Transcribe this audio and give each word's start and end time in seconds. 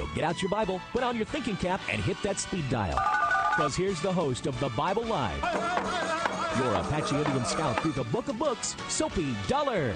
So 0.00 0.08
get 0.14 0.24
out 0.24 0.40
your 0.40 0.48
Bible, 0.48 0.80
put 0.92 1.02
on 1.02 1.14
your 1.14 1.26
thinking 1.26 1.58
cap, 1.58 1.78
and 1.90 2.00
hit 2.00 2.16
that 2.22 2.38
speed 2.38 2.64
dial. 2.70 2.98
Because 3.50 3.76
here's 3.76 4.00
the 4.00 4.10
host 4.10 4.46
of 4.46 4.58
the 4.58 4.70
Bible 4.70 5.04
Live, 5.04 5.42
your 6.58 6.72
Apache 6.72 7.14
Indian 7.14 7.44
scout 7.44 7.82
through 7.82 7.92
the 7.92 8.04
Book 8.04 8.28
of 8.28 8.38
Books, 8.38 8.74
Soapy 8.88 9.36
Dollar. 9.46 9.92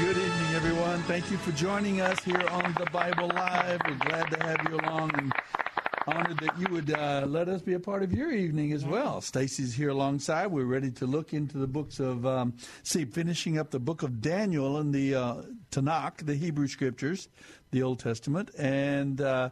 Good 0.00 0.16
evening, 0.16 0.54
everyone. 0.56 1.00
Thank 1.04 1.30
you 1.30 1.36
for 1.36 1.52
joining 1.52 2.00
us 2.00 2.18
here 2.24 2.44
on 2.50 2.74
the 2.76 2.90
Bible 2.92 3.28
Live. 3.28 3.80
We're 3.86 3.94
glad 3.98 4.32
to 4.32 4.42
have 4.42 4.66
you 4.68 4.78
along 4.80 5.12
and 5.14 5.32
honored 6.10 6.38
that 6.40 6.58
you 6.58 6.66
would 6.70 6.92
uh, 6.92 7.24
let 7.28 7.48
us 7.48 7.62
be 7.62 7.74
a 7.74 7.80
part 7.80 8.02
of 8.02 8.12
your 8.12 8.32
evening 8.32 8.72
as 8.72 8.84
well. 8.84 9.20
Stacy's 9.20 9.74
here 9.74 9.90
alongside. 9.90 10.48
We're 10.48 10.64
ready 10.64 10.90
to 10.92 11.06
look 11.06 11.32
into 11.32 11.58
the 11.58 11.66
books 11.66 12.00
of, 12.00 12.26
um, 12.26 12.54
see, 12.82 13.04
finishing 13.04 13.58
up 13.58 13.70
the 13.70 13.78
book 13.80 14.02
of 14.02 14.20
Daniel 14.20 14.76
and 14.78 14.92
the 14.92 15.14
uh, 15.14 15.42
Tanakh, 15.70 16.26
the 16.26 16.34
Hebrew 16.34 16.66
Scriptures, 16.68 17.28
the 17.70 17.82
Old 17.82 18.00
Testament, 18.00 18.50
and 18.58 19.20
uh, 19.20 19.50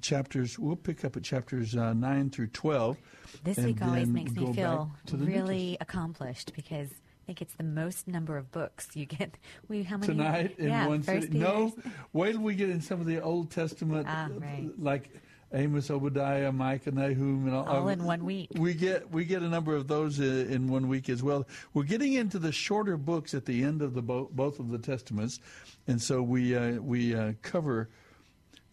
chapters. 0.00 0.58
We'll 0.58 0.76
pick 0.76 1.04
up 1.04 1.16
at 1.16 1.22
chapters 1.22 1.76
uh, 1.76 1.92
nine 1.92 2.30
through 2.30 2.48
twelve. 2.48 2.96
This 3.44 3.58
week 3.58 3.82
always 3.82 4.08
makes 4.08 4.32
me 4.32 4.52
feel 4.52 4.90
really 5.12 5.76
accomplished 5.80 6.52
because 6.54 6.88
I 6.88 7.26
think 7.26 7.42
it's 7.42 7.54
the 7.54 7.64
most 7.64 8.08
number 8.08 8.38
of 8.38 8.50
books 8.50 8.88
you 8.94 9.04
get. 9.04 9.36
We 9.68 9.82
how 9.82 9.98
many 9.98 10.14
tonight 10.14 10.54
in 10.58 10.68
yeah, 10.68 10.86
one 10.86 11.02
city. 11.02 11.38
No, 11.38 11.74
wait 12.14 12.32
till 12.32 12.40
we 12.40 12.54
get 12.54 12.70
in 12.70 12.80
some 12.80 13.00
of 13.00 13.06
the 13.06 13.20
Old 13.20 13.50
Testament, 13.50 14.06
Ah, 14.08 14.28
right. 14.38 14.70
like 14.78 15.10
Amos, 15.52 15.90
Obadiah, 15.90 16.52
Micah, 16.52 16.90
Nahum, 16.90 17.46
and 17.46 17.54
all, 17.54 17.66
All 17.66 17.88
uh, 17.88 17.92
in 17.92 18.04
one 18.04 18.24
week. 18.24 18.50
We 18.54 18.74
get 18.74 19.10
we 19.10 19.24
get 19.24 19.42
a 19.42 19.48
number 19.48 19.74
of 19.74 19.88
those 19.88 20.20
uh, 20.20 20.22
in 20.22 20.68
one 20.68 20.88
week 20.88 21.08
as 21.08 21.22
well. 21.22 21.46
We're 21.72 21.84
getting 21.84 22.12
into 22.12 22.38
the 22.38 22.52
shorter 22.52 22.96
books 22.96 23.32
at 23.32 23.46
the 23.46 23.64
end 23.64 23.80
of 23.80 23.94
the 23.94 24.02
bo- 24.02 24.28
both 24.30 24.58
of 24.58 24.70
the 24.70 24.78
testaments, 24.78 25.40
and 25.86 26.02
so 26.02 26.22
we 26.22 26.54
uh, 26.54 26.72
we 26.72 27.14
uh, 27.14 27.32
cover, 27.42 27.88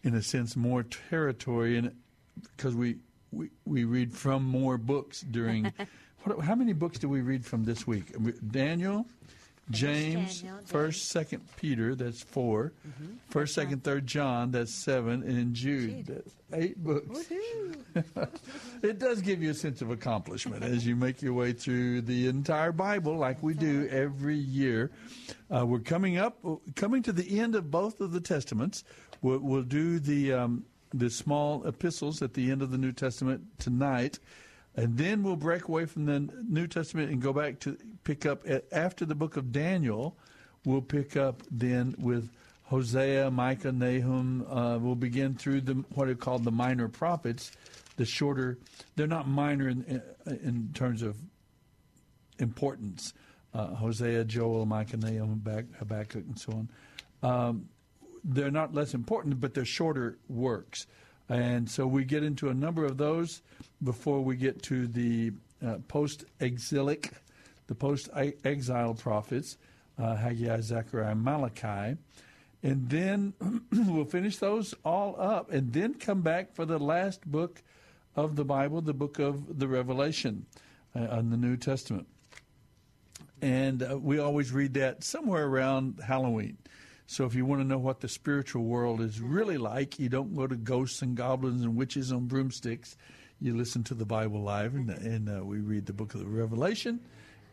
in 0.03 0.15
a 0.15 0.21
sense, 0.21 0.55
more 0.55 0.83
territory, 0.83 1.77
and 1.77 1.95
because 2.57 2.75
we, 2.75 2.97
we 3.31 3.49
we 3.65 3.85
read 3.85 4.13
from 4.13 4.43
more 4.43 4.77
books 4.77 5.21
during. 5.21 5.71
what, 6.23 6.41
how 6.41 6.55
many 6.55 6.73
books 6.73 6.99
do 6.99 7.07
we 7.07 7.21
read 7.21 7.45
from 7.45 7.63
this 7.63 7.87
week? 7.87 8.13
Daniel. 8.51 9.05
James, 9.71 10.41
Daniel, 10.41 10.59
First, 10.65 11.09
Second 11.09 11.41
Peter, 11.55 11.95
that's 11.95 12.21
4 12.21 12.71
First, 13.29 13.55
Second, 13.55 13.83
Third 13.83 14.05
John, 14.05 14.51
that's 14.51 14.71
seven, 14.71 15.23
and 15.23 15.53
Jude, 15.53 16.05
that's 16.05 16.35
eight 16.53 16.81
books. 16.83 17.25
it 18.83 18.99
does 18.99 19.21
give 19.21 19.41
you 19.41 19.49
a 19.49 19.53
sense 19.53 19.81
of 19.81 19.89
accomplishment 19.89 20.63
as 20.63 20.85
you 20.85 20.95
make 20.95 21.21
your 21.21 21.33
way 21.33 21.51
through 21.51 22.01
the 22.01 22.27
entire 22.27 22.71
Bible, 22.71 23.17
like 23.17 23.41
we 23.41 23.53
do 23.55 23.87
every 23.89 24.37
year. 24.37 24.91
Uh, 25.53 25.65
we're 25.65 25.79
coming 25.79 26.17
up, 26.17 26.37
coming 26.75 27.01
to 27.01 27.11
the 27.11 27.39
end 27.39 27.55
of 27.55 27.71
both 27.71 27.99
of 28.01 28.11
the 28.11 28.21
Testaments. 28.21 28.83
We'll, 29.21 29.39
we'll 29.39 29.63
do 29.63 29.99
the 29.99 30.33
um, 30.33 30.65
the 30.93 31.09
small 31.09 31.65
epistles 31.67 32.21
at 32.21 32.33
the 32.33 32.51
end 32.51 32.61
of 32.61 32.71
the 32.71 32.77
New 32.77 32.91
Testament 32.91 33.43
tonight. 33.59 34.19
And 34.77 34.97
then 34.97 35.23
we'll 35.23 35.37
break 35.37 35.67
away 35.67 35.85
from 35.85 36.05
the 36.05 36.19
New 36.19 36.67
Testament 36.67 37.09
and 37.09 37.21
go 37.21 37.31
back 37.31 37.59
to 37.61 37.77
pick 38.03 38.25
up 38.25 38.45
after 38.71 39.05
the 39.05 39.15
book 39.15 39.37
of 39.37 39.51
Daniel. 39.51 40.17
We'll 40.65 40.81
pick 40.81 41.15
up 41.15 41.43
then 41.49 41.95
with 41.97 42.29
Hosea, 42.63 43.31
Micah, 43.31 43.71
Nahum. 43.71 44.45
Uh, 44.49 44.77
we'll 44.79 44.95
begin 44.95 45.35
through 45.35 45.61
the 45.61 45.73
what 45.93 46.09
are 46.09 46.15
called 46.15 46.43
the 46.43 46.51
minor 46.51 46.89
prophets, 46.89 47.51
the 47.95 48.05
shorter. 48.05 48.57
They're 48.95 49.07
not 49.07 49.27
minor 49.27 49.69
in, 49.69 50.01
in 50.25 50.71
terms 50.73 51.01
of 51.01 51.15
importance. 52.39 53.13
Uh, 53.53 53.67
Hosea, 53.67 54.25
Joel, 54.25 54.65
Micah, 54.65 54.97
Nahum, 54.97 55.29
Habakkuk, 55.29 55.75
Habakkuk, 55.77 56.25
and 56.25 56.39
so 56.39 56.51
on. 56.51 56.69
Um, 57.23 57.69
they're 58.23 58.51
not 58.51 58.73
less 58.73 58.93
important, 58.93 59.39
but 59.39 59.53
they're 59.53 59.63
shorter 59.63 60.17
works. 60.27 60.87
And 61.29 61.69
so 61.69 61.87
we 61.87 62.05
get 62.05 62.23
into 62.23 62.49
a 62.49 62.53
number 62.53 62.85
of 62.85 62.97
those 62.97 63.41
before 63.83 64.21
we 64.21 64.35
get 64.35 64.61
to 64.63 64.87
the 64.87 65.31
uh, 65.65 65.77
post 65.87 66.25
exilic, 66.39 67.11
the 67.67 67.75
post 67.75 68.09
exile 68.43 68.93
prophets, 68.93 69.57
uh, 69.97 70.15
Haggai, 70.15 70.61
Zechariah, 70.61 71.15
Malachi. 71.15 71.97
And 72.61 72.89
then 72.89 73.33
we'll 73.71 74.05
finish 74.05 74.37
those 74.37 74.75
all 74.83 75.15
up 75.19 75.51
and 75.51 75.73
then 75.73 75.95
come 75.95 76.21
back 76.21 76.53
for 76.53 76.65
the 76.65 76.79
last 76.79 77.25
book 77.25 77.61
of 78.15 78.35
the 78.35 78.45
Bible, 78.45 78.81
the 78.81 78.93
book 78.93 79.19
of 79.19 79.59
the 79.59 79.67
Revelation 79.67 80.45
uh, 80.95 81.17
in 81.19 81.29
the 81.29 81.37
New 81.37 81.57
Testament. 81.57 82.07
And 83.41 83.83
uh, 83.83 83.97
we 83.97 84.19
always 84.19 84.51
read 84.51 84.73
that 84.75 85.03
somewhere 85.03 85.45
around 85.45 85.99
Halloween. 86.05 86.57
So 87.07 87.25
if 87.25 87.35
you 87.35 87.45
want 87.45 87.61
to 87.61 87.67
know 87.67 87.77
what 87.77 87.99
the 87.99 88.07
spiritual 88.07 88.63
world 88.63 88.99
is 89.01 89.21
really 89.21 89.57
like, 89.57 89.99
you 89.99 90.09
don't 90.09 90.35
go 90.35 90.47
to 90.47 90.55
ghosts 90.55 91.01
and 91.01 91.15
goblins 91.15 91.61
and 91.61 91.75
witches 91.75 92.11
on 92.11 92.25
broomsticks. 92.25 92.97
You 93.39 93.55
listen 93.55 93.83
to 93.85 93.93
the 93.93 94.05
Bible 94.05 94.41
live, 94.41 94.73
and, 94.73 94.89
and 94.89 95.29
uh, 95.29 95.43
we 95.43 95.59
read 95.59 95.85
the 95.85 95.93
book 95.93 96.13
of 96.13 96.21
the 96.21 96.25
Revelation, 96.25 96.99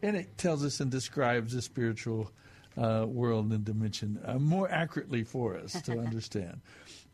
and 0.01 0.17
it 0.17 0.39
tells 0.39 0.65
us 0.65 0.81
and 0.81 0.91
describes 0.91 1.53
the 1.53 1.61
spiritual 1.61 2.31
uh, 2.79 3.05
world 3.07 3.53
and 3.53 3.65
dimension 3.65 4.19
uh, 4.25 4.39
more 4.39 4.71
accurately 4.71 5.25
for 5.25 5.57
us 5.57 5.81
to 5.83 5.99
understand. 5.99 6.61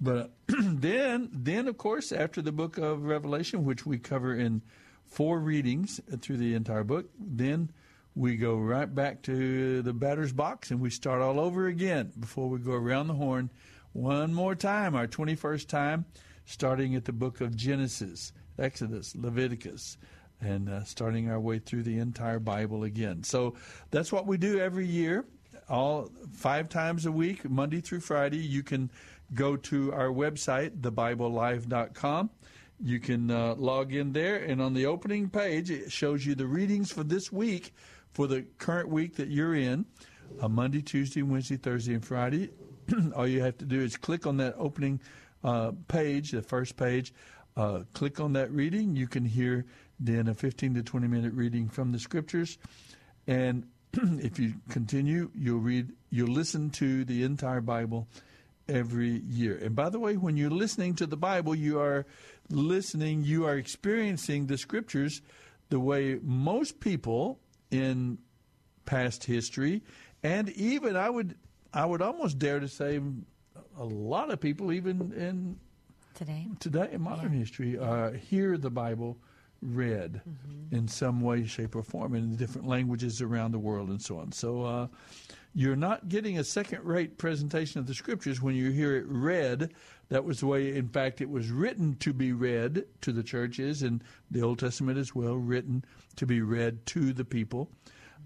But 0.00 0.30
then, 0.46 1.30
then 1.32 1.66
of 1.66 1.76
course, 1.76 2.12
after 2.12 2.40
the 2.40 2.52
book 2.52 2.78
of 2.78 3.04
Revelation, 3.04 3.64
which 3.64 3.84
we 3.84 3.98
cover 3.98 4.34
in 4.34 4.62
four 5.06 5.40
readings 5.40 6.00
through 6.20 6.36
the 6.36 6.54
entire 6.54 6.84
book, 6.84 7.06
then 7.18 7.70
we 8.14 8.36
go 8.36 8.56
right 8.56 8.92
back 8.92 9.22
to 9.22 9.82
the 9.82 9.92
batter's 9.92 10.32
box 10.32 10.70
and 10.70 10.80
we 10.80 10.90
start 10.90 11.22
all 11.22 11.38
over 11.38 11.66
again 11.66 12.12
before 12.18 12.48
we 12.48 12.58
go 12.58 12.72
around 12.72 13.08
the 13.08 13.14
horn 13.14 13.50
one 13.92 14.34
more 14.34 14.54
time, 14.54 14.94
our 14.94 15.06
21st 15.06 15.66
time, 15.66 16.04
starting 16.44 16.94
at 16.94 17.04
the 17.04 17.12
book 17.12 17.40
of 17.40 17.56
Genesis, 17.56 18.32
Exodus, 18.58 19.14
Leviticus, 19.16 19.98
and 20.40 20.68
uh, 20.68 20.84
starting 20.84 21.30
our 21.30 21.40
way 21.40 21.58
through 21.58 21.82
the 21.82 21.98
entire 21.98 22.38
Bible 22.38 22.84
again. 22.84 23.22
So 23.24 23.54
that's 23.90 24.12
what 24.12 24.26
we 24.26 24.36
do 24.36 24.60
every 24.60 24.86
year, 24.86 25.24
all 25.68 26.10
five 26.32 26.68
times 26.68 27.06
a 27.06 27.12
week, 27.12 27.48
Monday 27.48 27.80
through 27.80 28.00
Friday. 28.00 28.38
You 28.38 28.62
can 28.62 28.90
go 29.34 29.56
to 29.56 29.92
our 29.92 30.08
website, 30.08 30.80
thebiblelive.com. 30.80 32.30
You 32.80 33.00
can 33.00 33.30
uh, 33.30 33.54
log 33.56 33.92
in 33.92 34.12
there, 34.12 34.36
and 34.36 34.62
on 34.62 34.74
the 34.74 34.86
opening 34.86 35.28
page, 35.28 35.70
it 35.70 35.90
shows 35.90 36.24
you 36.24 36.36
the 36.36 36.46
readings 36.46 36.92
for 36.92 37.02
this 37.02 37.32
week, 37.32 37.74
for 38.12 38.26
the 38.26 38.42
current 38.58 38.88
week 38.88 39.16
that 39.16 39.28
you're 39.28 39.54
in, 39.54 39.86
uh, 40.40 40.48
Monday, 40.48 40.82
Tuesday, 40.82 41.22
Wednesday, 41.22 41.56
Thursday, 41.56 41.94
and 41.94 42.04
Friday. 42.04 42.50
All 43.16 43.26
you 43.26 43.42
have 43.42 43.58
to 43.58 43.64
do 43.64 43.80
is 43.80 43.96
click 43.96 44.26
on 44.26 44.36
that 44.38 44.54
opening 44.58 45.00
uh, 45.44 45.72
page, 45.88 46.32
the 46.32 46.42
first 46.42 46.76
page. 46.76 47.12
Uh, 47.56 47.82
click 47.92 48.20
on 48.20 48.34
that 48.34 48.50
reading. 48.52 48.94
You 48.94 49.08
can 49.08 49.24
hear 49.24 49.66
then 49.98 50.28
a 50.28 50.34
15 50.34 50.74
to 50.74 50.82
20 50.82 51.08
minute 51.08 51.32
reading 51.32 51.68
from 51.68 51.92
the 51.92 51.98
scriptures, 51.98 52.58
and 53.26 53.66
if 53.92 54.38
you 54.38 54.54
continue, 54.68 55.30
you'll 55.34 55.58
read, 55.58 55.92
you'll 56.10 56.28
listen 56.28 56.70
to 56.70 57.04
the 57.04 57.24
entire 57.24 57.60
Bible 57.60 58.06
every 58.68 59.22
year. 59.26 59.58
And 59.62 59.74
by 59.74 59.88
the 59.88 59.98
way, 59.98 60.16
when 60.16 60.36
you're 60.36 60.50
listening 60.50 60.94
to 60.96 61.06
the 61.06 61.16
Bible, 61.16 61.54
you 61.54 61.80
are 61.80 62.06
listening, 62.50 63.24
you 63.24 63.46
are 63.46 63.56
experiencing 63.56 64.46
the 64.46 64.58
scriptures 64.58 65.22
the 65.70 65.80
way 65.80 66.18
most 66.22 66.80
people 66.80 67.40
in 67.70 68.18
past 68.86 69.24
history, 69.24 69.82
and 70.22 70.48
even 70.50 70.96
I 70.96 71.10
would 71.10 71.36
I 71.72 71.84
would 71.84 72.02
almost 72.02 72.38
dare 72.38 72.60
to 72.60 72.68
say 72.68 73.00
a 73.78 73.84
lot 73.84 74.30
of 74.30 74.40
people, 74.40 74.72
even 74.72 75.12
in 75.12 75.58
Today? 76.14 76.48
today 76.58 76.88
in 76.92 77.00
modern 77.00 77.32
history, 77.32 77.78
uh, 77.78 78.10
hear 78.10 78.58
the 78.58 78.70
Bible 78.70 79.16
read 79.62 80.20
in 80.70 80.88
some 80.88 81.20
way, 81.20 81.44
shape, 81.44 81.76
or 81.76 81.82
form 81.82 82.14
in 82.14 82.36
different 82.36 82.66
languages 82.66 83.22
around 83.22 83.52
the 83.52 83.58
world 83.58 83.88
and 83.88 84.00
so 84.00 84.18
on. 84.18 84.32
So 84.32 84.62
uh, 84.64 84.86
you're 85.54 85.76
not 85.76 86.08
getting 86.08 86.38
a 86.38 86.44
second 86.44 86.84
rate 86.84 87.18
presentation 87.18 87.80
of 87.80 87.86
the 87.86 87.94
scriptures 87.94 88.40
when 88.40 88.54
you 88.54 88.70
hear 88.70 88.96
it 88.96 89.04
read. 89.06 89.72
That 90.10 90.24
was 90.24 90.40
the 90.40 90.46
way, 90.46 90.74
in 90.74 90.88
fact, 90.88 91.20
it 91.20 91.28
was 91.28 91.50
written 91.50 91.96
to 91.96 92.12
be 92.12 92.32
read 92.32 92.84
to 93.02 93.12
the 93.12 93.22
churches, 93.22 93.82
and 93.82 94.02
the 94.30 94.42
Old 94.42 94.58
Testament 94.58 94.98
as 94.98 95.14
well, 95.14 95.34
written 95.34 95.84
to 96.16 96.26
be 96.26 96.40
read 96.40 96.86
to 96.86 97.12
the 97.12 97.24
people, 97.24 97.70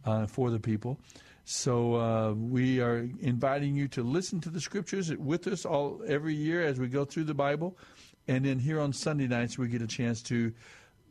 uh, 0.05 0.27
for 0.27 0.51
the 0.51 0.61
people. 0.61 1.01
So 1.45 1.97
uh, 1.97 2.33
we 2.35 2.81
are 2.81 3.09
inviting 3.21 3.75
you 3.75 3.89
to 3.89 4.03
listen 4.03 4.41
to 4.43 4.51
the 4.51 4.61
scriptures 4.61 5.13
with 5.17 5.49
us 5.49 5.65
all 5.65 6.01
every 6.07 6.35
year 6.35 6.65
as 6.65 6.79
we 6.79 6.87
go 6.87 7.05
through 7.05 7.25
the 7.25 7.35
Bible, 7.35 7.77
and 8.29 8.45
then 8.45 8.61
here 8.61 8.81
on 8.81 8.93
Sunday 8.93 9.27
nights 9.27 9.59
we 9.59 9.67
get 9.67 9.83
a 9.83 9.89
chance 9.89 10.23
to 10.23 10.53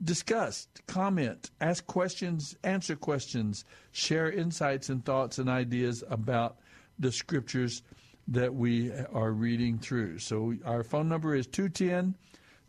discuss, 0.02 0.68
comment, 0.88 1.52
ask 1.60 1.86
questions, 1.86 2.56
answer 2.64 2.96
questions, 2.96 3.66
share 3.92 4.32
insights 4.32 4.90
and 4.90 5.04
thoughts 5.04 5.38
and 5.38 5.50
ideas 5.50 6.04
about 6.10 6.58
the 6.98 7.12
scriptures 7.12 7.84
that 8.32 8.54
we 8.54 8.92
are 9.14 9.32
reading 9.32 9.78
through. 9.78 10.20
So 10.20 10.56
our 10.66 10.84
phone 10.84 11.10
number 11.10 11.36
is 11.36 11.48
210 11.48 12.16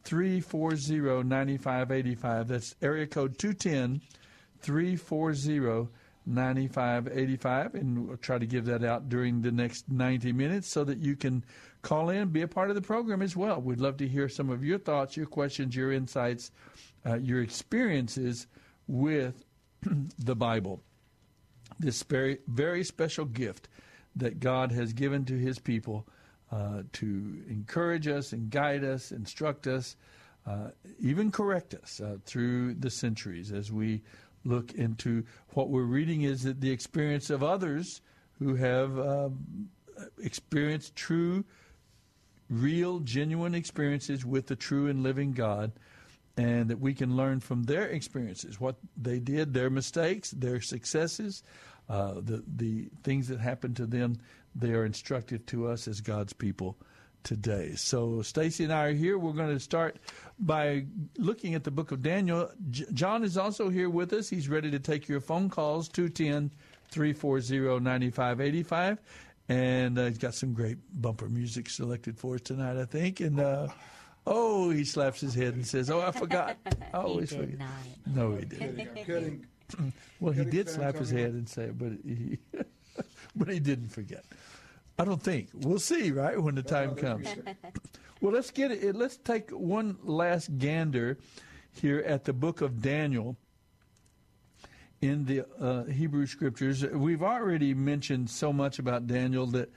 340 0.04 1.22
9585. 1.22 2.48
That's 2.48 2.74
area 2.82 3.06
code 3.06 3.38
210 3.38 4.00
340 4.60 5.88
9585 6.24 7.74
and 7.74 8.06
we'll 8.06 8.16
try 8.16 8.38
to 8.38 8.46
give 8.46 8.64
that 8.66 8.84
out 8.84 9.08
during 9.08 9.42
the 9.42 9.50
next 9.50 9.90
90 9.90 10.32
minutes 10.32 10.68
so 10.68 10.84
that 10.84 10.98
you 10.98 11.16
can 11.16 11.44
call 11.82 12.10
in 12.10 12.28
be 12.28 12.42
a 12.42 12.48
part 12.48 12.68
of 12.68 12.76
the 12.76 12.80
program 12.80 13.22
as 13.22 13.34
well 13.34 13.60
we'd 13.60 13.80
love 13.80 13.96
to 13.96 14.06
hear 14.06 14.28
some 14.28 14.48
of 14.48 14.62
your 14.62 14.78
thoughts 14.78 15.16
your 15.16 15.26
questions 15.26 15.74
your 15.74 15.90
insights 15.90 16.52
uh, 17.04 17.16
your 17.16 17.42
experiences 17.42 18.46
with 18.86 19.44
the 20.20 20.36
bible 20.36 20.80
this 21.80 22.04
very 22.04 22.38
very 22.46 22.84
special 22.84 23.24
gift 23.24 23.68
that 24.16 24.40
god 24.40 24.72
has 24.72 24.92
given 24.92 25.24
to 25.24 25.36
his 25.36 25.58
people 25.58 26.06
uh, 26.50 26.82
to 26.92 27.42
encourage 27.48 28.06
us 28.06 28.32
and 28.32 28.50
guide 28.50 28.84
us 28.84 29.12
instruct 29.12 29.66
us 29.66 29.96
uh, 30.46 30.68
even 30.98 31.30
correct 31.30 31.74
us 31.74 32.00
uh, 32.00 32.16
through 32.24 32.74
the 32.74 32.90
centuries 32.90 33.52
as 33.52 33.70
we 33.70 34.02
look 34.44 34.72
into 34.74 35.24
what 35.50 35.68
we're 35.68 35.82
reading 35.82 36.22
is 36.22 36.42
that 36.42 36.60
the 36.60 36.70
experience 36.70 37.30
of 37.30 37.42
others 37.42 38.00
who 38.38 38.56
have 38.56 38.98
um, 38.98 39.68
experienced 40.22 40.96
true, 40.96 41.44
real, 42.50 43.00
genuine 43.00 43.54
experiences 43.54 44.24
with 44.24 44.46
the 44.46 44.56
true 44.56 44.88
and 44.88 45.02
living 45.02 45.32
God, 45.32 45.72
and 46.36 46.68
that 46.68 46.80
we 46.80 46.94
can 46.94 47.16
learn 47.16 47.40
from 47.40 47.64
their 47.64 47.86
experiences, 47.86 48.58
what 48.58 48.76
they 48.96 49.18
did, 49.18 49.52
their 49.52 49.70
mistakes, 49.70 50.30
their 50.30 50.60
successes, 50.60 51.42
uh, 51.88 52.14
the 52.14 52.42
the 52.56 52.88
things 53.02 53.28
that 53.28 53.40
happened 53.40 53.76
to 53.76 53.86
them. 53.86 54.18
They 54.54 54.72
are 54.72 54.84
instructive 54.84 55.46
to 55.46 55.68
us 55.68 55.88
as 55.88 56.00
God's 56.00 56.32
people 56.32 56.76
today. 57.24 57.74
So 57.76 58.22
Stacy 58.22 58.64
and 58.64 58.72
I 58.72 58.86
are 58.86 58.92
here. 58.92 59.18
We're 59.18 59.32
going 59.32 59.54
to 59.54 59.60
start 59.60 59.96
by 60.38 60.86
looking 61.16 61.54
at 61.54 61.64
the 61.64 61.70
book 61.70 61.92
of 61.92 62.02
Daniel. 62.02 62.50
J- 62.70 62.84
John 62.92 63.24
is 63.24 63.36
also 63.38 63.68
here 63.68 63.88
with 63.88 64.12
us. 64.12 64.28
He's 64.28 64.48
ready 64.48 64.70
to 64.70 64.78
take 64.78 65.08
your 65.08 65.20
phone 65.20 65.48
calls 65.48 65.88
210 65.88 66.50
340 66.90 67.80
9585. 67.80 68.98
And 69.48 69.98
uh, 69.98 70.06
he's 70.06 70.18
got 70.18 70.34
some 70.34 70.52
great 70.52 70.78
bumper 71.00 71.28
music 71.28 71.68
selected 71.68 72.18
for 72.18 72.36
us 72.36 72.40
tonight, 72.42 72.80
I 72.80 72.84
think. 72.84 73.20
And 73.20 73.40
uh, 73.40 73.68
oh, 74.26 74.70
he 74.70 74.84
slaps 74.84 75.20
his 75.20 75.34
head 75.34 75.54
and 75.54 75.66
says, 75.66 75.90
"Oh, 75.90 76.00
I 76.00 76.12
forgot. 76.12 76.56
I 76.94 76.96
always 76.98 77.30
did 77.30 77.40
forget." 77.40 77.58
not. 77.58 77.68
No, 78.14 78.36
he 78.36 78.44
didn't. 78.44 79.44
Well, 80.20 80.32
he 80.32 80.44
did 80.44 80.68
slap 80.68 80.94
his 80.94 81.10
head 81.10 81.32
and 81.32 81.48
say, 81.48 81.64
it, 81.64 81.76
but 81.76 81.92
he, 82.06 82.38
but 83.34 83.48
he 83.48 83.58
didn't 83.58 83.88
forget. 83.88 84.24
I 84.96 85.04
don't 85.04 85.20
think. 85.20 85.48
We'll 85.52 85.80
see, 85.80 86.12
right, 86.12 86.40
when 86.40 86.54
the 86.54 86.62
time 86.62 86.94
comes. 86.94 87.26
Well, 88.20 88.34
let's 88.34 88.52
get 88.52 88.70
it. 88.70 88.94
Let's 88.94 89.16
take 89.16 89.50
one 89.50 89.98
last 90.04 90.56
gander 90.58 91.18
here 91.72 91.98
at 92.06 92.22
the 92.22 92.32
book 92.32 92.60
of 92.60 92.80
Daniel 92.80 93.36
in 95.00 95.24
the 95.24 95.44
uh, 95.60 95.84
Hebrew 95.86 96.26
Scriptures. 96.26 96.86
We've 96.86 97.24
already 97.24 97.74
mentioned 97.74 98.30
so 98.30 98.52
much 98.52 98.78
about 98.78 99.08
Daniel 99.08 99.46
that 99.48 99.72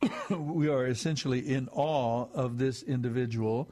we 0.30 0.68
are 0.68 0.86
essentially 0.86 1.40
in 1.40 1.68
awe 1.72 2.28
of 2.32 2.56
this 2.56 2.82
individual, 2.82 3.70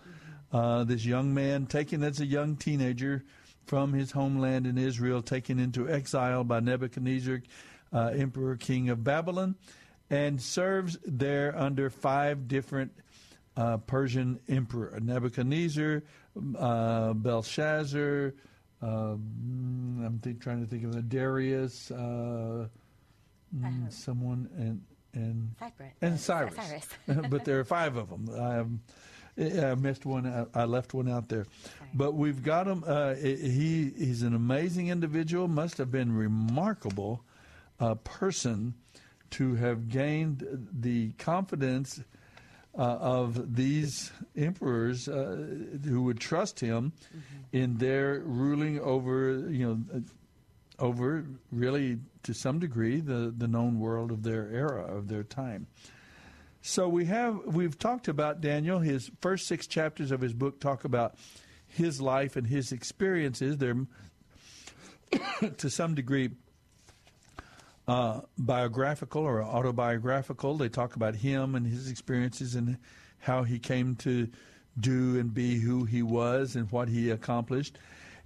uh, 0.52 0.84
this 0.84 1.06
young 1.06 1.32
man 1.32 1.64
taken 1.64 2.02
as 2.02 2.20
a 2.20 2.26
young 2.26 2.56
teenager 2.56 3.24
from 3.66 3.92
his 3.92 4.10
homeland 4.12 4.66
in 4.66 4.78
Israel, 4.78 5.22
taken 5.22 5.58
into 5.58 5.88
exile 5.88 6.44
by 6.44 6.60
Nebuchadnezzar, 6.60 7.42
uh, 7.92 8.10
emperor 8.14 8.56
king 8.56 8.88
of 8.88 9.04
Babylon, 9.04 9.56
and 10.10 10.40
serves 10.40 10.98
there 11.04 11.56
under 11.56 11.90
five 11.90 12.48
different 12.48 12.92
uh, 13.56 13.78
Persian 13.78 14.40
emperor 14.48 14.98
Nebuchadnezzar, 15.00 16.02
uh, 16.58 17.12
Belshazzar. 17.12 18.34
Uh, 18.80 18.86
mm, 18.86 20.04
I'm 20.04 20.18
think, 20.22 20.40
trying 20.40 20.60
to 20.60 20.66
think 20.66 20.84
of 20.84 20.92
the 20.92 21.02
Darius, 21.02 21.90
uh, 21.90 22.66
mm, 23.56 23.92
someone, 23.92 24.48
and 24.56 24.82
and 25.14 25.54
Cyprus. 25.58 25.92
and 26.00 26.20
Cyrus. 26.20 26.54
Cyrus. 26.54 26.88
but 27.30 27.44
there 27.44 27.60
are 27.60 27.64
five 27.64 27.96
of 27.96 28.08
them. 28.08 28.28
Um, 28.34 28.80
I 29.38 29.74
missed 29.74 30.04
one. 30.04 30.46
I 30.54 30.64
left 30.64 30.92
one 30.92 31.08
out 31.08 31.28
there. 31.28 31.46
But 31.94 32.14
we've 32.14 32.42
got 32.42 32.66
him. 32.66 32.84
Uh, 32.86 33.14
he 33.14 33.92
he's 33.96 34.22
an 34.22 34.34
amazing 34.34 34.88
individual. 34.88 35.48
Must 35.48 35.78
have 35.78 35.90
been 35.90 36.14
remarkable 36.14 37.24
uh, 37.80 37.94
person 37.96 38.74
to 39.30 39.54
have 39.54 39.88
gained 39.88 40.68
the 40.72 41.12
confidence 41.12 42.00
uh, 42.76 42.82
of 42.82 43.54
these 43.54 44.12
emperors 44.36 45.08
uh, 45.08 45.46
who 45.84 46.02
would 46.02 46.20
trust 46.20 46.60
him 46.60 46.92
in 47.52 47.76
their 47.76 48.20
ruling 48.20 48.80
over 48.80 49.46
you 49.50 49.66
know 49.66 49.80
uh, 49.94 50.00
over 50.78 51.24
really 51.50 51.98
to 52.22 52.32
some 52.34 52.58
degree 52.58 53.00
the 53.00 53.32
the 53.36 53.48
known 53.48 53.78
world 53.78 54.10
of 54.10 54.22
their 54.22 54.48
era 54.50 54.84
of 54.84 55.08
their 55.08 55.22
time. 55.22 55.66
So 56.64 56.88
we 56.88 57.06
have 57.06 57.40
we've 57.44 57.76
talked 57.76 58.06
about 58.06 58.40
Daniel. 58.40 58.78
His 58.78 59.10
first 59.20 59.48
six 59.48 59.66
chapters 59.66 60.12
of 60.12 60.20
his 60.20 60.32
book 60.32 60.60
talk 60.60 60.84
about 60.84 61.16
his 61.66 62.00
life 62.00 62.36
and 62.36 62.46
his 62.46 62.70
experiences. 62.70 63.58
They're 63.58 63.84
to 65.58 65.68
some 65.68 65.96
degree 65.96 66.30
uh, 67.88 68.20
biographical 68.38 69.22
or 69.22 69.42
autobiographical. 69.42 70.56
They 70.56 70.68
talk 70.68 70.94
about 70.94 71.16
him 71.16 71.56
and 71.56 71.66
his 71.66 71.90
experiences 71.90 72.54
and 72.54 72.78
how 73.18 73.42
he 73.42 73.58
came 73.58 73.96
to 73.96 74.28
do 74.78 75.18
and 75.18 75.34
be 75.34 75.58
who 75.58 75.84
he 75.84 76.04
was 76.04 76.54
and 76.54 76.70
what 76.70 76.88
he 76.88 77.10
accomplished. 77.10 77.76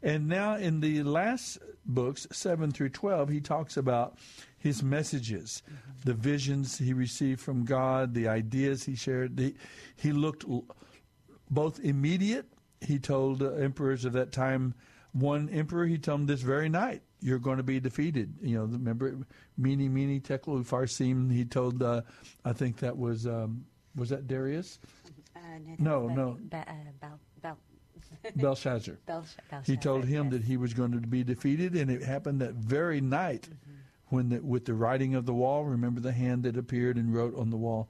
And 0.02 0.28
now 0.28 0.57
in 0.57 0.81
the 0.81 1.02
last 1.05 1.59
books, 1.87 2.26
7 2.31 2.71
through 2.71 2.90
12, 2.90 3.31
he 3.31 3.40
talks 3.40 3.78
about 3.78 4.19
his 4.67 4.83
messages, 4.83 5.63
the 6.05 6.13
visions 6.13 6.77
he 6.79 6.93
received 6.93 7.41
from 7.41 7.65
God, 7.65 8.15
the 8.15 8.27
ideas 8.27 8.83
he 8.85 8.97
shared. 8.97 9.37
The, 9.37 9.55
he 9.95 10.13
looked 10.13 10.45
both 11.51 11.79
immediate. 11.81 12.47
He 12.81 12.99
told 12.99 13.43
uh, 13.43 13.53
emperors 13.53 14.05
of 14.05 14.13
that 14.15 14.33
time, 14.33 14.75
one 15.13 15.49
emperor, 15.51 15.87
he 15.87 15.99
told 15.99 16.21
him 16.23 16.27
this 16.27 16.43
very 16.43 16.69
night, 16.69 17.03
you're 17.21 17.39
going 17.39 17.57
to 17.59 17.63
be 17.63 17.79
defeated. 17.81 18.35
You 18.43 18.59
know, 18.59 18.65
remember, 18.65 19.17
Mene, 19.57 19.93
Mene, 19.93 20.21
Tekel, 20.21 20.59
Upharsim, 20.63 21.33
he 21.33 21.45
told, 21.45 21.83
uh, 21.83 22.03
I 22.45 22.53
think 22.53 22.79
that 22.79 22.97
was, 22.99 23.27
um, 23.27 23.65
was 23.95 24.11
that 24.11 24.27
Darius? 24.27 24.79
Uh, 25.35 25.41
No, 25.79 26.09
no. 26.09 26.39
Uh, 26.53 26.65
Bel- 27.01 27.21
Bel- 27.41 27.59
Belshazzar. 28.37 28.99
Belsh- 29.09 29.65
He 29.65 29.77
told 29.77 30.05
him 30.05 30.25
yes. 30.25 30.33
that 30.33 30.43
he 30.45 30.57
was 30.57 30.75
going 30.75 30.93
to 30.93 30.99
be 30.99 31.23
defeated, 31.25 31.75
and 31.77 31.91
it 31.91 32.03
happened 32.03 32.41
that 32.41 32.55
very 32.55 33.01
night 33.01 33.49
when 34.09 34.29
the, 34.29 34.41
with 34.41 34.65
the 34.65 34.75
writing 34.75 35.15
of 35.15 35.27
the 35.27 35.35
wall. 35.35 35.65
Remember 35.65 36.01
the 36.01 36.13
hand 36.13 36.43
that 36.45 36.57
appeared 36.57 36.97
and 36.97 37.15
wrote 37.15 37.37
on 37.37 37.51
the 37.51 37.57
wall, 37.57 37.89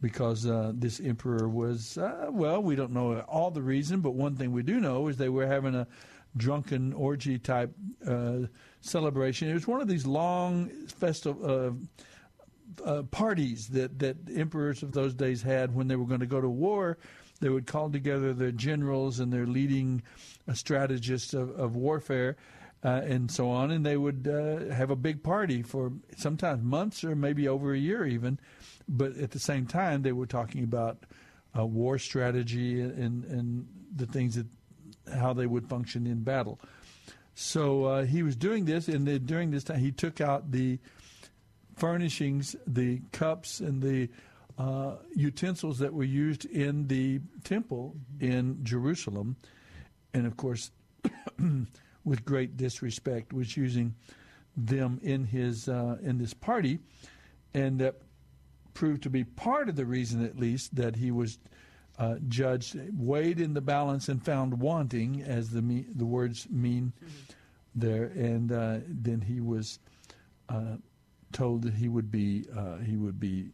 because 0.00 0.46
uh, 0.46 0.72
this 0.74 1.00
emperor 1.00 1.48
was 1.48 1.98
uh, 1.98 2.28
well, 2.30 2.62
we 2.62 2.76
don't 2.76 2.92
know 2.92 3.20
all 3.20 3.50
the 3.50 3.62
reason, 3.62 4.00
but 4.00 4.12
one 4.12 4.36
thing 4.36 4.52
we 4.52 4.62
do 4.62 4.80
know 4.80 5.08
is 5.08 5.16
they 5.16 5.28
were 5.28 5.46
having 5.46 5.74
a 5.74 5.86
drunken 6.36 6.92
orgy 6.92 7.38
type 7.38 7.72
uh, 8.06 8.38
celebration. 8.80 9.48
It 9.48 9.54
was 9.54 9.66
one 9.66 9.80
of 9.80 9.88
these 9.88 10.06
long 10.06 10.68
festival. 10.88 11.44
Uh, 11.44 11.72
uh, 12.84 13.02
parties 13.04 13.68
that, 13.68 13.98
that 13.98 14.16
emperors 14.34 14.82
of 14.82 14.90
those 14.90 15.14
days 15.14 15.42
had 15.42 15.72
when 15.74 15.86
they 15.86 15.94
were 15.96 16.06
going 16.06 16.20
to 16.20 16.26
go 16.26 16.40
to 16.40 16.48
war. 16.48 16.98
They 17.40 17.48
would 17.48 17.66
call 17.66 17.90
together 17.90 18.32
their 18.32 18.52
generals 18.52 19.20
and 19.20 19.32
their 19.32 19.46
leading 19.46 20.02
uh, 20.48 20.54
strategists 20.54 21.34
of, 21.34 21.50
of 21.50 21.76
warfare. 21.76 22.36
Uh, 22.84 23.00
and 23.06 23.30
so 23.30 23.48
on, 23.48 23.70
and 23.70 23.86
they 23.86 23.96
would 23.96 24.28
uh, 24.28 24.72
have 24.74 24.90
a 24.90 24.96
big 24.96 25.22
party 25.22 25.62
for 25.62 25.90
sometimes 26.18 26.62
months 26.62 27.02
or 27.02 27.16
maybe 27.16 27.48
over 27.48 27.72
a 27.72 27.78
year 27.78 28.04
even. 28.04 28.38
But 28.86 29.16
at 29.16 29.30
the 29.30 29.38
same 29.38 29.66
time, 29.66 30.02
they 30.02 30.12
were 30.12 30.26
talking 30.26 30.62
about 30.62 30.98
uh, 31.58 31.64
war 31.64 31.98
strategy 31.98 32.82
and 32.82 33.24
and 33.24 33.66
the 33.96 34.04
things 34.04 34.34
that 34.34 34.46
how 35.12 35.32
they 35.32 35.46
would 35.46 35.66
function 35.66 36.06
in 36.06 36.22
battle. 36.22 36.60
So 37.34 37.84
uh, 37.84 38.04
he 38.04 38.22
was 38.22 38.36
doing 38.36 38.64
this, 38.64 38.88
and 38.88 39.06
then 39.06 39.24
during 39.24 39.50
this 39.50 39.64
time, 39.64 39.78
he 39.78 39.90
took 39.90 40.20
out 40.20 40.50
the 40.50 40.78
furnishings, 41.76 42.54
the 42.66 43.00
cups, 43.12 43.60
and 43.60 43.82
the 43.82 44.08
uh, 44.56 44.96
utensils 45.14 45.78
that 45.78 45.92
were 45.92 46.04
used 46.04 46.44
in 46.44 46.86
the 46.86 47.20
temple 47.42 47.96
in 48.20 48.62
Jerusalem, 48.62 49.36
and 50.12 50.26
of 50.26 50.36
course, 50.36 50.70
with 52.04 52.24
great 52.24 52.56
disrespect, 52.56 53.32
was 53.32 53.56
using 53.56 53.94
them 54.56 55.00
in 55.02 55.24
his 55.24 55.68
uh, 55.68 55.96
in 56.02 56.18
this 56.18 56.34
party, 56.34 56.78
and 57.52 57.78
that 57.80 57.96
proved 58.72 59.02
to 59.02 59.10
be 59.10 59.24
part 59.24 59.68
of 59.68 59.76
the 59.76 59.86
reason, 59.86 60.24
at 60.24 60.38
least, 60.38 60.74
that 60.74 60.96
he 60.96 61.10
was 61.10 61.38
uh, 61.98 62.16
judged, 62.28 62.76
weighed 62.98 63.40
in 63.40 63.54
the 63.54 63.60
balance, 63.60 64.08
and 64.08 64.24
found 64.24 64.60
wanting, 64.60 65.22
as 65.22 65.50
the 65.50 65.62
me- 65.62 65.86
the 65.94 66.06
words 66.06 66.48
mean 66.50 66.92
mm-hmm. 66.96 67.08
there, 67.74 68.04
and 68.04 68.52
uh, 68.52 68.78
then 68.86 69.20
he 69.20 69.40
was 69.40 69.78
uh, 70.48 70.76
told 71.32 71.62
that 71.62 71.74
he 71.74 71.88
would 71.88 72.10
be 72.10 72.46
uh, 72.56 72.76
he 72.78 72.96
would 72.96 73.18
be 73.18 73.50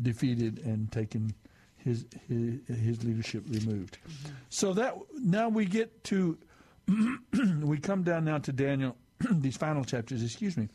defeated 0.00 0.60
and 0.64 0.90
taken 0.92 1.34
his 1.76 2.06
his, 2.28 2.60
his 2.66 3.04
leadership 3.04 3.44
removed. 3.48 3.98
Mm-hmm. 4.06 4.34
So 4.48 4.72
that 4.74 4.94
now 5.14 5.48
we 5.48 5.64
get 5.64 6.04
to 6.04 6.38
we 7.62 7.78
come 7.78 8.02
down 8.02 8.24
now 8.24 8.38
to 8.38 8.52
Daniel 8.52 8.96
these 9.30 9.56
final 9.56 9.84
chapters. 9.84 10.22
Excuse 10.22 10.56
me. 10.56 10.68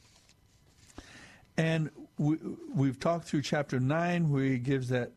And 1.58 1.90
we, 2.18 2.38
we've 2.74 3.00
talked 3.00 3.28
through 3.28 3.42
chapter 3.44 3.80
nine, 3.80 4.30
where 4.30 4.44
he 4.44 4.58
gives 4.58 4.90
that 4.90 5.12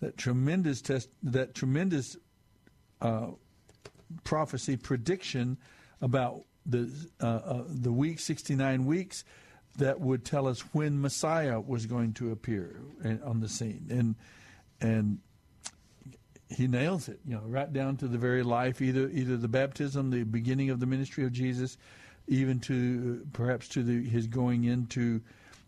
that 0.00 0.16
tremendous 0.16 0.82
test, 0.82 1.08
that 1.22 1.54
tremendous 1.54 2.16
uh, 3.00 3.28
prophecy 4.24 4.76
prediction 4.76 5.56
about 6.00 6.42
the 6.66 6.90
uh, 7.20 7.26
uh, 7.26 7.64
the 7.68 7.92
week, 7.92 8.18
sixty 8.18 8.54
nine 8.54 8.86
weeks, 8.86 9.24
that 9.78 10.00
would 10.00 10.24
tell 10.24 10.46
us 10.46 10.60
when 10.72 11.00
Messiah 11.00 11.60
was 11.60 11.86
going 11.86 12.12
to 12.14 12.32
appear 12.32 12.80
on 13.24 13.40
the 13.40 13.48
scene, 13.48 13.86
and 13.90 14.14
and 14.80 15.18
he 16.48 16.66
nails 16.66 17.08
it, 17.08 17.20
you 17.26 17.34
know, 17.34 17.42
right 17.46 17.72
down 17.72 17.96
to 17.98 18.08
the 18.08 18.18
very 18.18 18.42
life, 18.42 18.82
either 18.82 19.08
either 19.08 19.36
the 19.36 19.48
baptism, 19.48 20.10
the 20.10 20.24
beginning 20.24 20.70
of 20.70 20.80
the 20.80 20.86
ministry 20.86 21.24
of 21.24 21.32
Jesus, 21.32 21.76
even 22.28 22.60
to 22.60 23.26
perhaps 23.32 23.68
to 23.68 23.82
the, 23.82 24.08
his 24.08 24.26
going 24.26 24.64
into 24.64 25.20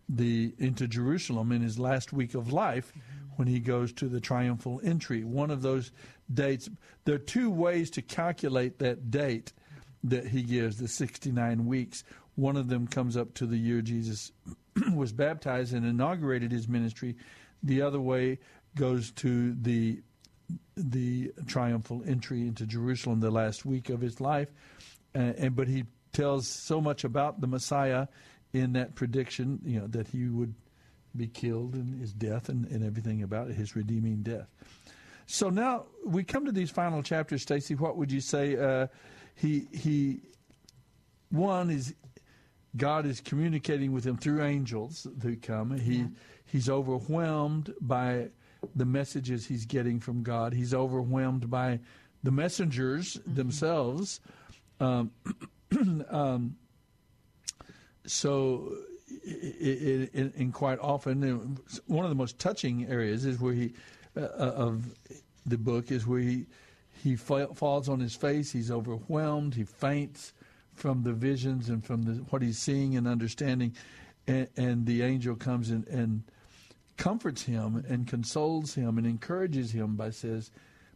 the 0.09 0.53
into 0.57 0.87
Jerusalem 0.87 1.51
in 1.51 1.61
his 1.61 1.77
last 1.77 2.13
week 2.13 2.33
of 2.33 2.53
life 2.53 2.93
when 3.35 3.47
he 3.47 3.59
goes 3.59 3.91
to 3.93 4.07
the 4.07 4.21
triumphal 4.21 4.79
entry. 4.83 5.23
One 5.23 5.51
of 5.51 5.61
those 5.61 5.91
dates. 6.33 6.69
There 7.05 7.15
are 7.15 7.19
two 7.19 7.49
ways 7.49 7.89
to 7.91 8.01
calculate 8.01 8.79
that 8.79 9.11
date 9.11 9.53
that 10.03 10.27
he 10.27 10.43
gives, 10.43 10.77
the 10.77 10.87
69 10.87 11.65
weeks. 11.65 12.03
One 12.35 12.55
of 12.55 12.69
them 12.69 12.87
comes 12.87 13.17
up 13.17 13.33
to 13.35 13.45
the 13.45 13.57
year 13.57 13.81
Jesus 13.81 14.31
was 14.93 15.11
baptized 15.11 15.73
and 15.73 15.85
inaugurated 15.85 16.51
his 16.51 16.67
ministry. 16.67 17.15
The 17.63 17.81
other 17.81 17.99
way 17.99 18.39
goes 18.75 19.11
to 19.11 19.53
the 19.55 20.01
the 20.75 21.31
triumphal 21.47 22.03
entry 22.05 22.41
into 22.41 22.65
Jerusalem, 22.65 23.19
the 23.19 23.31
last 23.31 23.65
week 23.65 23.89
of 23.89 24.01
his 24.01 24.21
life. 24.21 24.49
Uh, 25.15 25.33
and 25.37 25.55
but 25.55 25.67
he 25.67 25.85
tells 26.13 26.47
so 26.47 26.79
much 26.81 27.03
about 27.03 27.41
the 27.41 27.47
Messiah 27.47 28.07
in 28.53 28.73
that 28.73 28.95
prediction, 28.95 29.59
you 29.63 29.79
know, 29.79 29.87
that 29.87 30.07
he 30.07 30.27
would 30.27 30.53
be 31.15 31.27
killed 31.27 31.73
and 31.73 31.99
his 31.99 32.13
death 32.13 32.49
and, 32.49 32.65
and 32.67 32.83
everything 32.83 33.23
about 33.23 33.49
it, 33.49 33.55
his 33.55 33.75
redeeming 33.75 34.21
death. 34.21 34.47
So 35.25 35.49
now 35.49 35.85
we 36.05 36.23
come 36.23 36.45
to 36.45 36.51
these 36.51 36.71
final 36.71 37.03
chapters, 37.03 37.41
Stacy. 37.41 37.75
What 37.75 37.97
would 37.97 38.11
you 38.11 38.21
say? 38.21 38.55
Uh, 38.55 38.87
he 39.35 39.67
he 39.71 40.21
one 41.29 41.69
is 41.69 41.93
God 42.75 43.05
is 43.05 43.19
communicating 43.19 43.91
with 43.91 44.05
him 44.05 44.17
through 44.17 44.43
angels 44.43 45.05
who 45.21 45.35
come. 45.35 45.77
He 45.77 45.97
yeah. 45.97 46.05
he's 46.45 46.69
overwhelmed 46.69 47.73
by 47.81 48.29
the 48.75 48.85
messages 48.85 49.45
he's 49.45 49.65
getting 49.65 49.99
from 49.99 50.23
God. 50.23 50.53
He's 50.53 50.73
overwhelmed 50.73 51.49
by 51.49 51.79
the 52.23 52.31
messengers 52.31 53.15
mm-hmm. 53.15 53.35
themselves. 53.35 54.19
Um, 54.79 55.11
um, 56.09 56.55
so, 58.05 58.73
it, 59.23 60.09
it, 60.13 60.35
and 60.35 60.53
quite 60.53 60.79
often, 60.79 61.59
one 61.87 62.05
of 62.05 62.09
the 62.09 62.15
most 62.15 62.39
touching 62.39 62.85
areas 62.87 63.25
is 63.25 63.39
where 63.39 63.53
he 63.53 63.73
uh, 64.15 64.21
uh 64.21 64.53
of 64.55 64.85
the 65.45 65.57
book 65.57 65.91
is 65.91 66.07
where 66.07 66.19
he 66.19 66.45
he 67.03 67.15
falls 67.15 67.89
on 67.89 67.99
his 67.99 68.15
face. 68.15 68.51
He's 68.51 68.71
overwhelmed. 68.71 69.53
He 69.53 69.63
faints 69.63 70.33
from 70.73 71.03
the 71.03 71.13
visions 71.13 71.69
and 71.69 71.83
from 71.83 72.03
the, 72.03 72.13
what 72.29 72.41
he's 72.41 72.59
seeing 72.59 72.95
and 72.95 73.07
understanding, 73.07 73.75
and, 74.27 74.47
and 74.57 74.85
the 74.85 75.01
angel 75.01 75.35
comes 75.35 75.69
in 75.71 75.85
and 75.89 76.23
comforts 76.97 77.43
him 77.43 77.83
and 77.87 78.07
consoles 78.07 78.73
him 78.73 78.97
and 78.97 79.07
encourages 79.07 79.71
him 79.71 79.95
by 79.95 80.09
says 80.09 80.51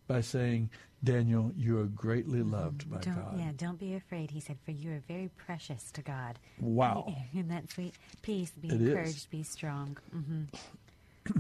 by 0.08 0.22
saying 0.22 0.70
Daniel, 1.04 1.52
you 1.56 1.80
are 1.80 1.86
greatly 1.86 2.44
loved 2.44 2.90
by 2.90 3.00
don't, 3.00 3.16
God. 3.16 3.40
Yeah, 3.40 3.52
don't 3.56 3.80
be 3.80 3.96
afraid. 3.96 4.30
He 4.30 4.40
said, 4.40 4.58
for 4.64 4.72
you 4.72 4.92
are 4.92 5.02
very 5.08 5.30
precious 5.38 5.92
to 5.94 6.02
God. 6.02 6.38
Wow. 6.60 7.16
In 7.34 7.48
that 7.48 7.72
sweet 7.72 7.96
peace, 8.22 8.52
be 8.52 8.68
it 8.68 8.82
encouraged, 8.82 9.18
is. 9.18 9.26
be 9.26 9.42
strong. 9.42 9.98
Mm-hmm. 10.16 11.40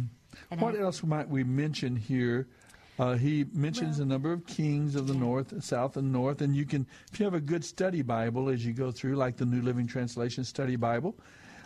what 0.59 0.75
I, 0.75 0.79
else 0.79 1.03
might 1.03 1.29
we 1.29 1.43
mention 1.43 1.95
here? 1.95 2.47
Uh, 2.97 3.15
he 3.15 3.45
mentions 3.53 3.97
well, 3.97 4.05
a 4.05 4.09
number 4.09 4.31
of 4.31 4.45
kings 4.47 4.95
of 4.95 5.07
the 5.07 5.13
yeah. 5.13 5.19
north, 5.19 5.63
south, 5.63 5.97
and 5.97 6.11
north. 6.11 6.41
And 6.41 6.55
you 6.55 6.65
can, 6.65 6.87
if 7.11 7.19
you 7.19 7.25
have 7.25 7.33
a 7.33 7.41
good 7.41 7.63
study 7.63 8.01
Bible 8.01 8.49
as 8.49 8.65
you 8.65 8.73
go 8.73 8.91
through, 8.91 9.15
like 9.15 9.37
the 9.37 9.45
New 9.45 9.61
Living 9.61 9.87
Translation 9.87 10.43
Study 10.43 10.75
Bible, 10.75 11.15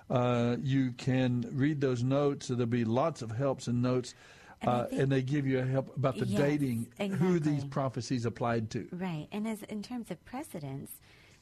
uh, 0.10 0.58
you 0.62 0.92
can 0.94 1.48
read 1.52 1.82
those 1.82 2.04
notes. 2.04 2.48
There'll 2.48 2.66
be 2.66 2.86
lots 2.86 3.22
of 3.22 3.32
helps 3.32 3.68
and 3.68 3.82
notes 3.82 4.14
uh, 4.66 4.86
and 4.92 5.12
they 5.12 5.22
give 5.22 5.46
you 5.46 5.60
a 5.60 5.66
help 5.66 5.96
about 5.96 6.18
the 6.18 6.26
yes, 6.26 6.40
dating, 6.40 6.88
exactly. 7.00 7.28
who 7.28 7.40
these 7.40 7.64
prophecies 7.66 8.26
applied 8.26 8.70
to. 8.72 8.88
Right, 8.92 9.28
and 9.32 9.48
as 9.48 9.64
in 9.64 9.82
terms 9.82 10.12
of 10.12 10.24
precedence, 10.26 10.92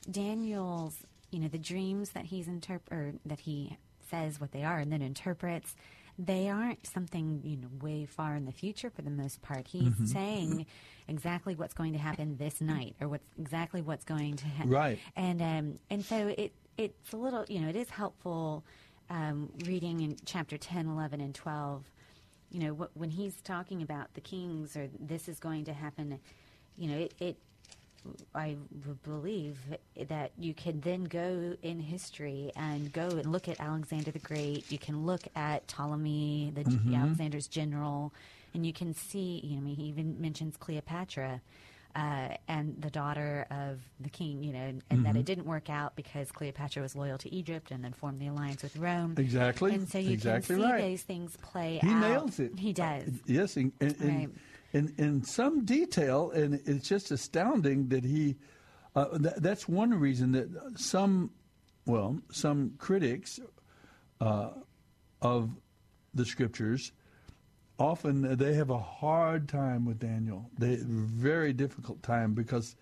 Daniel's, 0.09 0.97
you 1.31 1.39
know, 1.39 1.47
the 1.47 1.57
dreams 1.57 2.11
that 2.11 2.25
he's 2.25 2.47
interp- 2.47 2.91
or 2.91 3.13
that 3.25 3.41
he 3.41 3.77
says 4.09 4.39
what 4.39 4.51
they 4.51 4.63
are 4.63 4.79
and 4.79 4.91
then 4.91 5.01
interprets, 5.01 5.75
they 6.19 6.47
aren't 6.49 6.85
something 6.85 7.41
you 7.43 7.57
know 7.57 7.69
way 7.81 8.05
far 8.05 8.35
in 8.35 8.45
the 8.45 8.51
future 8.51 8.89
for 8.89 9.01
the 9.01 9.09
most 9.09 9.41
part. 9.41 9.67
He's 9.67 9.89
mm-hmm. 9.89 10.05
saying 10.05 10.65
exactly 11.07 11.55
what's 11.55 11.73
going 11.73 11.93
to 11.93 11.99
happen 11.99 12.37
this 12.37 12.61
night, 12.61 12.95
or 13.01 13.07
what's 13.07 13.25
exactly 13.39 13.81
what's 13.81 14.05
going 14.05 14.35
to 14.37 14.45
happen. 14.45 14.71
Right, 14.71 14.99
and 15.15 15.41
um, 15.41 15.79
and 15.89 16.03
so 16.03 16.33
it 16.37 16.53
it's 16.77 17.13
a 17.13 17.17
little 17.17 17.45
you 17.47 17.59
know 17.59 17.69
it 17.69 17.75
is 17.75 17.89
helpful 17.89 18.63
um, 19.09 19.51
reading 19.65 19.99
in 19.99 20.15
chapter 20.25 20.57
10, 20.57 20.87
11, 20.87 21.19
and 21.21 21.35
twelve 21.35 21.83
you 22.53 22.59
know, 22.59 22.73
wh- 22.73 22.97
when 22.97 23.09
he's 23.09 23.35
talking 23.41 23.81
about 23.81 24.13
the 24.13 24.21
kings 24.21 24.77
or 24.77 24.87
this 24.99 25.27
is 25.27 25.39
going 25.39 25.65
to 25.65 25.73
happen, 25.73 26.19
you 26.77 26.87
know, 26.87 26.97
it, 26.97 27.13
it 27.19 27.37
I 28.35 28.57
believe 29.03 29.57
that 29.97 30.31
you 30.37 30.53
can 30.53 30.81
then 30.81 31.05
go 31.05 31.55
in 31.61 31.79
history 31.79 32.51
and 32.55 32.91
go 32.91 33.07
and 33.07 33.31
look 33.31 33.47
at 33.47 33.59
Alexander 33.59 34.11
the 34.11 34.19
Great. 34.19 34.69
You 34.69 34.77
can 34.77 35.05
look 35.05 35.21
at 35.35 35.67
Ptolemy, 35.67 36.51
the 36.53 36.65
mm-hmm. 36.65 36.95
Alexander's 36.95 37.47
general, 37.47 38.13
and 38.53 38.65
you 38.65 38.73
can 38.73 38.93
see. 38.93 39.39
You 39.41 39.61
know, 39.61 39.73
he 39.73 39.83
even 39.83 40.19
mentions 40.19 40.57
Cleopatra 40.57 41.41
uh, 41.95 42.29
and 42.47 42.75
the 42.81 42.89
daughter 42.89 43.45
of 43.51 43.79
the 43.99 44.09
king, 44.09 44.43
you 44.43 44.51
know, 44.51 44.59
and, 44.59 44.83
mm-hmm. 44.89 45.03
that 45.03 45.15
it 45.15 45.25
didn't 45.25 45.45
work 45.45 45.69
out 45.69 45.95
because 45.95 46.31
Cleopatra 46.31 46.81
was 46.81 46.95
loyal 46.95 47.17
to 47.19 47.33
Egypt 47.33 47.71
and 47.71 47.83
then 47.83 47.93
formed 47.93 48.19
the 48.19 48.27
alliance 48.27 48.63
with 48.63 48.75
Rome. 48.77 49.15
Exactly. 49.17 49.73
And 49.73 49.87
so 49.87 49.99
you 49.99 50.11
exactly 50.11 50.55
can 50.55 50.65
see 50.65 50.71
right. 50.71 50.81
these 50.81 51.03
things 51.03 51.37
play 51.41 51.79
he 51.81 51.87
out. 51.87 51.93
He 51.93 51.99
nails 51.99 52.39
it. 52.39 52.57
He 52.57 52.73
does. 52.73 53.07
Uh, 53.07 53.11
yes, 53.27 53.57
in, 53.57 53.71
in, 53.79 53.95
right. 53.99 54.29
in, 54.73 54.93
in, 54.97 55.23
some 55.23 55.65
detail, 55.65 56.31
and 56.31 56.59
it's 56.65 56.87
just 56.87 57.11
astounding 57.11 57.89
that 57.89 58.03
he. 58.03 58.37
Uh, 58.95 59.17
th- 59.17 59.35
that's 59.37 59.67
one 59.67 59.93
reason 59.93 60.31
that 60.33 60.49
some, 60.75 61.31
well, 61.85 62.17
some 62.31 62.73
critics 62.77 63.39
uh, 64.21 64.49
of 65.21 65.49
the 66.13 66.25
scriptures 66.25 66.91
often 67.83 68.37
they 68.37 68.53
have 68.53 68.69
a 68.69 68.79
hard 68.79 69.47
time 69.47 69.85
with 69.85 69.99
Daniel. 69.99 70.49
They 70.57 70.77
very 70.81 71.53
difficult 71.53 72.01
time 72.01 72.33
because 72.33 72.75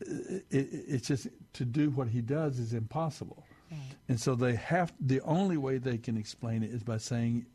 it, 0.00 0.44
it, 0.50 0.68
it's 0.70 1.08
just 1.08 1.28
to 1.54 1.64
do 1.64 1.90
what 1.90 2.08
he 2.08 2.20
does 2.20 2.58
is 2.58 2.74
impossible, 2.74 3.44
right. 3.70 3.80
and 4.08 4.20
so 4.20 4.34
they 4.34 4.54
have 4.56 4.92
the 5.00 5.20
only 5.22 5.56
way 5.56 5.78
they 5.78 5.98
can 5.98 6.16
explain 6.16 6.62
it 6.62 6.70
is 6.70 6.82
by 6.82 6.98
saying 6.98 7.46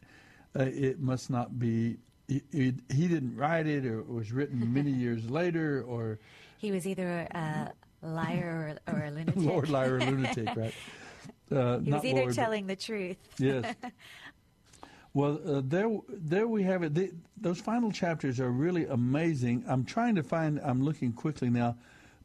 uh, 0.59 0.63
it 0.63 0.99
must 0.99 1.29
not 1.29 1.57
be 1.59 1.97
he, 2.27 2.71
didn't 2.89 3.35
write 3.35 3.67
it, 3.67 3.85
or 3.85 3.99
it 3.99 4.09
was 4.09 4.31
written 4.31 4.73
many 4.73 4.91
years 5.05 5.29
later, 5.29 5.83
or 5.87 6.19
He 6.57 6.71
was 6.71 6.87
either 6.87 7.27
a 7.31 7.71
liar 8.01 8.77
or, 8.87 8.93
or 8.93 9.05
a 9.05 9.11
lunatic. 9.11 9.35
Lord 9.37 9.69
liar 9.69 9.99
lunatic, 9.99 10.47
right? 10.55 10.73
Uh, 11.51 11.79
he 11.79 11.91
was 11.91 12.03
either 12.03 12.21
Lord, 12.21 12.33
telling 12.33 12.67
the 12.67 12.75
truth. 12.75 13.17
Yes. 13.37 13.75
Well, 15.15 15.39
uh, 15.47 15.61
there, 15.63 15.89
there 16.09 16.45
we 16.45 16.63
have 16.63 16.83
it. 16.83 16.93
The, 16.93 17.09
those 17.37 17.61
final 17.61 17.89
chapters 17.89 18.41
are 18.41 18.51
really 18.51 18.85
amazing. 18.85 19.63
I'm 19.65 19.85
trying 19.85 20.15
to 20.15 20.23
find. 20.23 20.59
I'm 20.61 20.83
looking 20.83 21.13
quickly 21.13 21.49
now. 21.49 21.77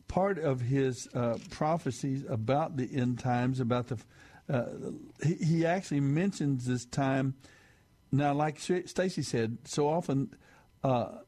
Part 0.09 0.41
of 0.41 0.61
his 0.61 1.07
uh, 1.15 1.39
prophecies 1.51 2.25
about 2.29 2.77
the 2.77 2.91
end 2.93 3.21
times, 3.21 3.61
about 3.61 3.87
the, 3.87 3.99
uh, 4.53 4.65
he, 5.23 5.35
he 5.35 5.67
actually 5.67 6.01
mentions 6.01 6.67
this 6.67 6.85
time. 6.85 7.35
Now, 8.11 8.35
like 8.35 8.59
Stacy 8.59 9.23
said, 9.23 9.59
so 9.67 9.89
often 9.89 10.35
uh, 10.83 11.19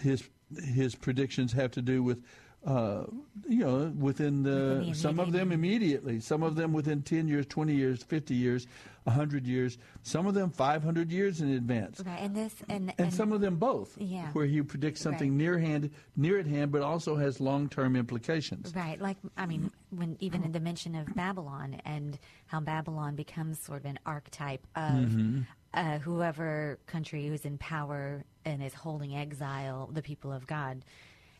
his 0.00 0.26
his 0.72 0.94
predictions 0.94 1.52
have 1.52 1.70
to 1.72 1.82
do 1.82 2.02
with. 2.02 2.24
Uh, 2.64 3.04
you 3.46 3.58
know, 3.58 3.92
within 3.98 4.42
the, 4.42 4.76
Within 4.78 4.92
the 4.92 4.94
some 4.94 5.20
of 5.20 5.32
them 5.32 5.52
immediately, 5.52 6.18
some 6.20 6.42
of 6.42 6.56
them 6.56 6.72
within 6.72 7.02
10 7.02 7.28
years, 7.28 7.44
20 7.46 7.74
years, 7.74 8.02
50 8.02 8.34
years, 8.34 8.66
100 9.02 9.46
years, 9.46 9.76
some 10.02 10.26
of 10.26 10.32
them 10.32 10.48
500 10.50 11.12
years 11.12 11.42
in 11.42 11.50
advance. 11.50 12.00
Right, 12.00 12.20
and 12.20 12.34
this 12.34 12.54
and, 12.70 12.94
And 12.96 13.12
some 13.12 13.32
of 13.32 13.42
them 13.42 13.56
both, 13.56 13.98
Yeah. 13.98 14.30
where 14.32 14.46
he 14.46 14.62
predicts 14.62 15.02
something 15.02 15.32
Right. 15.32 15.36
near 15.36 15.58
hand, 15.58 15.90
near 16.16 16.38
at 16.38 16.46
hand, 16.46 16.72
but 16.72 16.80
also 16.80 17.16
has 17.16 17.38
long 17.38 17.68
term 17.68 17.96
implications. 17.96 18.72
Right, 18.74 18.98
like 18.98 19.18
I 19.36 19.44
mean, 19.44 19.70
when 19.90 20.16
even 20.20 20.42
in 20.42 20.52
the 20.52 20.60
mention 20.60 20.94
of 20.94 21.14
Babylon 21.14 21.82
and 21.84 22.18
how 22.46 22.60
Babylon 22.60 23.14
becomes 23.14 23.58
sort 23.58 23.80
of 23.80 23.84
an 23.84 23.98
archetype 24.06 24.66
of 24.74 24.94
Mm-hmm. 25.10 25.40
uh, 25.74 25.98
whoever 25.98 26.78
country 26.86 27.26
who's 27.26 27.44
in 27.44 27.58
power 27.58 28.24
and 28.46 28.62
is 28.62 28.72
holding 28.72 29.14
exile 29.14 29.90
the 29.92 30.00
people 30.00 30.32
of 30.32 30.46
God, 30.46 30.82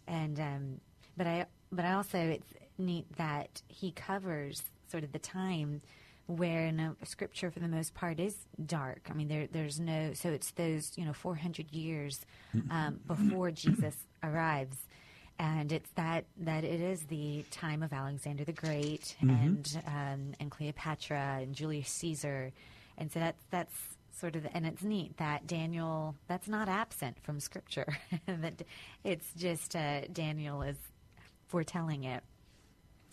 and 0.06 0.38
um, 0.38 0.80
but 1.16 1.26
I 1.26 1.46
but 1.72 1.84
I 1.84 1.92
also 1.92 2.18
it's 2.18 2.52
neat 2.78 3.06
that 3.16 3.62
he 3.68 3.92
covers 3.92 4.62
sort 4.90 5.04
of 5.04 5.12
the 5.12 5.18
time 5.18 5.80
where 6.26 6.66
in 6.66 6.96
scripture 7.04 7.50
for 7.50 7.60
the 7.60 7.68
most 7.68 7.94
part 7.94 8.18
is 8.18 8.36
dark. 8.64 9.08
I 9.10 9.14
mean, 9.14 9.28
there 9.28 9.46
there's 9.50 9.78
no 9.78 10.12
so 10.14 10.30
it's 10.30 10.50
those 10.52 10.92
you 10.96 11.04
know 11.04 11.12
400 11.12 11.70
years 11.72 12.24
um, 12.70 13.00
before 13.06 13.50
Jesus 13.50 13.94
arrives, 14.22 14.78
and 15.38 15.70
it's 15.70 15.90
that 15.96 16.24
that 16.38 16.64
it 16.64 16.80
is 16.80 17.02
the 17.04 17.44
time 17.50 17.82
of 17.82 17.92
Alexander 17.92 18.44
the 18.44 18.52
Great 18.52 19.16
and 19.20 19.82
um, 19.86 20.32
and 20.40 20.50
Cleopatra 20.50 21.38
and 21.42 21.54
Julius 21.54 21.90
Caesar, 21.90 22.52
and 22.96 23.12
so 23.12 23.20
that's 23.20 23.44
that's 23.50 23.74
sort 24.18 24.36
of 24.36 24.46
and 24.54 24.64
it's 24.64 24.82
neat 24.82 25.16
that 25.18 25.46
Daniel 25.46 26.14
that's 26.28 26.48
not 26.48 26.68
absent 26.68 27.18
from 27.22 27.40
scripture. 27.40 27.98
That 28.26 28.62
it's 29.02 29.26
just 29.36 29.76
uh, 29.76 30.02
Daniel 30.12 30.62
is 30.62 30.76
foretelling 31.54 32.02
it, 32.02 32.20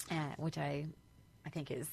uh, 0.09 0.15
which 0.37 0.57
I 0.57 0.87
I 1.45 1.49
think 1.51 1.69
is 1.69 1.87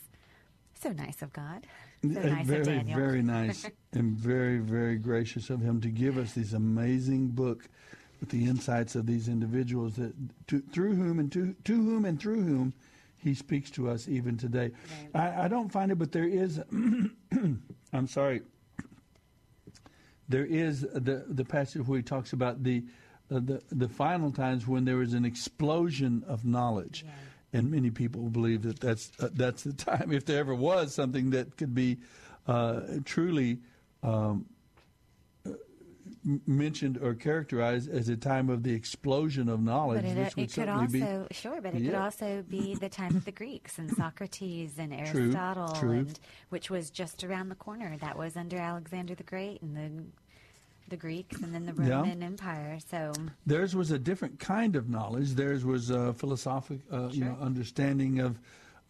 so 0.81 0.93
nice 0.93 1.21
of 1.21 1.31
God, 1.35 1.67
so 2.03 2.09
nice 2.09 2.47
very, 2.47 2.61
of 2.61 2.67
Daniel. 2.67 2.99
very 2.99 3.21
nice 3.21 3.67
and 3.93 4.17
very, 4.17 4.57
very 4.57 4.97
gracious 4.97 5.51
of 5.51 5.61
him 5.61 5.79
to 5.83 5.89
give 5.89 6.17
us 6.17 6.33
this 6.33 6.55
amazing 6.55 7.29
book 7.29 7.69
with 8.21 8.31
the 8.31 8.47
insights 8.47 8.95
of 8.95 9.05
these 9.05 9.29
individuals 9.29 9.97
that 9.97 10.15
to, 10.47 10.63
through 10.73 10.95
whom 10.95 11.19
and 11.19 11.31
to, 11.33 11.55
to 11.65 11.75
whom 11.75 12.07
and 12.07 12.19
through 12.19 12.43
whom 12.43 12.73
he 13.19 13.35
speaks 13.35 13.71
to 13.73 13.91
us 13.91 14.09
even 14.09 14.39
today. 14.39 14.71
I, 15.15 15.45
I 15.45 15.49
don't 15.49 15.71
find 15.71 15.93
it, 15.93 15.99
but 15.99 16.13
there 16.13 16.27
is. 16.27 16.63
I'm 17.93 18.07
sorry. 18.07 18.41
There 20.31 20.47
is 20.47 20.81
the 20.81 21.27
the 21.29 21.45
passage 21.45 21.87
where 21.87 21.99
he 21.99 22.03
talks 22.03 22.33
about 22.33 22.63
the 22.63 22.85
uh, 23.31 23.41
the 23.41 23.63
the 23.71 23.89
final 23.89 24.33
times 24.33 24.67
when 24.67 24.85
there 24.85 25.03
is 25.03 25.13
an 25.13 25.25
explosion 25.25 26.25
of 26.27 26.45
knowledge, 26.45 27.05
and 27.53 27.71
many 27.71 27.91
people 27.91 28.23
believe 28.31 28.63
that 28.63 28.81
that's 28.81 29.11
uh, 29.21 29.29
that's 29.33 29.65
the 29.65 29.73
time 29.91 30.13
if 30.13 30.25
there 30.25 30.39
ever 30.39 30.55
was 30.55 30.95
something 30.95 31.31
that 31.31 31.57
could 31.57 31.75
be 31.75 31.99
uh, 32.47 32.81
truly 33.05 33.59
um, 34.03 34.47
uh, 35.47 35.51
mentioned 36.47 36.99
or 37.03 37.15
characterized 37.15 37.91
as 37.91 38.09
a 38.09 38.17
time 38.17 38.49
of 38.49 38.63
the 38.63 38.73
explosion 38.73 39.51
of 39.51 39.61
knowledge. 39.63 40.03
But 40.03 40.11
it, 40.11 40.37
would 40.37 40.45
it 40.45 40.53
could 40.55 40.69
also 40.69 41.27
sure, 41.31 41.61
but 41.61 41.75
it 41.75 41.85
could 41.85 41.95
also 41.95 42.43
be 42.49 42.75
the 42.77 42.89
time 42.89 43.15
of 43.15 43.27
the 43.27 43.33
Greeks 43.33 43.79
and 43.79 43.91
Socrates 43.97 44.79
and 44.79 44.91
True, 45.07 45.25
Aristotle, 45.25 45.75
true. 45.75 45.93
and 45.93 46.21
which 46.49 46.71
was 46.71 46.91
just 46.91 47.25
around 47.25 47.51
the 47.51 47.55
corner. 47.55 47.97
That 47.99 48.17
was 48.17 48.37
under 48.37 48.57
Alexander 48.57 49.15
the 49.15 49.23
Great 49.23 49.61
and 49.61 49.77
the 49.77 50.05
the 50.91 50.97
Greeks, 50.97 51.41
and 51.43 51.55
then 51.55 51.67
the 51.67 51.73
Yeah. 51.83 52.01
Roman 52.01 52.23
Empire. 52.23 52.79
So 52.91 53.13
Theirs 53.47 53.75
was 53.77 53.91
a 53.91 53.99
different 53.99 54.39
kind 54.39 54.77
of 54.77 54.89
knowledge. 54.89 55.33
Theirs 55.35 55.65
was 55.65 55.91
a 55.91 56.13
philosophic, 56.15 56.81
uh, 56.91 57.09
you 57.13 57.25
know, 57.25 57.37
understanding 57.41 58.21
of 58.21 58.39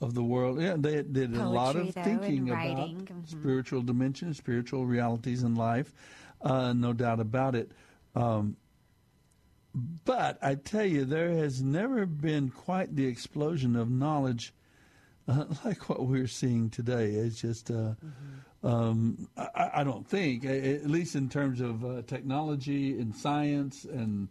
of 0.00 0.14
the 0.14 0.22
world. 0.22 0.60
Yeah, 0.60 0.76
they 0.78 1.02
did 1.02 1.34
a 1.34 1.48
lot 1.48 1.74
of 1.74 1.92
though, 1.92 2.02
thinking 2.02 2.50
about 2.50 2.88
Mhm. 2.88 3.26
spiritual 3.28 3.82
dimensions, 3.82 4.36
spiritual 4.36 4.86
realities 4.86 5.42
in 5.42 5.56
life. 5.56 5.92
Uh, 6.40 6.72
no 6.72 6.92
doubt 6.92 7.18
about 7.18 7.56
it. 7.56 7.72
Um, 8.14 8.56
but 10.04 10.38
I 10.42 10.54
tell 10.54 10.84
you, 10.86 11.04
there 11.04 11.30
has 11.30 11.62
never 11.62 12.06
been 12.06 12.48
quite 12.48 12.94
the 12.96 13.06
explosion 13.06 13.76
of 13.76 13.90
knowledge 13.90 14.54
uh, 15.26 15.44
like 15.64 15.88
what 15.88 16.06
we're 16.06 16.26
seeing 16.26 16.70
today. 16.70 17.10
It's 17.10 17.40
just, 17.40 17.70
uh, 17.70 17.94
um, 18.62 19.28
I, 19.36 19.70
I 19.76 19.84
don't 19.84 20.06
think, 20.06 20.44
at 20.44 20.86
least 20.86 21.14
in 21.14 21.28
terms 21.28 21.60
of 21.60 21.84
uh, 21.84 22.02
technology 22.02 22.98
and 22.98 23.14
science 23.14 23.84
and 23.84 24.28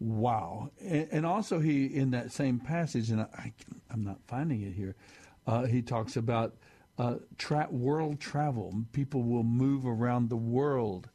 wow. 0.00 0.70
And, 0.80 1.08
and 1.10 1.26
also, 1.26 1.60
he 1.60 1.86
in 1.86 2.10
that 2.10 2.32
same 2.32 2.58
passage, 2.60 3.10
and 3.10 3.22
I, 3.22 3.52
I'm 3.90 4.04
not 4.04 4.18
finding 4.26 4.62
it 4.62 4.74
here. 4.74 4.94
Uh, 5.46 5.64
he 5.64 5.82
talks 5.82 6.16
about 6.16 6.54
uh, 6.98 7.16
tra- 7.38 7.68
world 7.70 8.20
travel. 8.20 8.74
People 8.92 9.22
will 9.22 9.42
move 9.42 9.86
around 9.86 10.28
the 10.28 10.36
world 10.36 11.08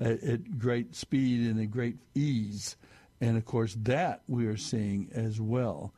at, 0.00 0.22
at 0.22 0.58
great 0.58 0.94
speed 0.94 1.48
and 1.48 1.60
at 1.60 1.70
great 1.70 1.96
ease, 2.14 2.76
and 3.20 3.36
of 3.36 3.44
course, 3.44 3.76
that 3.82 4.22
we 4.26 4.46
are 4.46 4.56
seeing 4.56 5.08
as 5.14 5.40
well. 5.40 5.92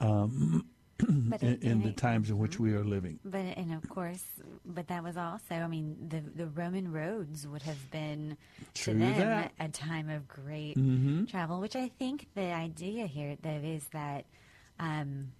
Um, 0.00 0.66
in, 1.08 1.58
in 1.62 1.82
the 1.82 1.92
times 1.92 2.30
in 2.30 2.38
which 2.38 2.58
we 2.58 2.72
are 2.74 2.84
living. 2.84 3.18
But 3.24 3.40
and 3.56 3.72
of 3.74 3.88
course, 3.88 4.22
but 4.64 4.88
that 4.88 5.02
was 5.04 5.16
also. 5.16 5.54
I 5.54 5.66
mean, 5.66 5.96
the 6.08 6.20
the 6.20 6.46
Roman 6.46 6.90
roads 6.92 7.46
would 7.46 7.62
have 7.62 7.90
been 7.90 8.36
True 8.74 8.94
to 8.94 8.98
them 8.98 9.16
that. 9.16 9.52
a 9.60 9.68
time 9.68 10.08
of 10.08 10.26
great 10.26 10.76
Mhm. 10.76 11.28
travel. 11.28 11.60
Which 11.60 11.76
I 11.76 11.88
think 11.88 12.28
the 12.34 12.52
idea 12.52 13.06
here, 13.06 13.36
though, 13.42 13.50
is 13.62 13.84
that, 13.88 14.24
um, 14.78 15.32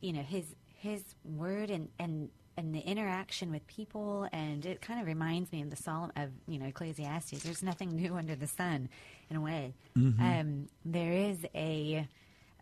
you 0.00 0.12
know, 0.12 0.22
his 0.22 0.44
his 0.78 1.02
word 1.24 1.70
and 1.70 1.88
and 1.98 2.30
and 2.58 2.74
the 2.74 2.80
interaction 2.80 3.50
with 3.52 3.66
people, 3.66 4.26
and 4.32 4.64
it 4.64 4.80
kind 4.80 4.98
of 5.00 5.06
reminds 5.06 5.52
me 5.52 5.60
of 5.62 5.68
the 5.68 5.76
Solomon 5.76 6.12
of 6.16 6.30
you 6.46 6.58
know 6.58 6.66
Ecclesiastes. 6.66 7.42
There's 7.42 7.62
nothing 7.62 7.94
new 7.96 8.14
under 8.16 8.34
the 8.36 8.46
sun, 8.46 8.88
in 9.28 9.36
a 9.36 9.40
way. 9.40 9.74
Um, 9.96 10.68
there 10.84 11.12
is 11.12 11.44
a, 11.54 12.06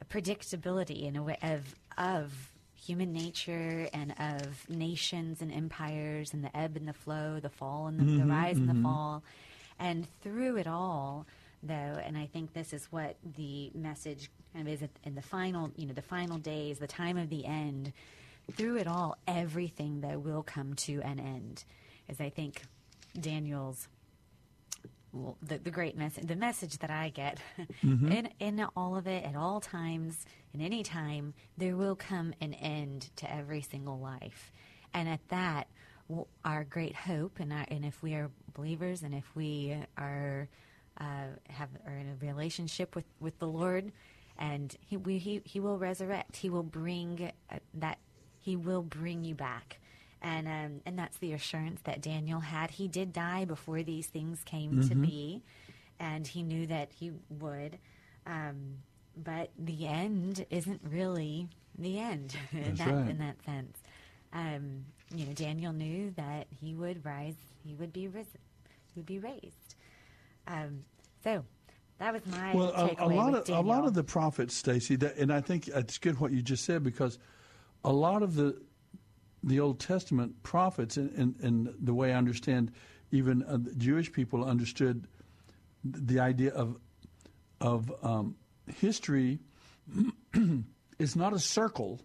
a 0.01 0.05
predictability 0.07 1.03
in 1.05 1.15
a 1.17 1.23
way 1.23 1.39
of 1.43 1.75
of 1.99 2.51
human 2.75 3.13
nature 3.13 3.89
and 3.93 4.15
of 4.19 4.69
nations 4.69 5.41
and 5.41 5.53
empires 5.53 6.35
and 6.35 6.45
the 6.45 6.55
ebb 6.57 6.77
and 6.77 6.87
the 6.87 6.93
flow, 6.93 7.41
the 7.41 7.49
fall 7.49 7.87
and 7.87 7.99
the, 7.99 8.05
the 8.05 8.11
mm-hmm, 8.11 8.31
rise 8.31 8.59
and 8.59 8.69
the 8.69 8.73
mm-hmm. 8.75 8.83
fall, 8.83 9.23
and 9.79 10.07
through 10.23 10.57
it 10.57 10.67
all, 10.67 11.27
though, 11.63 11.75
and 11.75 12.17
I 12.17 12.27
think 12.27 12.53
this 12.53 12.73
is 12.73 12.87
what 12.91 13.17
the 13.37 13.71
message 13.75 14.31
kind 14.53 14.69
of 14.69 14.75
is 14.75 14.89
in 15.05 15.15
the 15.15 15.23
final, 15.23 15.71
you 15.77 15.87
know, 15.87 15.95
the 15.95 16.03
final 16.03 16.39
days, 16.39 16.79
the 16.79 16.87
time 16.87 17.17
of 17.17 17.31
the 17.31 17.47
end. 17.47 17.93
Through 18.53 18.77
it 18.77 18.87
all, 18.87 19.17
everything 19.27 20.03
though 20.03 20.19
will 20.19 20.43
come 20.43 20.75
to 20.75 21.01
an 21.01 21.19
end, 21.19 21.65
as 22.09 22.21
I 22.21 22.29
think 22.29 22.63
Daniel's 23.19 23.89
the, 25.43 25.59
the 25.59 25.71
great 25.71 25.97
message, 25.97 26.27
the 26.27 26.37
message 26.37 26.79
that 26.79 26.91
I 26.91 27.11
get 27.11 27.39
in, 27.83 28.29
in 28.41 28.67
all 28.77 28.97
of 28.97 29.07
it, 29.07 29.25
at 29.25 29.37
all 29.37 29.61
times, 29.61 30.27
in 30.53 30.61
any 30.61 30.83
time, 30.83 31.35
there 31.57 31.77
will 31.77 31.97
come 31.97 32.35
an 32.41 32.55
end 32.55 33.11
to 33.17 33.33
every 33.33 33.63
single 33.63 33.99
life. 33.99 34.53
And 34.93 35.09
at 35.09 35.27
that, 35.29 35.69
our 36.45 36.65
great 36.65 36.95
hope, 36.95 37.41
and, 37.41 37.53
our, 37.53 37.65
and 37.69 37.85
if 37.85 38.03
we 38.03 38.15
are 38.15 38.31
believers, 38.55 39.03
and 39.03 39.15
if 39.15 39.25
we 39.35 39.77
are 39.97 40.49
uh, 41.01 41.27
have 41.49 41.69
are 41.87 41.97
in 41.97 42.09
a 42.09 42.25
relationship 42.25 42.95
with, 42.95 43.07
with 43.19 43.39
the 43.39 43.49
Lord, 43.49 43.91
and 44.39 44.77
he, 44.81 44.97
we, 44.97 45.19
he 45.19 45.41
he 45.45 45.61
will 45.61 45.79
resurrect. 45.79 46.37
He 46.37 46.51
will 46.51 46.63
bring 46.63 47.33
uh, 47.51 47.57
that. 47.75 47.99
He 48.41 48.57
will 48.57 48.83
bring 48.83 49.25
you 49.25 49.35
back 49.35 49.81
and 50.25 50.49
um, 50.49 50.81
and 50.87 50.99
that's 50.99 51.19
the 51.19 51.35
assurance 51.35 51.83
that 51.85 52.01
Daniel 52.01 52.41
had. 52.41 52.71
He 52.71 52.89
did 52.89 53.13
die 53.13 53.45
before 53.45 53.83
these 53.83 54.07
things 54.07 54.43
came 54.45 54.89
to 54.89 54.95
be, 54.95 55.43
and 56.01 56.27
he 56.27 56.43
knew 56.43 56.67
that 56.67 56.91
he 56.99 57.13
would. 57.29 57.79
Um, 58.27 58.79
but 59.17 59.51
the 59.59 59.87
end 59.87 60.47
isn't 60.49 60.81
really 60.83 61.49
the 61.79 61.99
end 61.99 62.35
in, 62.53 62.75
that, 62.77 62.89
right. 62.89 63.09
in 63.11 63.19
that 63.19 63.37
sense. 63.45 63.79
Um, 64.33 64.87
you 65.15 65.27
know, 65.27 65.33
Daniel 65.35 65.73
knew 65.75 66.11
that 66.17 66.47
he 66.51 66.75
would 66.75 67.05
rise, 67.05 67.37
he 67.63 67.75
would 67.75 67.93
be 67.93 68.09
risen, 68.09 68.41
he 68.87 69.01
would 69.01 69.07
be 69.07 69.19
raised. 69.19 69.75
Um, 70.47 70.85
So 71.23 71.45
that 71.99 72.15
was 72.15 72.23
my 72.27 72.55
Well, 72.55 72.73
a, 72.75 73.05
a 73.05 73.09
lot 73.09 73.35
of 73.35 73.49
a 73.51 73.61
lot 73.61 73.85
of 73.85 73.93
the 73.93 74.03
prophets, 74.03 74.57
Stacy, 74.57 74.97
and 75.19 75.31
I 75.31 75.43
think 75.43 75.69
it's 75.69 75.99
good 75.99 76.19
what 76.19 76.33
you 76.33 76.41
just 76.41 76.65
said 76.65 76.83
because 76.83 77.19
a 77.85 77.93
lot 77.93 78.23
of 78.23 78.35
the 78.35 78.57
the 79.47 79.61
Old 79.61 79.79
Testament 79.79 80.43
prophets, 80.43 80.97
and, 80.97 81.11
and, 81.17 81.35
and 81.41 81.75
the 81.81 81.93
way 81.95 82.13
I 82.13 82.17
understand, 82.17 82.73
even 83.13 83.43
uh, 83.43 83.59
Jewish 83.77 84.11
people 84.13 84.45
understood 84.45 85.07
the 85.85 86.19
idea 86.21 86.51
of 86.53 86.79
of 87.61 87.93
um, 88.03 88.37
history 88.81 89.39
is 90.99 91.17
not 91.17 91.33
a 91.33 91.39
circle, 91.39 92.01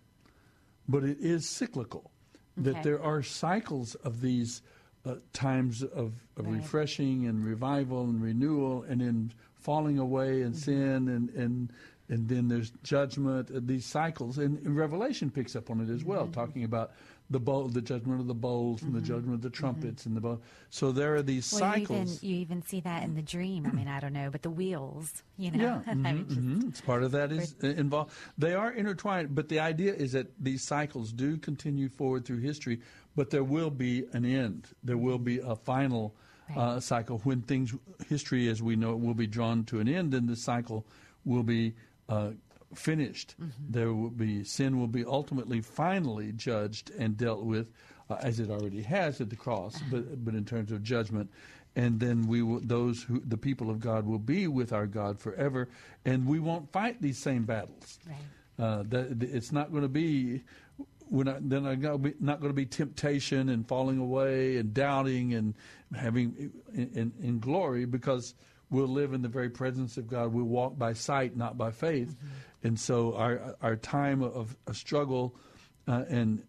but 0.87 1.03
it 1.03 1.17
is 1.19 1.47
cyclical. 1.47 2.11
That 2.57 2.83
there 2.83 3.01
are 3.01 3.23
cycles 3.23 3.95
of 3.95 4.21
these 4.21 4.61
uh, 5.05 5.15
times 5.33 5.81
of, 5.81 6.13
of 6.35 6.45
Right. 6.45 6.55
refreshing 6.55 7.25
and 7.27 7.43
revival 7.45 8.03
and 8.03 8.21
renewal, 8.21 8.83
and 8.83 8.99
then 9.01 9.33
falling 9.55 9.97
away 9.97 10.41
and 10.41 10.55
sin, 10.55 11.07
and, 11.07 11.29
and 11.31 11.71
and 12.11 12.27
then 12.27 12.47
there's 12.47 12.71
judgment. 12.83 13.51
uh, 13.51 13.59
These 13.63 13.85
cycles, 13.85 14.37
and, 14.39 14.57
and 14.65 14.75
Revelation 14.75 15.29
picks 15.29 15.55
up 15.55 15.69
on 15.69 15.79
it 15.79 15.89
as 15.89 16.03
well, 16.03 16.27
talking 16.27 16.63
about 16.63 16.91
the 17.31 17.39
bowl, 17.39 17.67
the 17.67 17.81
judgment 17.81 18.19
of 18.19 18.27
the 18.27 18.33
bowls, 18.33 18.81
and 18.81 18.93
the 18.93 19.01
judgment 19.01 19.35
of 19.35 19.41
the 19.41 19.49
trumpets, 19.49 20.05
and 20.05 20.15
the 20.15 20.21
bowl. 20.21 20.41
So 20.71 20.91
there 20.91 21.15
are 21.15 21.21
these 21.21 21.51
well, 21.53 21.77
you 21.77 21.85
cycles. 21.85 22.23
even 22.23 22.29
you 22.29 22.35
even 22.41 22.61
see 22.63 22.79
that 22.81 23.03
in 23.03 23.13
the 23.13 23.21
dream. 23.21 23.65
I 23.67 23.71
mean, 23.71 23.87
I 23.87 23.99
don't 23.99 24.13
know, 24.13 24.29
but 24.31 24.41
the 24.41 24.49
wheels, 24.49 25.21
you 25.37 25.51
know, 25.51 25.83
Yeah, 25.85 25.93
mhm, 25.93 26.27
just- 26.27 26.39
mhm. 26.39 26.67
It's 26.69 26.81
part 26.81 27.03
of 27.03 27.11
that 27.11 27.31
is 27.31 27.55
uh, 27.63 27.67
involved. 27.67 28.11
They 28.37 28.53
are 28.55 28.71
intertwined, 28.71 29.35
but 29.35 29.47
the 29.49 29.59
idea 29.59 29.93
is 29.93 30.11
that 30.13 30.27
these 30.43 30.63
cycles 30.63 31.11
do 31.11 31.37
continue 31.37 31.87
forward 31.89 32.25
through 32.25 32.39
history, 32.39 32.81
but 33.15 33.29
there 33.29 33.43
will 33.43 33.69
be 33.71 34.05
an 34.13 34.25
end. 34.25 34.69
There 34.83 34.97
will 34.97 35.19
be 35.19 35.39
a 35.39 35.55
final 35.55 36.15
uh, 36.55 36.79
cycle 36.79 37.19
when 37.19 37.43
things, 37.43 37.75
history 38.07 38.47
as 38.49 38.59
we 38.63 38.75
know 38.75 38.93
it, 38.93 38.99
will 38.99 39.13
be 39.13 39.27
drawn 39.27 39.63
to 39.65 39.79
an 39.79 39.87
end, 39.87 40.15
and 40.15 40.27
the 40.27 40.35
cycle 40.35 40.87
will 41.25 41.43
be 41.43 41.75
uh, 42.07 42.31
finished. 42.73 43.35
There 43.69 43.93
will 43.93 44.09
be 44.09 44.43
sin 44.43 44.79
will 44.79 44.87
be 44.87 45.05
ultimately, 45.05 45.61
finally 45.61 46.31
judged 46.31 46.91
and 46.97 47.17
dealt 47.17 47.43
with, 47.43 47.67
uh, 48.09 48.17
as 48.21 48.39
it 48.39 48.49
already 48.49 48.81
has 48.83 49.21
at 49.21 49.29
the 49.29 49.35
cross, 49.35 49.79
but 49.91 50.23
but 50.23 50.35
in 50.35 50.45
terms 50.45 50.71
of 50.71 50.83
judgment 50.83 51.29
and 51.75 51.99
then 51.99 52.27
we 52.27 52.41
will, 52.41 52.59
those 52.61 53.03
who 53.03 53.21
the 53.21 53.37
people 53.37 53.69
of 53.69 53.79
God 53.79 54.05
will 54.05 54.19
be 54.19 54.47
with 54.47 54.73
our 54.73 54.87
God 54.87 55.19
forever, 55.19 55.69
and 56.05 56.25
we 56.25 56.39
won't 56.39 56.71
fight 56.71 57.01
these 57.01 57.17
same 57.17 57.43
battles. 57.43 57.99
Right. 58.07 58.65
Uh, 58.65 58.83
that, 58.89 59.23
it's 59.23 59.51
not 59.51 59.71
going 59.71 59.83
to 59.83 59.89
be. 59.89 60.43
We're 61.11 61.23
not, 61.23 61.49
then 61.49 61.63
not 62.19 62.39
going 62.39 62.49
to 62.49 62.53
be 62.53 62.67
temptation 62.67 63.49
and 63.49 63.67
falling 63.67 63.97
away 63.97 64.57
and 64.57 64.75
doubting 64.75 65.33
and 65.33 65.55
having 65.95 66.51
in, 66.71 66.89
in, 66.93 67.13
in 67.19 67.39
glory 67.39 67.85
because 67.85 68.35
we'll 68.69 68.87
live 68.87 69.13
in 69.13 69.23
the 69.23 69.27
very 69.27 69.49
presence 69.49 69.97
of 69.97 70.07
God. 70.07 70.31
We'll 70.31 70.43
walk 70.43 70.77
by 70.77 70.93
sight, 70.93 71.35
not 71.35 71.57
by 71.57 71.71
faith. 71.71 72.15
And 72.63 72.79
so 72.79 73.15
our 73.15 73.55
our 73.61 73.75
time 73.75 74.21
of, 74.21 74.55
of 74.67 74.75
struggle 74.75 75.35
uh, 75.87 76.03
and 76.09 76.43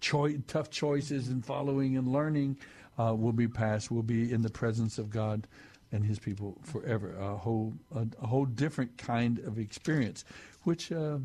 choi- 0.00 0.38
tough 0.46 0.70
choices 0.70 1.28
and 1.28 1.44
following 1.44 1.96
and 1.96 2.08
learning 2.08 2.58
uh, 2.98 3.14
will 3.14 3.32
be 3.32 3.48
past. 3.48 3.90
We'll 3.90 4.02
be 4.02 4.32
in 4.32 4.42
the 4.42 4.50
presence 4.50 4.98
of 4.98 5.10
God 5.10 5.46
and 5.92 6.04
His 6.04 6.18
people 6.18 6.58
forever. 6.62 7.14
A 7.18 7.36
whole 7.36 7.74
a, 7.94 8.06
a 8.22 8.26
whole 8.26 8.44
different 8.44 8.98
kind 8.98 9.38
of 9.40 9.58
experience, 9.58 10.24
which 10.64 10.92
uh, 10.92 11.18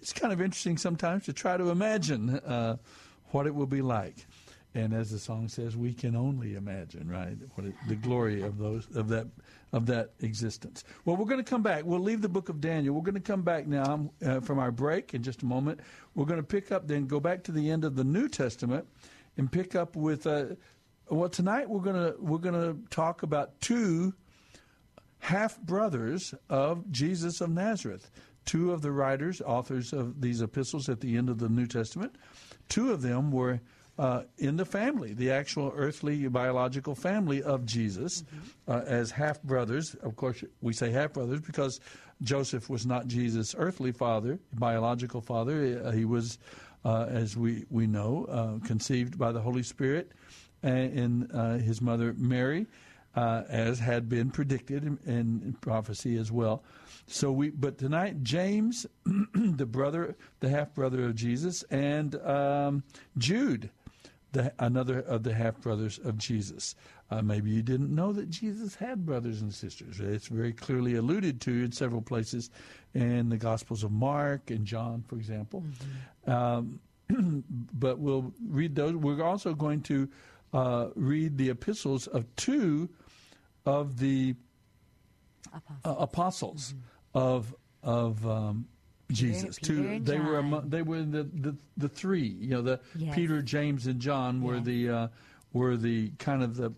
is 0.00 0.12
kind 0.12 0.32
of 0.32 0.40
interesting 0.40 0.78
sometimes 0.78 1.24
to 1.24 1.32
try 1.32 1.56
to 1.56 1.70
imagine 1.70 2.30
uh, 2.30 2.76
what 3.32 3.46
it 3.46 3.54
will 3.54 3.66
be 3.66 3.82
like. 3.82 4.26
And 4.74 4.94
as 4.94 5.10
the 5.10 5.18
song 5.18 5.48
says, 5.48 5.76
we 5.76 5.92
can 5.92 6.14
only 6.14 6.54
imagine, 6.54 7.08
right? 7.08 7.36
What 7.54 7.66
it, 7.66 7.74
the 7.88 7.96
glory 7.96 8.42
of 8.42 8.56
those 8.58 8.86
of 8.94 9.08
that 9.08 9.26
of 9.72 9.86
that 9.86 10.12
existence. 10.20 10.84
Well, 11.04 11.16
we're 11.16 11.24
going 11.24 11.42
to 11.42 11.48
come 11.48 11.62
back. 11.62 11.84
We'll 11.84 12.00
leave 12.00 12.22
the 12.22 12.28
book 12.28 12.48
of 12.48 12.60
Daniel. 12.60 12.94
We're 12.94 13.02
going 13.02 13.14
to 13.14 13.20
come 13.20 13.42
back 13.42 13.66
now 13.66 14.10
uh, 14.24 14.40
from 14.40 14.60
our 14.60 14.70
break 14.70 15.12
in 15.12 15.22
just 15.22 15.42
a 15.42 15.46
moment. 15.46 15.80
We're 16.14 16.24
going 16.24 16.40
to 16.40 16.46
pick 16.46 16.70
up, 16.70 16.86
then 16.86 17.06
go 17.06 17.18
back 17.18 17.42
to 17.44 17.52
the 17.52 17.70
end 17.70 17.84
of 17.84 17.96
the 17.96 18.04
New 18.04 18.28
Testament, 18.28 18.86
and 19.36 19.50
pick 19.50 19.74
up 19.74 19.96
with. 19.96 20.26
Uh, 20.26 20.54
well, 21.08 21.28
tonight 21.28 21.68
we're 21.68 21.80
going 21.80 21.96
to 21.96 22.14
we're 22.20 22.38
going 22.38 22.54
to 22.54 22.78
talk 22.90 23.24
about 23.24 23.60
two 23.60 24.14
half 25.18 25.60
brothers 25.60 26.32
of 26.48 26.90
Jesus 26.92 27.40
of 27.40 27.50
Nazareth. 27.50 28.10
Two 28.46 28.72
of 28.72 28.82
the 28.82 28.90
writers, 28.90 29.40
authors 29.42 29.92
of 29.92 30.20
these 30.20 30.40
epistles 30.40 30.88
at 30.88 31.00
the 31.00 31.16
end 31.16 31.28
of 31.28 31.38
the 31.38 31.48
New 31.48 31.66
Testament, 31.66 32.16
two 32.68 32.90
of 32.90 33.02
them 33.02 33.30
were 33.30 33.60
uh, 34.00 34.22
in 34.38 34.56
the 34.56 34.64
family, 34.64 35.12
the 35.12 35.30
actual 35.30 35.70
earthly 35.76 36.26
biological 36.26 36.94
family 36.94 37.42
of 37.42 37.66
Jesus, 37.66 38.24
uh, 38.66 38.80
as 38.86 39.10
half 39.10 39.42
brothers. 39.42 39.94
Of 39.96 40.16
course, 40.16 40.42
we 40.62 40.72
say 40.72 40.90
half 40.90 41.12
brothers 41.12 41.42
because 41.42 41.80
Joseph 42.22 42.70
was 42.70 42.86
not 42.86 43.08
Jesus' 43.08 43.54
earthly 43.58 43.92
father, 43.92 44.38
biological 44.54 45.20
father. 45.20 45.82
Uh, 45.84 45.90
he 45.90 46.06
was, 46.06 46.38
uh, 46.82 47.08
as 47.10 47.36
we, 47.36 47.66
we 47.68 47.86
know, 47.86 48.24
uh, 48.30 48.66
conceived 48.66 49.18
by 49.18 49.32
the 49.32 49.40
Holy 49.40 49.62
Spirit 49.62 50.12
and, 50.62 50.98
and 50.98 51.30
uh, 51.34 51.58
his 51.58 51.82
mother 51.82 52.14
Mary, 52.16 52.66
uh, 53.16 53.42
as 53.50 53.78
had 53.78 54.08
been 54.08 54.30
predicted 54.30 54.82
in, 54.82 54.98
in 55.04 55.56
prophecy 55.60 56.16
as 56.16 56.32
well. 56.32 56.62
So 57.06 57.32
we, 57.32 57.50
but 57.50 57.76
tonight 57.76 58.22
James, 58.22 58.86
the 59.34 59.66
brother, 59.66 60.16
the 60.38 60.48
half 60.48 60.74
brother 60.74 61.04
of 61.04 61.16
Jesus, 61.16 61.64
and 61.64 62.14
um, 62.24 62.82
Jude, 63.18 63.68
the, 64.32 64.52
another 64.58 65.00
of 65.00 65.22
the 65.22 65.34
half 65.34 65.60
brothers 65.60 65.98
of 66.04 66.18
Jesus. 66.18 66.74
Uh, 67.10 67.22
maybe 67.22 67.50
you 67.50 67.62
didn't 67.62 67.92
know 67.94 68.12
that 68.12 68.30
Jesus 68.30 68.74
had 68.76 69.04
brothers 69.04 69.40
and 69.40 69.52
sisters. 69.52 69.98
It's 70.00 70.28
very 70.28 70.52
clearly 70.52 70.94
alluded 70.94 71.40
to 71.42 71.64
in 71.64 71.72
several 71.72 72.02
places 72.02 72.50
in 72.94 73.28
the 73.28 73.36
Gospels 73.36 73.82
of 73.82 73.90
Mark 73.90 74.50
and 74.50 74.64
John, 74.64 75.02
for 75.06 75.16
example. 75.16 75.64
Um, 76.26 76.80
but 77.72 77.98
we'll 77.98 78.32
read 78.46 78.76
those. 78.76 78.94
We're 78.94 79.24
also 79.24 79.54
going 79.54 79.82
to 79.82 80.08
uh, 80.52 80.88
read 80.94 81.36
the 81.36 81.50
epistles 81.50 82.06
of 82.06 82.24
two 82.36 82.88
of 83.66 83.98
the 83.98 84.34
uh, 85.84 85.94
apostles 85.98 86.74
of 87.14 87.54
of 87.82 88.26
um, 88.26 88.66
Jesus. 89.12 89.58
Peter 89.58 89.74
two, 89.74 89.88
and 89.88 90.06
they 90.06 90.18
were 90.18 90.38
among, 90.38 90.68
they 90.70 90.82
were 90.82 91.02
the, 91.02 91.24
the 91.24 91.56
the 91.76 91.88
three. 91.88 92.26
You 92.26 92.48
know, 92.50 92.62
the 92.62 92.80
Yes. 92.96 93.14
Peter, 93.14 93.42
James, 93.42 93.86
and 93.86 94.00
John 94.00 94.42
were 94.42 94.56
Yes. 94.56 94.64
the 94.64 94.88
uh, 94.90 95.08
were 95.52 95.76
the 95.76 96.10
kind 96.18 96.42
of 96.42 96.56
the 96.56 96.72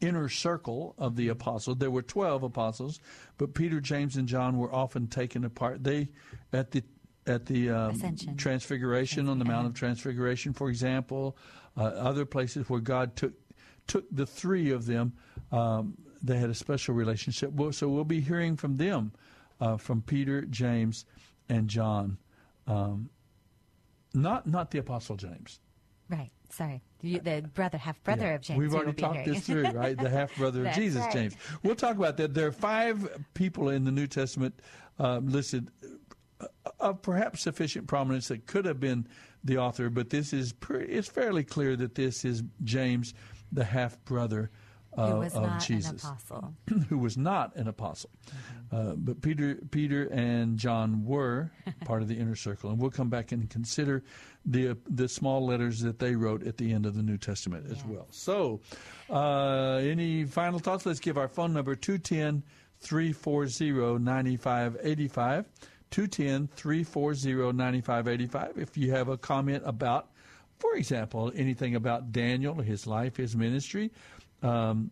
inner 0.00 0.28
circle 0.28 0.94
of 0.98 1.16
the 1.16 1.28
apostles. 1.28 1.78
There 1.78 1.90
were 1.90 2.02
twelve 2.02 2.42
apostles, 2.42 3.00
but 3.38 3.54
Peter, 3.54 3.80
James, 3.80 4.16
and 4.16 4.28
John 4.28 4.58
were 4.58 4.72
often 4.72 5.06
taken 5.06 5.44
apart. 5.44 5.82
They 5.84 6.08
at 6.52 6.70
the 6.72 6.82
at 7.26 7.46
the 7.46 7.70
um. 7.70 8.00
Transfiguration 8.36 9.28
on 9.28 9.38
the 9.38 9.44
Mount 9.44 9.66
of 9.66 9.74
Transfiguration, 9.74 10.52
for 10.52 10.68
example, 10.68 11.36
uh, 11.76 11.82
other 11.82 12.24
places 12.24 12.68
where 12.68 12.80
God 12.80 13.16
took 13.16 13.32
took 13.86 14.04
the 14.10 14.26
three 14.26 14.70
of 14.70 14.86
them. 14.86 15.12
Um, 15.52 15.96
they 16.22 16.38
had 16.38 16.50
a 16.50 16.54
special 16.54 16.94
relationship. 16.94 17.52
Well, 17.52 17.72
so 17.72 17.88
we'll 17.88 18.04
be 18.04 18.20
hearing 18.20 18.56
from 18.56 18.76
them, 18.78 19.12
uh, 19.60 19.76
from 19.76 20.02
Peter, 20.02 20.42
James, 20.42 21.04
and 21.48 21.68
John. 21.68 22.18
Um, 22.66 23.10
not 24.14 24.46
not 24.46 24.70
the 24.70 24.78
Apostle 24.78 25.16
James. 25.16 25.60
Right. 26.08 26.30
Sorry. 26.50 26.82
You, 27.02 27.18
the 27.20 27.42
brother, 27.54 27.78
half 27.78 28.02
brother 28.04 28.26
Yeah. 28.26 28.34
of 28.34 28.40
James. 28.40 28.58
We've 28.58 28.74
already 28.74 28.92
talked 28.92 29.24
this 29.24 29.46
through, 29.46 29.64
right? 29.74 29.98
The 29.98 30.08
half 30.08 30.34
brother 30.36 30.66
of 30.66 30.74
Jesus, 30.74 31.02
right. 31.02 31.12
James. 31.12 31.36
We'll 31.62 31.74
talk 31.74 31.96
about 31.96 32.16
that. 32.18 32.34
There 32.34 32.46
are 32.46 32.52
five 32.52 33.08
people 33.34 33.68
in 33.70 33.84
the 33.84 33.90
New 33.90 34.06
Testament 34.06 34.54
uh, 34.98 35.18
listed 35.18 35.70
uh, 36.40 36.46
of 36.78 37.02
perhaps 37.02 37.42
sufficient 37.42 37.88
prominence 37.88 38.28
that 38.28 38.46
could 38.46 38.64
have 38.64 38.78
been 38.80 39.06
the 39.44 39.58
author, 39.58 39.90
but 39.90 40.10
this 40.10 40.32
is 40.32 40.52
pretty, 40.52 40.92
it's 40.92 41.08
fairly 41.08 41.44
clear 41.44 41.76
that 41.76 41.94
this 41.94 42.24
is 42.24 42.42
James, 42.64 43.14
the 43.52 43.64
half 43.64 44.02
brother 44.04 44.50
uh, 44.96 45.16
was 45.16 45.34
of 45.34 45.58
Jesus 45.64 46.04
an 46.04 46.10
apostle. 46.10 46.54
who 46.88 46.98
was 46.98 47.16
not 47.16 47.54
an 47.56 47.68
apostle. 47.68 48.10
Uh, 48.72 48.94
but 48.96 49.20
Peter, 49.22 49.58
Peter 49.70 50.08
and 50.08 50.58
John 50.58 51.04
were 51.04 51.50
part 51.84 52.02
of 52.02 52.08
the 52.08 52.16
inner 52.16 52.36
circle, 52.36 52.70
and 52.70 52.78
we'll 52.78 52.90
come 52.90 53.08
back 53.08 53.32
and 53.32 53.48
consider 53.48 54.02
the 54.44 54.76
the 54.88 55.08
small 55.08 55.44
letters 55.44 55.80
that 55.80 55.98
they 55.98 56.14
wrote 56.14 56.46
at 56.46 56.56
the 56.56 56.72
end 56.72 56.86
of 56.86 56.94
the 56.94 57.02
New 57.02 57.18
Testament 57.18 57.66
as 57.70 57.84
well. 57.84 58.06
So, 58.10 58.60
uh, 59.10 59.76
any 59.76 60.24
final 60.24 60.58
thoughts? 60.58 60.86
Let's 60.86 61.00
give 61.00 61.18
our 61.18 61.28
phone 61.28 61.52
number 61.52 61.74
210 61.74 62.42
340 62.80 63.98
9585. 64.02 65.46
210 65.90 66.48
340 66.56 67.52
9585. 67.52 68.58
If 68.58 68.76
you 68.76 68.90
have 68.92 69.08
a 69.08 69.16
comment 69.16 69.62
about, 69.64 70.10
for 70.70 70.76
example, 70.76 71.32
anything 71.34 71.74
about 71.74 72.12
Daniel, 72.12 72.54
his 72.56 72.86
life, 72.86 73.16
his 73.16 73.36
ministry, 73.36 73.90
um, 74.42 74.90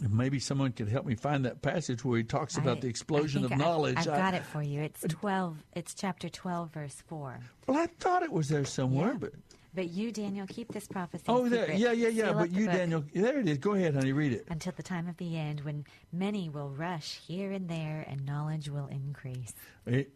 maybe 0.00 0.38
someone 0.38 0.72
could 0.72 0.88
help 0.88 1.06
me 1.06 1.14
find 1.14 1.44
that 1.44 1.62
passage 1.62 2.04
where 2.04 2.18
he 2.18 2.24
talks 2.24 2.56
about 2.56 2.78
I- 2.78 2.80
the 2.80 2.88
explosion 2.88 3.44
of 3.44 3.52
I've- 3.52 3.60
knowledge. 3.62 3.96
I've, 3.98 4.08
I- 4.08 4.16
got 4.16 4.34
it 4.34 4.44
for 4.44 4.62
you. 4.62 4.80
It's 4.82 5.04
twelve. 5.08 5.56
It's 5.74 5.94
chapter 5.94 6.28
twelve, 6.28 6.72
verse 6.72 7.02
four. 7.06 7.38
Well, 7.66 7.78
I 7.78 7.86
thought 7.86 8.22
it 8.22 8.32
was 8.32 8.48
there 8.48 8.64
somewhere, 8.64 9.12
Yeah. 9.12 9.18
but 9.20 9.32
But 9.72 9.90
you, 9.90 10.10
Daniel, 10.10 10.46
keep 10.48 10.72
this 10.72 10.88
prophecy. 10.88 11.24
Oh, 11.28 11.48
there, 11.48 11.70
yeah, 11.72 11.92
yeah, 11.92 12.08
yeah. 12.08 12.24
Seal 12.26 12.34
But 12.34 12.52
the 12.52 12.60
you, 12.60 12.66
Daniel, 12.66 13.04
there 13.14 13.38
it 13.38 13.48
is. 13.48 13.58
Go 13.58 13.74
ahead, 13.74 13.94
honey, 13.94 14.12
read 14.12 14.32
it. 14.32 14.46
Until 14.48 14.72
the 14.76 14.82
time 14.82 15.06
of 15.08 15.16
the 15.18 15.36
end, 15.38 15.60
when 15.60 15.84
many 16.12 16.48
will 16.48 16.70
rush 16.70 17.20
here 17.26 17.52
and 17.52 17.68
there, 17.68 18.04
and 18.08 18.26
knowledge 18.26 18.68
will 18.68 18.88
increase. 18.88 19.54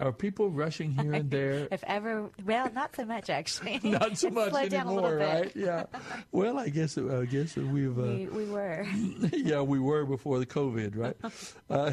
Are 0.00 0.12
people 0.12 0.50
rushing 0.50 0.92
here 0.92 1.14
and 1.14 1.30
there? 1.30 1.68
If 1.72 1.84
ever, 1.84 2.30
well, 2.44 2.70
not 2.72 2.94
so 2.96 3.04
much 3.04 3.30
actually. 3.30 3.80
Not 3.84 4.18
so 4.18 4.30
much 4.30 4.50
slowed 4.50 4.70
down 4.70 4.86
a 4.86 4.92
little 4.94 5.10
anymore, 5.10 5.42
bit. 5.44 5.56
right? 5.56 5.56
Yeah. 5.56 5.84
Well, 6.32 6.58
I 6.58 6.68
guess 6.68 6.98
I 6.98 7.24
guess 7.24 7.56
we've 7.56 7.98
uh, 7.98 8.02
We, 8.02 8.26
we 8.26 8.44
were. 8.46 8.86
yeah, 9.32 9.60
we 9.62 9.78
were 9.78 10.04
before 10.04 10.38
the 10.38 10.46
COVID, 10.46 10.96
right? 10.96 11.16
uh, 11.70 11.92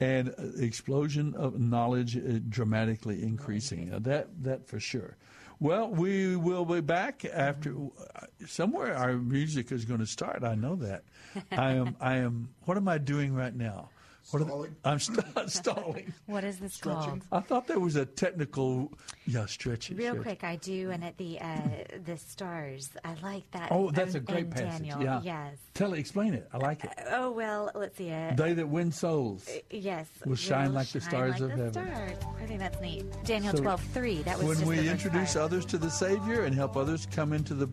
and 0.00 0.34
explosion 0.58 1.34
of 1.34 1.58
knowledge 1.60 2.16
uh, 2.16 2.40
dramatically 2.48 3.22
increasing. 3.22 3.92
Uh, 3.92 3.98
that 4.00 4.28
that 4.42 4.66
for 4.66 4.80
sure. 4.80 5.16
Well, 5.60 5.88
we 5.90 6.36
will 6.36 6.64
be 6.64 6.80
back 6.80 7.24
after 7.26 7.74
uh, 7.76 8.26
somewhere. 8.46 8.96
Our 8.96 9.12
music 9.18 9.70
is 9.70 9.84
going 9.84 10.00
to 10.00 10.06
start. 10.06 10.42
I 10.42 10.54
know 10.54 10.74
that. 10.76 11.04
I 11.52 11.72
am. 11.72 11.96
I 12.00 12.16
am. 12.16 12.48
What 12.64 12.78
am 12.78 12.88
I 12.88 12.96
doing 12.96 13.34
right 13.34 13.54
now? 13.54 13.90
What 14.30 14.42
am- 14.42 14.76
I'm 14.84 14.98
st- 14.98 15.24
stalling. 15.50 16.12
What 16.26 16.44
is 16.44 16.58
this 16.58 16.76
called? 16.76 17.22
I 17.32 17.40
thought 17.40 17.66
there 17.66 17.80
was 17.80 17.96
a 17.96 18.04
technical. 18.06 18.92
Yeah, 19.26 19.46
stretching. 19.46 19.96
Real 19.96 20.12
stretch. 20.12 20.22
quick, 20.24 20.44
I 20.44 20.56
do, 20.56 20.90
and 20.90 21.02
at 21.04 21.16
the 21.16 21.40
uh, 21.40 21.58
the 22.04 22.16
stars, 22.16 22.90
I 23.04 23.14
like 23.22 23.50
that. 23.52 23.68
Oh, 23.70 23.90
that's 23.90 24.14
a 24.14 24.18
um, 24.18 24.24
great 24.24 24.50
passage. 24.50 24.88
Daniel. 24.88 25.02
Yeah. 25.02 25.20
Yes. 25.22 25.56
Tell 25.74 25.92
it. 25.94 25.98
Explain 25.98 26.34
it. 26.34 26.48
I 26.52 26.58
like 26.58 26.84
it. 26.84 26.90
Oh 27.10 27.30
well, 27.32 27.70
let's 27.74 27.96
see. 27.96 28.10
Uh, 28.12 28.32
They 28.34 28.52
that 28.54 28.68
win 28.68 28.92
souls. 28.92 29.48
yes. 29.70 30.06
will 30.24 30.36
shine 30.36 30.68
will 30.68 30.74
like 30.76 30.88
the 30.88 31.00
shine 31.00 31.10
stars 31.10 31.40
like 31.40 31.52
of 31.52 31.58
the 31.58 31.64
heaven. 31.64 31.72
stars. 31.94 32.18
I 32.42 32.46
think 32.46 32.60
that's 32.60 32.80
neat. 32.80 33.04
Daniel 33.24 33.54
So, 33.56 33.62
twelve 33.62 33.82
three. 33.92 34.22
That 34.22 34.38
was 34.38 34.46
when 34.46 34.56
just 34.58 34.68
we 34.68 34.76
the 34.76 34.90
introduce 34.90 35.32
prior. 35.32 35.44
others 35.44 35.64
to 35.66 35.78
the 35.78 35.90
Savior 35.90 36.44
and 36.44 36.54
help 36.54 36.76
others 36.76 37.06
come 37.10 37.32
into 37.32 37.54
the 37.54 37.68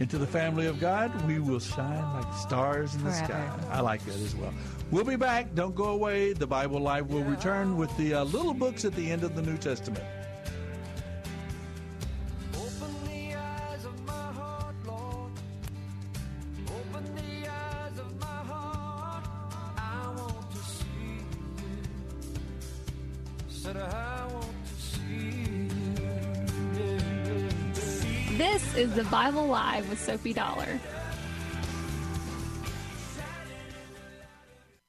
into 0.00 0.18
the 0.18 0.26
family 0.26 0.66
of 0.66 0.80
God, 0.80 1.08
we 1.24 1.38
will 1.38 1.60
shine 1.60 2.02
like 2.14 2.34
stars 2.34 2.94
in 2.96 3.04
the 3.04 3.10
Forever. 3.12 3.26
sky. 3.26 3.50
I 3.70 3.80
like 3.80 4.04
that 4.06 4.16
as 4.16 4.34
well. 4.34 4.52
We'll 4.90 5.04
be 5.04 5.16
back. 5.16 5.54
Don't 5.54 5.74
go 5.74 5.86
away. 5.86 6.34
The 6.34 6.46
Bible 6.46 6.78
Live 6.80 7.10
will 7.10 7.24
return 7.24 7.76
with 7.76 7.94
the 7.96 8.14
uh, 8.14 8.24
little 8.24 8.54
books 8.54 8.84
at 8.84 8.94
the 8.94 9.10
end 9.10 9.24
of 9.24 9.34
the 9.34 9.42
New 9.42 9.56
Testament. 9.56 10.04
Open 12.54 12.94
the 13.04 13.34
eyes 13.34 13.84
of 13.84 14.00
my 14.06 14.12
heart, 14.12 14.76
Lord. 14.86 15.32
Open 16.66 17.14
the 17.16 17.48
eyes 17.50 17.98
of 17.98 18.20
my 18.20 18.26
heart. 18.26 19.26
I 19.76 20.14
want 20.16 20.50
to 20.52 20.58
see 20.58 20.84
you. 21.08 21.66
Said 23.48 23.76
I 23.76 24.26
want 24.32 24.66
to 24.66 24.74
see 24.80 25.68
you. 28.30 28.38
This 28.38 28.76
is 28.76 28.94
the 28.94 29.04
Bible 29.04 29.46
Live 29.46 29.88
with 29.88 30.00
Soapy 30.00 30.32
Dollar. 30.32 30.80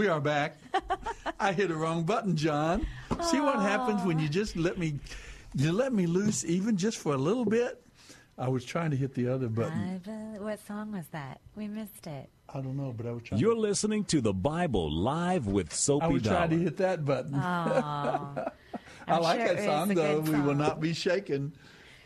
We 0.00 0.08
are 0.08 0.18
back. 0.18 0.56
I 1.40 1.52
hit 1.52 1.70
a 1.70 1.74
wrong 1.74 2.04
button, 2.04 2.34
John. 2.34 2.86
See 3.30 3.38
what 3.38 3.60
happens 3.60 4.02
when 4.02 4.18
you 4.18 4.30
just 4.30 4.56
let 4.56 4.78
me 4.78 4.98
you 5.54 5.72
let 5.72 5.92
me 5.92 6.06
loose 6.06 6.42
even 6.42 6.78
just 6.78 6.96
for 6.96 7.12
a 7.12 7.18
little 7.18 7.44
bit? 7.44 7.84
I 8.38 8.48
was 8.48 8.64
trying 8.64 8.92
to 8.92 8.96
hit 8.96 9.12
the 9.12 9.28
other 9.28 9.50
button. 9.50 10.00
I 10.08 10.38
what 10.42 10.58
song 10.66 10.92
was 10.92 11.04
that? 11.08 11.42
We 11.54 11.68
missed 11.68 12.06
it. 12.06 12.30
I 12.48 12.62
don't 12.62 12.78
know, 12.78 12.94
but 12.96 13.04
I 13.04 13.12
was 13.12 13.24
trying 13.24 13.42
You're 13.42 13.54
listening 13.54 14.04
to 14.06 14.22
the 14.22 14.32
Bible 14.32 14.90
live 14.90 15.46
with 15.46 15.66
I 15.68 16.06
was 16.06 16.22
Dollar. 16.22 16.36
trying 16.36 16.50
to 16.50 16.58
hit 16.58 16.78
that 16.78 17.04
button. 17.04 17.34
Oh, 17.34 17.38
I 19.06 19.18
like 19.18 19.40
sure 19.40 19.54
that 19.54 19.64
song 19.66 19.88
though. 19.88 20.22
good 20.22 20.34
We 20.34 20.40
will 20.40 20.54
not 20.54 20.80
be 20.80 20.94
shaken. 20.94 21.52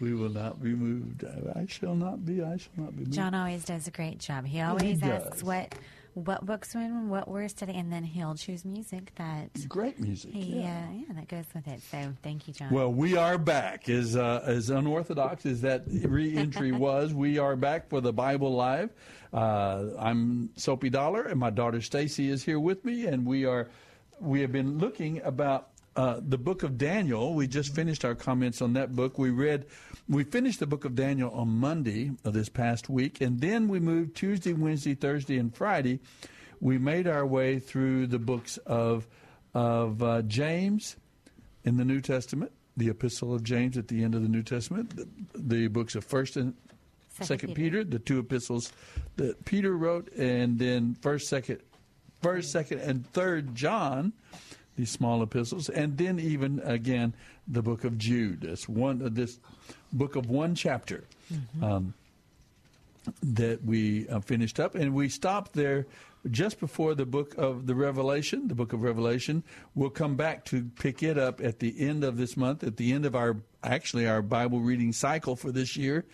We 0.01 0.15
will 0.15 0.31
not 0.31 0.61
be 0.61 0.75
moved. 0.75 1.25
I 1.55 1.67
shall 1.67 1.95
not 1.95 2.27
be. 2.27 2.43
I 2.43 2.57
shall 2.57 2.73
not 2.77 2.97
be 2.97 3.05
moved. 3.05 3.13
John 3.13 3.35
always 3.35 3.65
does 3.65 3.87
a 3.87 3.93
great 3.93 4.19
job. 4.19 4.47
He 4.47 4.57
he 4.57 4.63
always 4.63 5.01
asks 5.01 5.45
what 5.45 5.77
what 6.15 6.47
books 6.47 6.75
win, 6.75 7.09
what 7.09 7.29
words 7.29 7.53
today, 7.53 7.75
and 7.75 7.93
then 7.93 8.05
he'll 8.05 8.35
choose 8.35 8.65
music 8.65 9.13
that 9.17 9.69
Great 9.69 9.99
music. 10.01 10.33
he 10.33 10.61
yeah. 10.61 10.87
uh, 10.89 10.93
yeah 10.95 11.15
that 11.15 11.29
goes 11.29 11.45
with 11.55 11.67
it. 11.67 11.81
So 11.91 12.15
thank 12.23 12.47
you, 12.47 12.55
John. 12.55 12.71
Well, 12.71 12.93
we 12.93 13.17
are 13.17 13.37
back. 13.37 13.89
As 13.89 14.17
uh, 14.17 14.43
as 14.45 14.71
unorthodox 14.71 15.45
as 15.45 15.61
that 15.63 15.85
re-entry 15.87 16.73
was, 16.87 17.13
we 17.13 17.39
are 17.39 17.57
back 17.57 17.89
for 17.89 18.01
the 18.01 18.13
Bible 18.13 18.55
Live. 18.55 18.91
Uh, 19.33 19.87
I'm 19.99 20.51
Soapy 20.57 20.91
Dollar, 20.91 21.23
and 21.23 21.39
my 21.39 21.51
daughter 21.51 21.81
Stacy 21.81 22.31
is 22.31 22.45
here 22.45 22.61
with 22.61 22.85
me, 22.85 23.07
and 23.07 23.27
we 23.27 23.45
are 23.45 23.69
we 24.21 24.41
have 24.41 24.53
been 24.53 24.79
looking 24.79 25.21
about 25.23 25.71
uh, 25.97 26.21
the 26.21 26.39
book 26.39 26.63
of 26.63 26.77
Daniel. 26.77 27.35
We 27.35 27.47
just 27.47 27.75
finished 27.75 28.05
our 28.05 28.15
comments 28.15 28.61
on 28.61 28.73
that 28.75 28.95
book. 28.95 29.19
We 29.19 29.31
read, 29.31 29.67
we 30.09 30.25
finished 30.25 30.61
the 30.61 30.67
book 30.67 30.85
of 30.85 30.95
Daniel 30.95 31.31
on 31.31 31.49
Monday 31.49 32.13
of 32.25 32.33
this 32.33 32.49
past 32.49 32.89
week, 32.89 33.21
and 33.21 33.41
then 33.41 33.69
we 33.69 33.81
moved 33.81 34.17
Tuesday, 34.17 34.53
Wednesday, 34.53 34.95
Thursday, 34.95 35.39
and 35.39 35.55
Friday. 35.55 36.01
We 36.61 36.79
made 36.79 37.07
our 37.07 37.27
way 37.27 37.59
through 37.59 38.09
the 38.09 38.19
books 38.19 38.57
of 38.67 39.07
of 39.55 40.03
uh, 40.03 40.23
James 40.23 40.97
in 41.63 41.77
the 41.77 41.85
New 41.85 42.01
Testament, 42.01 42.51
the 42.77 42.89
Epistle 42.89 43.33
of 43.33 43.45
James 43.45 43.77
at 43.79 43.87
the 43.89 44.03
end 44.03 44.15
of 44.15 44.23
the 44.23 44.29
New 44.29 44.43
Testament, 44.43 44.97
the, 44.97 45.07
the 45.35 45.67
books 45.69 45.95
of 45.95 46.05
First 46.05 46.37
and 46.37 46.55
Second 47.21 47.55
Peter. 47.55 47.79
Peter. 47.79 47.85
the 47.85 47.99
two 48.01 48.19
epistles 48.19 48.73
that 49.17 49.45
Peter 49.45 49.77
wrote, 49.77 50.13
and 50.15 50.59
then 50.59 50.97
First, 51.01 51.29
Second, 51.29 51.61
First, 52.21 52.51
Second, 52.51 52.81
and 52.81 53.07
Third 53.13 53.55
John, 53.55 54.13
these 54.77 54.91
small 54.91 55.23
epistles, 55.23 55.69
and 55.69 55.97
then 55.99 56.19
even 56.19 56.61
again 56.65 57.15
the 57.47 57.63
book 57.63 57.85
of 57.85 57.99
Jude. 57.99 58.43
This 58.43 58.69
one, 58.69 59.03
uh, 59.03 59.09
this 59.11 59.39
book 59.93 60.17
of 60.17 60.29
one 60.29 60.55
chapter. 60.55 61.05
Um, 61.63 61.95
that 63.23 63.63
we 63.63 64.09
uh, 64.09 64.21
finished 64.21 64.59
up, 64.59 64.75
and 64.75 64.95
we 64.95 65.11
stopped 65.11 65.53
there 65.53 65.87
just 66.31 66.61
before 66.61 66.95
the 66.95 67.07
book 67.07 67.35
of 67.37 67.67
the 67.67 67.75
Revelation. 67.75 68.49
The 68.49 68.55
book 68.55 68.73
of 68.73 68.83
Revelation. 68.83 69.45
We'll 69.75 69.91
come 69.91 70.17
back 70.17 70.45
to 70.47 70.65
pick 70.65 71.03
it 71.03 71.19
up 71.19 71.41
at 71.41 71.59
the 71.59 71.75
end 71.81 72.05
of 72.05 72.17
this 72.17 72.37
month, 72.37 72.65
at 72.65 72.77
the 72.77 72.93
end 72.93 73.05
of 73.05 73.15
our 73.15 73.37
actually 73.65 74.07
our 74.07 74.23
Bible 74.23 74.61
reading 74.61 74.93
cycle 74.93 75.37
for 75.37 75.51
this 75.51 75.77
year. 75.77 76.05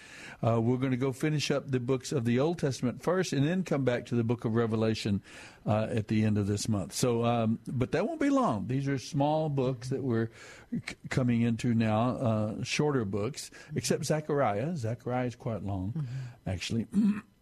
Uh, 0.46 0.61
we're 0.61 0.77
going 0.77 0.92
to 0.92 0.96
go 0.96 1.12
finish 1.12 1.51
up 1.51 1.70
the 1.70 1.81
books 1.81 2.12
of 2.12 2.25
the 2.25 2.38
Old 2.38 2.59
Testament 2.59 3.03
first, 3.03 3.33
and 3.33 3.46
then 3.46 3.64
come 3.64 3.85
back 3.85 4.07
to 4.07 4.14
the 4.14 4.25
book 4.25 4.44
of 4.44 4.55
Revelation 4.55 5.23
uh, 5.66 5.88
at 5.90 6.09
the 6.09 6.25
end 6.25 6.38
of 6.38 6.46
this 6.46 6.68
month. 6.68 6.94
So, 6.94 7.25
um, 7.25 7.59
but 7.66 7.92
that 7.92 8.07
won't 8.07 8.20
be 8.20 8.31
long. 8.31 8.66
These 8.66 8.88
are 8.88 8.99
small 8.99 9.49
books 9.49 9.88
that 9.90 10.03
we're 10.03 10.31
c- 10.73 10.94
coming 11.11 11.42
into 11.42 11.75
now, 11.75 12.16
uh, 12.16 12.62
shorter 12.62 13.05
books, 13.05 13.51
except 13.75 14.05
Zechariah. 14.05 14.77
Zechariah 14.77 15.27
is 15.27 15.37
quite 15.37 15.64
long, 15.64 16.07
actually. 16.46 16.87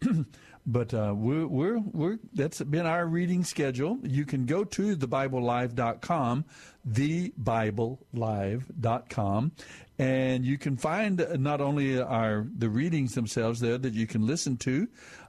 but 0.68 0.92
uh, 0.92 1.14
we're, 1.16 1.46
we're, 1.46 1.78
we're, 1.78 2.18
that's 2.35 2.61
been 2.62 2.85
our 2.85 3.07
reading 3.07 3.42
schedule. 3.42 3.96
You 4.02 4.26
can 4.26 4.44
go 4.44 4.64
to 4.64 4.94
thebiblelive.com, 4.94 6.44
thebiblelive.com, 6.87 9.52
and 9.98 10.44
you 10.44 10.59
can 10.59 10.76
find 10.76 11.26
not 11.38 11.62
only 11.62 11.98
our 11.98 12.46
the 12.54 12.68
readings 12.68 13.14
themselves 13.14 13.61
there 13.61 13.78
that 13.78 13.94
you 13.94 14.07
can 14.07 14.26
listen 14.26 14.59
to. 14.59 14.87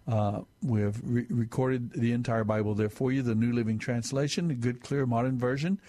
Uh, 0.09 0.41
we 0.61 0.81
have 0.81 0.99
re- 1.03 1.25
recorded 1.29 1.93
the 1.93 2.11
entire 2.11 2.43
Bible 2.43 2.75
there 2.75 2.89
for 2.89 3.13
you, 3.13 3.21
the 3.21 3.33
New 3.33 3.53
Living 3.53 3.79
Translation, 3.79 4.49
the 4.49 4.55
good, 4.55 4.83
clear, 4.83 5.05
modern 5.05 5.39
version, 5.39 5.79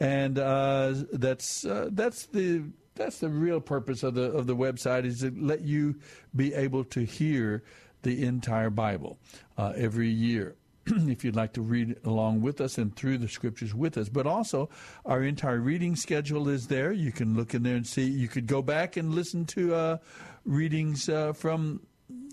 and 0.00 0.38
uh, 0.38 0.92
that's 1.12 1.64
uh, 1.64 1.88
that's 1.92 2.26
the 2.26 2.64
that's 2.94 3.20
the 3.20 3.30
real 3.30 3.60
purpose 3.60 4.02
of 4.02 4.12
the 4.14 4.32
of 4.32 4.46
the 4.46 4.56
website 4.56 5.06
is 5.06 5.20
to 5.20 5.32
let 5.34 5.62
you 5.62 5.94
be 6.36 6.52
able 6.52 6.84
to 6.84 7.06
hear 7.06 7.62
the 8.02 8.24
entire 8.24 8.70
Bible 8.70 9.18
uh, 9.56 9.72
every 9.76 10.08
year. 10.08 10.56
if 10.86 11.24
you'd 11.24 11.36
like 11.36 11.52
to 11.52 11.62
read 11.62 11.96
along 12.04 12.40
with 12.40 12.60
us 12.60 12.76
and 12.76 12.94
through 12.96 13.18
the 13.18 13.28
scriptures 13.28 13.74
with 13.74 13.96
us. 13.96 14.08
But 14.08 14.26
also, 14.26 14.68
our 15.04 15.22
entire 15.22 15.60
reading 15.60 15.94
schedule 15.94 16.48
is 16.48 16.66
there. 16.66 16.92
You 16.92 17.12
can 17.12 17.36
look 17.36 17.54
in 17.54 17.62
there 17.62 17.76
and 17.76 17.86
see. 17.86 18.04
You 18.04 18.28
could 18.28 18.46
go 18.46 18.62
back 18.62 18.96
and 18.96 19.14
listen 19.14 19.44
to 19.46 19.74
uh, 19.74 19.96
readings 20.44 21.08
uh, 21.08 21.34
from 21.34 21.80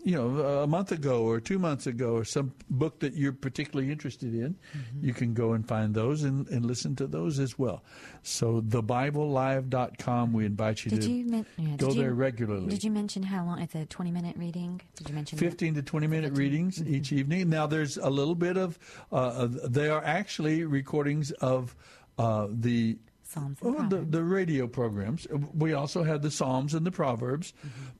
you 0.03 0.15
know, 0.15 0.61
a 0.63 0.67
month 0.67 0.91
ago 0.91 1.23
or 1.23 1.39
two 1.39 1.59
months 1.59 1.85
ago, 1.87 2.13
or 2.15 2.23
some 2.25 2.53
book 2.69 2.99
that 2.99 3.13
you're 3.15 3.33
particularly 3.33 3.91
interested 3.91 4.33
in, 4.33 4.55
Mm-hmm. 4.55 5.05
you 5.05 5.13
can 5.13 5.33
go 5.33 5.53
and 5.53 5.67
find 5.67 5.93
those 5.93 6.23
and, 6.23 6.47
and 6.49 6.65
listen 6.65 6.95
to 6.97 7.07
those 7.07 7.39
as 7.39 7.57
well. 7.59 7.83
So, 8.23 8.61
thebiblelive.com, 8.61 10.33
we 10.33 10.45
invite 10.45 10.85
you 10.85 10.91
Did 10.91 11.01
to 11.01 11.11
you 11.11 11.25
men- 11.25 11.45
yeah, 11.57 11.75
go 11.77 11.87
did 11.87 11.95
you- 11.95 12.01
there 12.03 12.13
regularly. 12.13 12.67
Did 12.69 12.83
you 12.83 12.91
mention 12.91 13.23
how 13.23 13.45
long? 13.45 13.59
It's 13.61 13.75
a 13.75 13.85
20 13.85 14.11
minute 14.11 14.35
reading. 14.37 14.81
Did 14.95 15.09
you 15.09 15.15
mention 15.15 15.37
that? 15.37 15.45
15 15.45 15.75
to 15.75 15.81
20 15.81 16.07
minute 16.07 16.33
readings 16.33 16.81
each 16.87 17.11
evening. 17.11 17.49
Now, 17.49 17.67
there's 17.67 17.97
a 17.97 18.09
little 18.09 18.35
bit 18.35 18.57
of, 18.57 18.77
uh, 19.11 19.47
they 19.49 19.89
are 19.89 20.03
actually 20.03 20.63
recordings 20.65 21.31
of 21.31 21.75
uh, 22.17 22.47
the 22.51 22.97
Psalms 23.29 23.59
Oh, 23.61 23.87
the, 23.87 23.97
the 23.97 24.23
radio 24.23 24.67
programs. 24.67 25.27
Uh, 25.27 25.37
we 25.53 25.73
also 25.73 26.03
have 26.03 26.23
the 26.23 26.31
Psalms 26.31 26.73
and 26.73 26.83
the 26.83 26.91
Proverbs. 26.91 27.53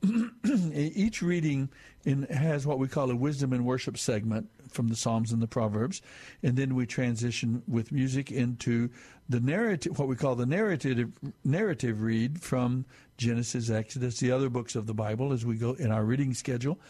Mm-hmm. 0.04 0.72
Each 0.74 1.22
reading 1.22 1.68
in, 2.04 2.24
has 2.24 2.66
what 2.66 2.80
we 2.80 2.88
call 2.88 3.10
a 3.10 3.16
wisdom 3.16 3.52
and 3.52 3.64
worship 3.64 3.96
segment 3.96 4.48
from 4.72 4.88
the 4.88 4.96
Psalms 4.96 5.30
and 5.30 5.40
the 5.40 5.46
Proverbs, 5.46 6.02
and 6.42 6.56
then 6.56 6.74
we 6.74 6.84
transition 6.84 7.62
with 7.68 7.92
music 7.92 8.32
into 8.32 8.90
the 9.28 9.40
narrative, 9.40 9.98
what 9.98 10.08
we 10.08 10.16
call 10.16 10.34
the 10.34 10.46
narrative 10.46 11.10
narrative 11.44 12.02
read 12.02 12.40
from 12.40 12.84
Genesis, 13.16 13.70
Exodus, 13.70 14.18
the 14.18 14.32
other 14.32 14.48
books 14.48 14.74
of 14.74 14.86
the 14.86 14.94
Bible 14.94 15.32
as 15.32 15.46
we 15.46 15.56
go 15.56 15.74
in 15.74 15.92
our 15.92 16.04
reading 16.04 16.34
schedule, 16.34 16.80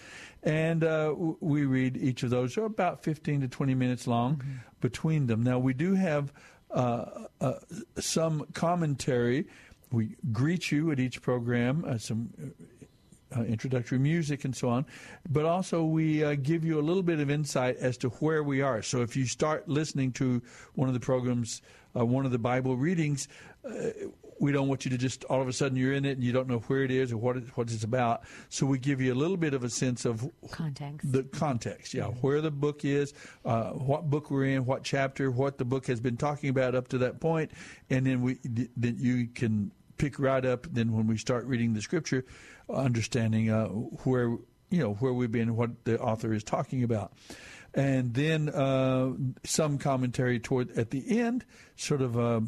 and 0.43 0.83
uh, 0.83 1.15
we 1.41 1.67
read 1.67 1.99
each 1.99 2.23
of 2.23 2.31
those. 2.31 2.55
They're 2.55 2.65
about 2.65 3.03
fifteen 3.03 3.43
to 3.43 3.49
twenty 3.49 3.75
minutes 3.75 4.07
long 4.07 4.37
mm-hmm. 4.37 4.53
between 4.81 5.27
them. 5.27 5.43
Now 5.43 5.59
we 5.59 5.75
do 5.75 5.95
have 5.95 6.33
uh, 6.73 7.27
uh, 7.41 7.55
some 7.99 8.47
commentary. 8.55 9.47
We 9.93 10.17
greet 10.33 10.71
you 10.71 10.93
at 10.93 11.01
each 11.01 11.21
program, 11.21 11.85
uh, 11.87 11.99
some 11.99 12.31
uh, 13.37 13.43
introductory 13.43 13.99
music 13.99 14.45
and 14.45 14.55
so 14.55 14.69
on, 14.69 14.87
but 15.29 15.45
also 15.45 15.85
we 15.85 16.25
uh, 16.25 16.35
give 16.35 16.65
you 16.65 16.79
a 16.79 16.83
little 16.83 17.03
bit 17.03 17.21
of 17.21 17.31
insight 17.31 17.77
as 17.77 17.97
to 17.99 18.09
where 18.09 18.43
we 18.43 18.61
are. 18.61 18.83
So 18.83 19.03
if 19.03 19.17
you 19.17 19.27
start 19.27 19.69
listening 19.69 20.13
to 20.13 20.43
one 20.75 20.89
of 20.89 20.95
the 20.95 21.01
programs, 21.01 21.63
uh, 21.97 22.05
one 22.05 22.25
of 22.25 22.33
the 22.33 22.39
Bible 22.39 22.77
readings, 22.77 23.29
uh, 23.65 23.91
we 24.41 24.53
don't 24.53 24.69
want 24.69 24.85
you 24.85 24.91
to 24.91 24.99
just 24.99 25.25
all 25.25 25.41
of 25.41 25.49
a 25.49 25.53
sudden 25.53 25.77
you're 25.77 25.93
in 25.93 26.05
it 26.05 26.13
and 26.13 26.25
you 26.25 26.33
don't 26.33 26.49
know 26.49 26.61
where 26.61 26.83
it 26.83 26.91
is 26.91 27.13
or 27.13 27.19
what 27.19 27.37
it, 27.37 27.45
what 27.57 27.71
it's 27.71 27.85
about. 27.85 28.23
So 28.49 28.67
we 28.67 28.79
give 28.79 29.01
you 29.01 29.13
a 29.13 29.15
little 29.15 29.37
bit 29.37 29.53
of 29.55 29.63
a 29.63 29.71
sense 29.71 30.05
of 30.07 30.29
Context. 30.51 31.13
the 31.13 31.23
context, 31.25 31.95
yeah, 31.95 32.07
where 32.07 32.41
the 32.41 32.51
book 32.51 32.85
is, 32.85 33.13
uh, 33.45 33.71
what 33.71 34.09
book 34.09 34.31
we're 34.31 34.47
in, 34.47 34.65
what 34.65 34.83
chapter, 34.83 35.31
what 35.31 35.59
the 35.59 35.65
book 35.65 35.87
has 35.87 36.01
been 36.01 36.17
talking 36.17 36.49
about 36.49 36.75
up 36.75 36.89
to 36.89 36.99
that 36.99 37.21
point, 37.21 37.53
and 37.91 38.07
then 38.07 38.23
we 38.23 38.39
then 38.77 38.97
you 38.99 39.29
can 39.29 39.71
pick 39.99 40.19
right 40.19 40.45
up. 40.45 40.67
Then 40.73 40.93
when 40.93 41.07
we 41.07 41.19
start 41.19 41.45
reading 41.45 41.75
the 41.75 41.83
scripture, 41.83 42.25
understanding 42.73 43.51
uh, 43.51 43.67
where 43.67 44.37
you 44.71 44.79
know 44.79 44.95
where 44.95 45.13
we've 45.13 45.31
been, 45.31 45.55
what 45.55 45.85
the 45.85 46.01
author 46.01 46.33
is 46.33 46.43
talking 46.43 46.83
about. 46.83 47.13
And 47.73 48.15
then 48.15 48.49
uh, 48.49 49.13
some 49.45 49.79
commentary 49.79 50.41
toward 50.41 50.77
at 50.77 50.91
the 50.91 51.21
end, 51.21 51.45
sort 51.77 52.03
of 52.03 52.19
uh, 52.19 52.41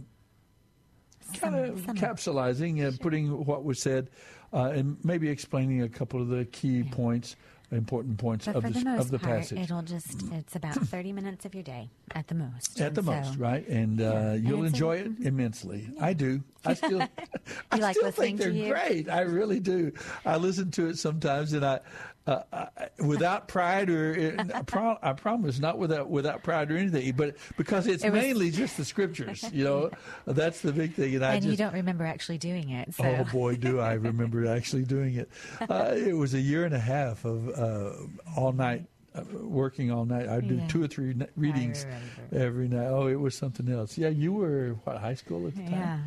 kind 1.40 1.54
of 1.56 1.80
capsulizing 1.96 2.86
and 2.86 2.98
putting 3.00 3.44
what 3.44 3.64
was 3.64 3.80
said, 3.80 4.10
uh, 4.52 4.70
and 4.74 4.96
maybe 5.04 5.28
explaining 5.28 5.82
a 5.82 5.88
couple 5.88 6.20
of 6.20 6.28
the 6.28 6.44
key 6.46 6.82
points, 6.82 7.36
important 7.70 8.18
points 8.18 8.46
But 8.46 8.56
of 8.56 8.62
the, 8.64 8.70
the 8.80 8.96
of 8.98 9.10
the 9.10 9.18
part, 9.18 9.40
passage. 9.40 9.58
it'll 9.60 9.82
just, 9.82 10.22
it's 10.32 10.54
about 10.56 10.74
30 10.94 11.12
minutes 11.12 11.44
of 11.44 11.54
your 11.54 11.62
day 11.64 11.88
at 12.14 12.28
the 12.28 12.34
most. 12.34 12.80
At 12.80 12.94
the 12.94 13.00
And 13.00 13.06
most, 13.06 13.38
right? 13.38 13.66
And 13.68 14.00
uh, 14.00 14.04
And 14.04 14.46
you'll 14.46 14.64
it's 14.64 14.72
a- 14.72 14.76
enjoy 14.76 14.96
it 14.98 15.12
immensely. 15.20 15.88
I 16.00 16.12
do. 16.12 16.42
I 16.64 16.74
still, 16.74 17.00
I 17.72 17.76
like 17.76 17.96
still 17.96 18.10
think 18.10 18.38
they're 18.38 18.50
great. 18.70 19.08
I 19.08 19.20
really 19.22 19.60
do. 19.60 19.92
I 20.24 20.36
listen 20.36 20.70
to 20.72 20.88
it 20.88 20.98
sometimes, 20.98 21.52
and 21.52 21.64
I, 21.64 21.80
uh, 22.26 22.42
I 22.52 22.68
without 23.04 23.48
pride 23.48 23.90
or 23.90 24.36
I, 24.54 24.62
pro- 24.62 24.96
I 25.02 25.12
promise, 25.12 25.58
not 25.58 25.78
without 25.78 26.08
without 26.08 26.44
pride 26.44 26.70
or 26.70 26.76
anything, 26.76 27.12
but 27.16 27.36
because 27.56 27.86
it's 27.88 28.04
It 28.04 28.10
was- 28.10 28.22
mainly 28.22 28.50
just 28.50 28.76
the 28.76 28.84
scriptures. 28.84 29.44
You 29.52 29.64
know, 29.64 29.90
that's 30.26 30.60
the 30.60 30.72
big 30.72 30.94
thing. 30.94 31.14
And 31.16 31.24
I 31.24 31.34
And 31.34 31.42
just 31.42 31.50
you 31.50 31.56
don't 31.56 31.74
remember 31.74 32.04
actually 32.04 32.38
doing 32.38 32.70
it. 32.70 32.94
So. 32.94 33.04
Oh 33.04 33.24
boy, 33.32 33.56
do 33.56 33.80
I 33.80 33.94
remember 33.94 34.46
actually 34.46 34.84
doing 34.84 35.14
it. 35.16 35.28
Uh, 35.68 35.94
it 35.96 36.12
was 36.16 36.34
a 36.34 36.40
year 36.40 36.64
and 36.64 36.74
a 36.74 36.78
half 36.78 37.24
of 37.24 37.48
uh, 37.48 37.92
all 38.36 38.52
night. 38.52 38.84
Working 39.32 39.90
all 39.90 40.04
night, 40.06 40.28
I'd 40.28 40.48
do 40.48 40.54
Yeah. 40.56 40.68
two 40.68 40.82
or 40.82 40.88
three 40.88 41.14
readings 41.36 41.84
every 42.32 42.68
night. 42.68 42.86
Oh, 42.86 43.08
it 43.08 43.20
was 43.20 43.36
something 43.36 43.68
else. 43.70 43.98
Yeah, 43.98 44.08
you 44.08 44.32
were 44.32 44.76
what 44.84 44.96
high 44.98 45.14
school 45.14 45.46
at 45.46 45.54
the 45.54 45.62
time. 45.62 45.72
Yeah. 45.72 45.98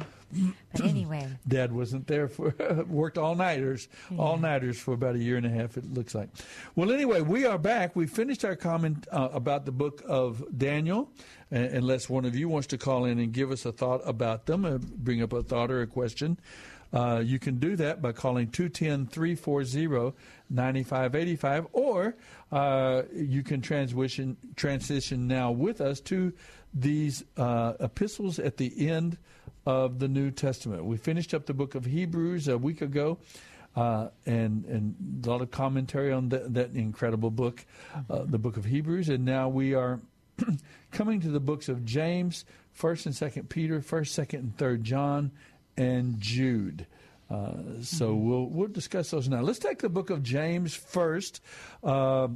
But 0.74 0.86
anyway, 0.86 1.28
Dad 1.48 1.72
wasn't 1.72 2.08
there 2.08 2.28
for 2.28 2.54
worked 2.90 3.18
all 3.20 3.36
nighters, 3.36 3.88
all 4.18 4.38
nighters 4.38 4.80
for 4.80 4.94
about 4.96 5.16
a 5.16 5.20
year 5.20 5.38
and 5.38 5.46
a 5.46 5.50
half. 5.50 5.78
It 5.78 5.94
looks 5.94 6.16
like. 6.16 6.30
Well, 6.76 6.92
anyway, 6.92 7.22
we 7.22 7.46
are 7.46 7.60
back. 7.60 7.96
We 7.96 8.08
finished 8.08 8.44
our 8.44 8.56
comment 8.56 9.08
uh, 9.12 9.30
about 9.32 9.66
the 9.66 9.72
book 9.72 10.02
of 10.08 10.44
Daniel. 10.58 11.12
Uh, 11.54 11.58
unless 11.58 12.10
one 12.10 12.26
of 12.26 12.36
you 12.36 12.50
wants 12.50 12.66
to 12.68 12.78
call 12.78 13.06
in 13.06 13.20
and 13.20 13.32
give 13.32 13.52
us 13.52 13.66
a 13.68 13.72
thought 13.72 14.02
about 14.04 14.48
them, 14.48 14.66
uh, 14.66 14.80
bring 14.80 15.22
up 15.22 15.32
a 15.32 15.44
thought 15.44 15.70
or 15.70 15.84
a 15.84 15.88
question. 15.88 16.40
Uh, 16.94 17.22
you 17.24 17.40
can 17.40 17.58
do 17.60 17.76
that 17.76 18.02
by 18.02 18.12
calling 18.12 18.48
210 18.50 19.08
340 19.08 20.16
9585, 20.50 21.68
or 21.74 22.16
uh, 22.52 23.04
you 23.14 23.44
can 23.44 23.62
transition, 23.62 24.38
transition 24.56 25.28
now 25.28 25.52
with 25.52 25.82
us 25.82 26.00
to 26.00 26.34
these 26.74 27.24
uh, 27.38 27.74
epistles 27.80 28.40
at 28.40 28.58
the 28.58 28.90
end 28.90 29.18
of 29.66 30.00
the 30.00 30.08
New 30.08 30.32
Testament. 30.32 30.86
We 30.86 30.98
finished 30.98 31.34
up 31.34 31.46
the 31.46 31.54
book 31.54 31.76
of 31.76 31.86
Hebrews 31.86 32.48
a 32.48 32.58
week 32.58 32.82
ago. 32.82 33.20
Uh, 33.76 34.08
and 34.26 34.64
and 34.68 34.96
a 35.26 35.30
lot 35.30 35.42
of 35.42 35.52
commentary 35.52 36.10
on 36.14 36.30
that, 36.30 36.54
that 36.54 36.72
incredible 36.76 37.30
book, 37.30 37.66
uh, 38.10 38.24
the 38.24 38.38
book 38.38 38.56
of 38.56 38.64
Hebrews, 38.64 39.10
and 39.10 39.26
now 39.26 39.50
we 39.50 39.74
are 39.74 40.00
coming 40.92 41.20
to 41.20 41.28
the 41.28 41.42
books 41.42 41.68
of 41.68 41.84
James, 41.84 42.46
First 42.72 43.06
and 43.06 43.14
Second 43.14 43.50
Peter, 43.50 43.82
First, 43.82 44.16
Second, 44.16 44.40
and 44.40 44.58
Third 44.58 44.86
John, 44.86 45.32
and 45.78 46.20
Jude. 46.20 46.88
Uh, 47.30 47.82
so 47.82 48.14
we'll 48.14 48.46
we'll 48.46 48.68
discuss 48.68 49.10
those 49.10 49.28
now. 49.28 49.42
Let's 49.42 49.60
take 49.60 49.80
the 49.80 49.90
book 49.90 50.10
of 50.12 50.22
James 50.22 50.76
first, 50.76 51.42
uh, 51.84 52.28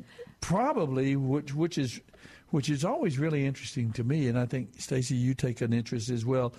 probably 0.42 1.16
which 1.16 1.54
which 1.54 1.78
is 1.78 2.02
which 2.50 2.70
is 2.70 2.84
always 2.84 3.20
really 3.20 3.46
interesting 3.46 3.92
to 3.94 4.04
me, 4.04 4.28
and 4.28 4.38
I 4.40 4.48
think 4.48 4.80
Stacy, 4.80 5.16
you 5.16 5.36
take 5.36 5.62
an 5.62 5.74
interest 5.74 6.10
as 6.10 6.26
well 6.26 6.54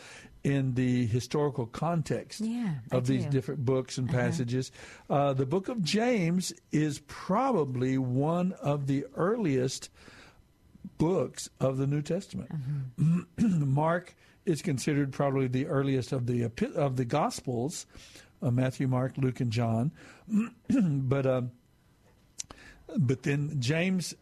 in 0.45 0.75
the 0.75 1.07
historical 1.07 1.67
context 1.67 2.41
Yeah, 2.41 2.75
of 2.93 3.07
these 3.07 3.27
different 3.27 3.65
books 3.65 3.99
and 3.99 4.09
passages. 4.09 4.73
Uh, 5.11 5.33
the 5.35 5.45
book 5.45 5.69
of 5.69 5.83
James 5.83 6.53
is 6.73 7.01
probably 7.09 7.99
one 7.99 8.53
of 8.63 8.87
the 8.87 9.05
earliest 9.17 9.91
books 10.97 11.51
of 11.59 11.77
the 11.77 11.87
New 11.87 12.01
Testament. 12.03 12.51
Mark 13.39 14.15
is 14.51 14.63
considered 14.63 15.13
probably 15.13 15.47
the 15.49 15.67
earliest 15.67 16.13
of 16.13 16.27
the 16.27 16.51
of 16.75 16.97
the 16.97 17.05
Gospels, 17.05 17.87
uh, 18.43 18.51
Matthew, 18.51 18.87
Mark, 18.89 19.17
Luke, 19.17 19.41
and 19.41 19.51
John. 19.51 19.93
but 20.69 21.27
um, 21.27 21.51
but 22.99 23.23
then 23.23 23.57
James, 23.61 24.15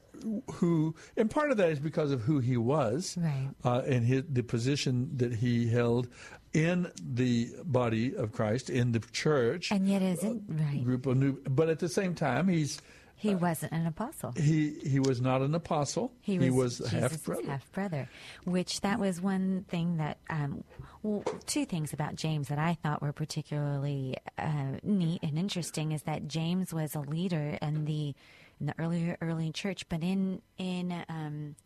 who 0.54 0.94
and 1.16 1.30
part 1.30 1.50
of 1.50 1.56
that 1.56 1.70
is 1.70 1.80
because 1.80 2.10
of 2.12 2.22
who 2.22 2.38
he 2.38 2.56
was, 2.56 3.16
Right. 3.18 3.48
uh, 3.64 3.82
and 3.86 4.04
his, 4.04 4.24
the 4.30 4.42
position 4.42 5.10
that 5.16 5.34
he 5.36 5.68
held 5.68 6.08
in 6.52 6.90
the 7.02 7.50
body 7.64 8.14
of 8.16 8.32
Christ 8.32 8.70
in 8.70 8.92
the 8.92 9.00
church 9.12 9.70
and 9.70 9.88
yet 9.88 10.02
isn't 10.02 10.42
right. 10.48 10.82
group 10.84 11.06
of 11.06 11.16
new. 11.16 11.38
But 11.48 11.68
at 11.68 11.78
the 11.78 11.88
same 11.88 12.14
time, 12.14 12.48
he's 12.48 12.80
He 13.18 13.34
wasn't 13.34 13.72
an 13.72 13.86
apostle. 13.86 14.32
he 14.36 14.78
he 14.84 15.00
was 15.00 15.20
not 15.20 15.42
an 15.42 15.54
apostle. 15.54 16.12
He 16.20 16.38
was, 16.50 16.80
a 16.80 16.84
Jesus' 16.88 16.92
half 16.92 17.24
brother. 17.24 17.46
half 17.46 17.72
brother, 17.72 18.08
which 18.44 18.80
that 18.82 18.98
was 19.00 19.20
one 19.20 19.64
thing 19.68 19.96
that, 19.96 20.18
um, 20.30 20.62
well, 21.02 21.24
two 21.46 21.66
things 21.66 21.92
about 21.92 22.14
James 22.14 22.46
that 22.48 22.58
I 22.58 22.74
thought 22.82 23.02
were 23.02 23.12
particularly 23.12 24.16
uh, 24.38 24.78
neat 24.82 25.20
and 25.22 25.36
interesting 25.38 25.92
is 25.92 26.02
that 26.04 26.28
James 26.28 26.72
was 26.72 26.94
a 26.94 27.00
leader 27.00 27.58
in 27.60 27.84
the 27.86 28.14
in 28.60 28.66
the 28.66 28.74
earlier 28.78 29.16
early 29.20 29.50
church, 29.52 29.88
but 29.88 30.02
in 30.02 30.40
in 30.56 31.04
um, 31.08 31.56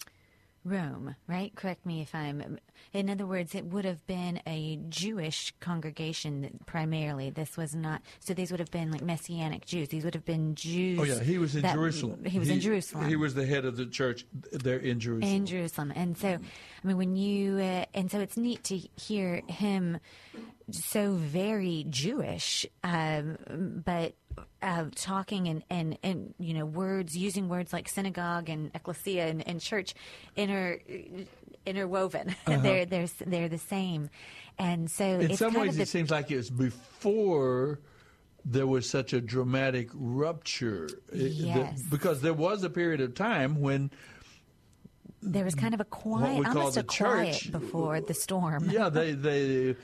Rome, 0.65 1.17
right? 1.27 1.53
Correct 1.55 1.85
me 1.85 2.03
if 2.03 2.15
I'm. 2.15 2.59
In 2.93 3.11
other 3.11 3.27
words, 3.27 3.55
it 3.55 3.65
would 3.67 3.85
have 3.85 4.07
been 4.07 4.41
a 4.47 4.79
Jewish 4.89 5.53
congregation 5.61 6.61
primarily. 6.67 7.31
This 7.31 7.57
was 7.57 7.75
not. 7.75 8.03
So 8.21 8.33
these 8.35 8.51
would 8.51 8.61
have 8.61 8.71
been 8.71 8.91
like 8.93 9.03
Messianic 9.03 9.67
Jews. 9.67 9.89
These 9.89 10.05
would 10.05 10.15
have 10.15 10.25
been 10.25 10.55
Jews. 10.55 10.99
Oh 11.01 11.05
yeah, 11.05 11.21
he 11.21 11.39
was 11.39 11.57
in 11.57 11.63
that- 11.63 11.75
Jerusalem. 11.75 12.25
He 12.25 12.39
was 12.39 12.49
in 12.49 12.61
Jerusalem. 12.61 13.09
He 13.09 13.17
was 13.17 13.35
the 13.35 13.47
head 13.47 13.65
of 13.65 13.77
the 13.77 13.87
church 13.87 14.25
there 14.53 14.79
in 14.79 15.01
Jerusalem. 15.01 15.35
in 15.35 15.47
Jerusalem. 15.47 15.93
And 15.97 16.17
so, 16.17 16.29
I 16.29 16.87
mean, 16.87 16.97
when 16.97 17.17
you, 17.17 17.59
uh, 17.59 17.85
and 17.95 18.11
so 18.11 18.21
it's 18.21 18.37
neat 18.37 18.63
to 18.65 18.77
hear 18.77 19.43
him 19.49 19.99
so 20.71 21.13
very 21.15 21.85
Jewish, 21.91 22.65
um, 22.85 23.83
but 23.85 24.15
uh, 24.63 24.85
talking 24.95 25.49
and, 25.49 25.63
and, 25.71 25.99
and 26.03 26.35
you 26.39 26.55
know 26.55 26.65
words 26.65 27.17
using 27.17 27.49
words 27.49 27.73
like 27.73 27.89
synagogue 27.89 28.49
and 28.49 28.71
ecclesia 28.75 29.27
and, 29.27 29.47
and 29.49 29.61
church 29.61 29.95
inter 30.37 30.79
interwoven. 31.67 32.35
they're 32.47 32.85
they're 32.87 33.07
they're 33.27 33.49
the 33.49 33.59
same, 33.59 34.09
and 34.59 34.91
so 34.91 35.05
In 35.05 35.31
it's 35.31 35.39
some 35.39 35.53
kind 35.53 35.63
ways, 35.63 35.71
of 35.71 35.77
the, 35.77 35.83
it 35.83 35.89
seems 35.89 36.11
like 36.11 36.31
it 36.31 36.37
was 36.37 36.51
before 36.51 37.81
there 38.45 38.67
was 38.67 38.89
such 38.89 39.13
a 39.13 39.21
dramatic 39.21 39.89
rupture. 39.95 40.87
It- 40.87 41.13
the- 41.13 41.29
Yes. 41.29 41.83
because 41.83 42.21
there 42.23 42.35
was 42.35 42.65
a 42.65 42.71
period 42.71 43.01
of 43.01 43.15
time 43.15 43.61
when, 43.61 43.91
there 45.23 45.45
was 45.45 45.55
kind 45.55 45.75
of 45.75 45.81
a 45.81 45.85
quiet, 45.85 46.45
almost 46.47 46.77
a 46.77 46.83
quiet 46.83 47.35
church- 47.35 47.53
before 47.53 48.01
the 48.01 48.15
storm. 48.15 48.69
yeah, 48.71 48.89
they 48.89 49.13
they 49.29 49.77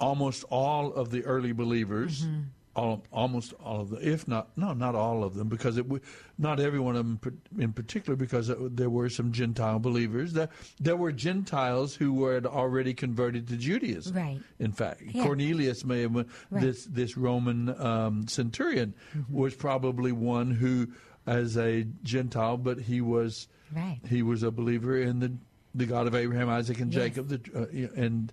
almost 0.00 0.44
all 0.50 0.92
of 0.92 1.10
the 1.10 1.24
early 1.24 1.52
believers. 1.52 2.22
Mm-hmm. 2.24 2.40
All, 2.76 3.02
almost 3.10 3.54
all 3.54 3.80
of 3.80 3.88
them, 3.88 4.00
if 4.02 4.28
not 4.28 4.48
no, 4.56 4.74
not 4.74 4.94
all 4.94 5.24
of 5.24 5.34
them, 5.34 5.48
because 5.48 5.78
it 5.78 5.84
w- 5.84 6.02
not 6.36 6.60
every 6.60 6.78
one 6.78 6.94
of 6.94 7.06
them 7.06 7.40
in 7.58 7.72
particular, 7.72 8.16
because 8.16 8.52
there 8.58 8.90
were 8.90 9.08
some 9.08 9.32
Gentile 9.32 9.78
believers. 9.78 10.34
There, 10.34 10.50
there 10.78 10.94
were 10.96 11.10
Gentiles 11.10 11.94
who 11.94 12.12
were 12.12 12.34
had 12.34 12.44
already 12.44 12.92
converted 12.92 13.48
to 13.48 13.56
Judaism. 13.56 14.14
Right. 14.14 14.40
In 14.58 14.72
fact, 14.72 15.00
Yeah. 15.06 15.24
Cornelius 15.24 15.86
may 15.86 16.02
have 16.02 16.14
Right. 16.14 16.26
this 16.50 16.84
this 16.84 17.16
Roman 17.16 17.70
um, 17.80 18.28
centurion 18.28 18.92
was 19.30 19.54
probably 19.54 20.12
one 20.12 20.50
who, 20.50 20.88
as 21.26 21.56
a 21.56 21.86
Gentile, 22.02 22.58
but 22.58 22.78
he 22.78 23.00
was 23.00 23.48
Right. 23.74 24.00
he 24.06 24.22
was 24.22 24.42
a 24.42 24.50
believer 24.50 24.98
in 25.00 25.20
the 25.20 25.32
the 25.74 25.86
God 25.86 26.06
of 26.06 26.14
Abraham, 26.14 26.48
Isaac, 26.50 26.80
and 26.80 26.92
Yes. 26.92 27.02
Jacob, 27.02 27.28
the, 27.28 27.40
uh, 27.54 28.00
and 28.02 28.32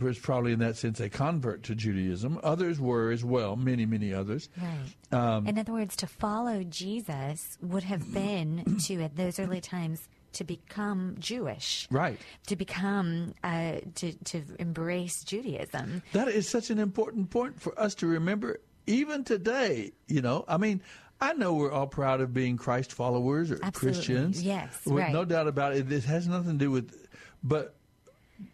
was 0.00 0.18
probably 0.18 0.52
in 0.52 0.58
that 0.60 0.76
sense 0.76 1.00
a 1.00 1.08
convert 1.08 1.62
to 1.64 1.74
Judaism. 1.74 2.40
Others 2.42 2.80
were 2.80 3.10
as 3.10 3.24
well, 3.24 3.56
many 3.56 3.86
many 3.86 4.12
others. 4.14 4.48
Right. 4.60 5.18
Um, 5.18 5.46
In 5.46 5.58
other 5.58 5.72
words, 5.72 5.96
to 5.96 6.06
follow 6.06 6.62
Jesus 6.64 7.58
would 7.60 7.82
have 7.84 8.12
been 8.14 8.78
to 8.86 9.02
at 9.02 9.16
those 9.16 9.38
early 9.38 9.60
times 9.60 10.08
to 10.32 10.44
become 10.44 11.16
Jewish, 11.18 11.88
Right. 11.90 12.18
to 12.48 12.56
become 12.56 13.34
uh, 13.42 13.76
to 13.96 14.12
to 14.24 14.42
embrace 14.58 15.24
Judaism. 15.24 16.02
That 16.12 16.28
is 16.28 16.48
such 16.48 16.70
an 16.70 16.78
important 16.78 17.30
point 17.30 17.60
for 17.60 17.78
us 17.80 17.94
to 17.96 18.06
remember, 18.06 18.60
even 18.86 19.24
today. 19.24 19.92
You 20.08 20.20
know, 20.20 20.44
I 20.46 20.58
mean, 20.58 20.82
I 21.22 21.32
know 21.32 21.54
we're 21.54 21.72
all 21.72 21.86
proud 21.86 22.20
of 22.20 22.34
being 22.34 22.58
Christ 22.58 22.92
followers 22.92 23.50
or 23.50 23.58
Absolutely. 23.62 23.96
Christians. 23.96 24.42
Yes, 24.42 24.78
with 24.84 25.04
right. 25.04 25.12
no 25.12 25.24
doubt 25.24 25.48
about 25.48 25.74
it. 25.74 25.88
This 25.88 26.04
has 26.04 26.28
nothing 26.28 26.52
to 26.58 26.58
do 26.58 26.70
with, 26.70 27.06
but, 27.42 27.75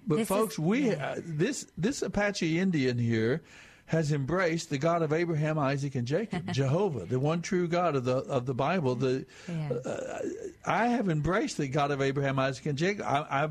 but 0.07 0.17
This 0.19 0.29
folks, 0.29 0.55
is- 0.55 0.59
we 0.61 0.91
yeah. 0.91 1.15
uh, 1.17 1.21
this 1.25 1.67
this 1.79 2.03
Apache 2.03 2.59
Indian 2.59 2.99
here 2.99 3.43
has 3.87 4.11
embraced 4.13 4.71
the 4.71 4.79
God 4.79 5.03
of 5.03 5.13
Abraham, 5.13 5.59
Isaac, 5.59 5.95
and 5.97 6.07
Jacob, 6.07 6.51
Jehovah, 6.53 7.05
the 7.05 7.19
one 7.21 7.43
true 7.43 7.69
God 7.69 7.95
of 7.97 8.05
the 8.05 8.17
of 8.19 8.47
the 8.47 8.55
Bible. 8.55 8.95
The 8.95 9.27
Yeah. 9.49 9.73
uh, 9.85 10.19
I 10.65 10.87
have 10.89 11.09
embraced 11.09 11.59
the 11.59 11.69
God 11.69 11.91
of 11.91 12.01
Abraham, 12.01 12.39
Isaac, 12.39 12.67
and 12.67 12.79
Jacob. 12.79 13.05
I, 13.07 13.51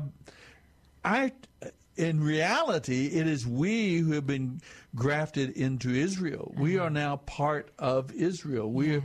I, 1.04 1.22
I, 1.22 1.32
in 1.96 2.22
reality, 2.24 3.06
it 3.08 3.26
is 3.26 3.46
we 3.46 3.98
who 3.98 4.12
have 4.12 4.26
been 4.26 4.60
grafted 4.94 5.50
into 5.50 5.90
Israel. 5.90 6.52
We 6.56 6.76
Uh-huh. 6.76 6.86
are 6.86 6.90
now 6.90 7.16
part 7.16 7.70
of 7.78 8.12
Israel. 8.12 8.72
We 8.72 8.96
are. 8.96 9.02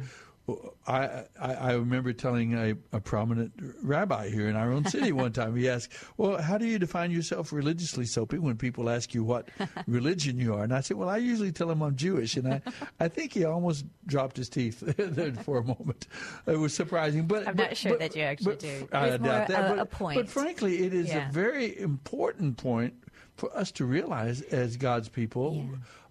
I, 0.88 1.24
I 1.42 1.54
I 1.54 1.72
remember 1.74 2.14
telling 2.14 2.54
a, 2.54 2.76
a 2.94 3.02
prominent 3.02 3.52
rabbi 3.84 4.30
here 4.30 4.48
in 4.48 4.56
our 4.56 4.72
own 4.72 4.86
city 4.86 5.12
one 5.12 5.34
time. 5.34 5.56
He 5.58 5.68
asked, 5.68 5.92
"Well, 6.16 6.42
how 6.42 6.58
do 6.58 6.66
you 6.66 6.80
define 6.80 7.12
yourself 7.12 7.52
religiously, 7.52 8.06
Soapy?" 8.06 8.38
When 8.38 8.56
people 8.56 8.90
ask 8.90 9.14
you 9.14 9.26
what 9.26 9.50
religion 9.88 10.38
you 10.40 10.54
are, 10.56 10.64
and 10.64 10.74
I 10.74 10.80
said, 10.80 10.96
"Well, 10.96 11.10
I 11.10 11.18
usually 11.18 11.52
tell 11.52 11.68
them 11.68 11.82
I'm 11.82 11.98
Jewish," 11.98 12.38
and 12.38 12.48
I, 12.54 12.62
I 13.00 13.10
think 13.10 13.34
he 13.34 13.44
almost 13.44 13.84
dropped 14.06 14.38
his 14.38 14.48
teeth 14.48 14.80
there 14.98 15.34
for 15.34 15.58
a 15.58 15.64
moment. 15.64 16.08
It 16.46 16.58
was 16.58 16.74
surprising, 16.74 17.28
but 17.28 17.46
I'm 17.48 17.56
but- 17.56 17.64
not 17.68 17.78
sure 17.78 17.92
but- 17.92 18.00
that 18.00 18.16
you 18.16 18.22
actually 18.22 18.46
but 18.54 18.60
do. 18.60 18.88
I 18.94 19.10
doubt 19.10 19.22
more 19.22 19.30
that. 19.32 19.50
a- 19.50 19.70
but, 19.76 19.80
a 19.80 19.86
point. 19.86 20.16
but 20.18 20.30
frankly, 20.30 20.86
it 20.86 20.94
is 20.94 21.10
Yeah. 21.10 21.28
a 21.28 21.32
very 21.32 21.78
important 21.78 22.56
point 22.56 22.94
for 23.36 23.54
us 23.56 23.70
to 23.74 23.86
realize 23.86 24.42
as 24.44 24.78
God's 24.78 25.10
people, 25.10 25.66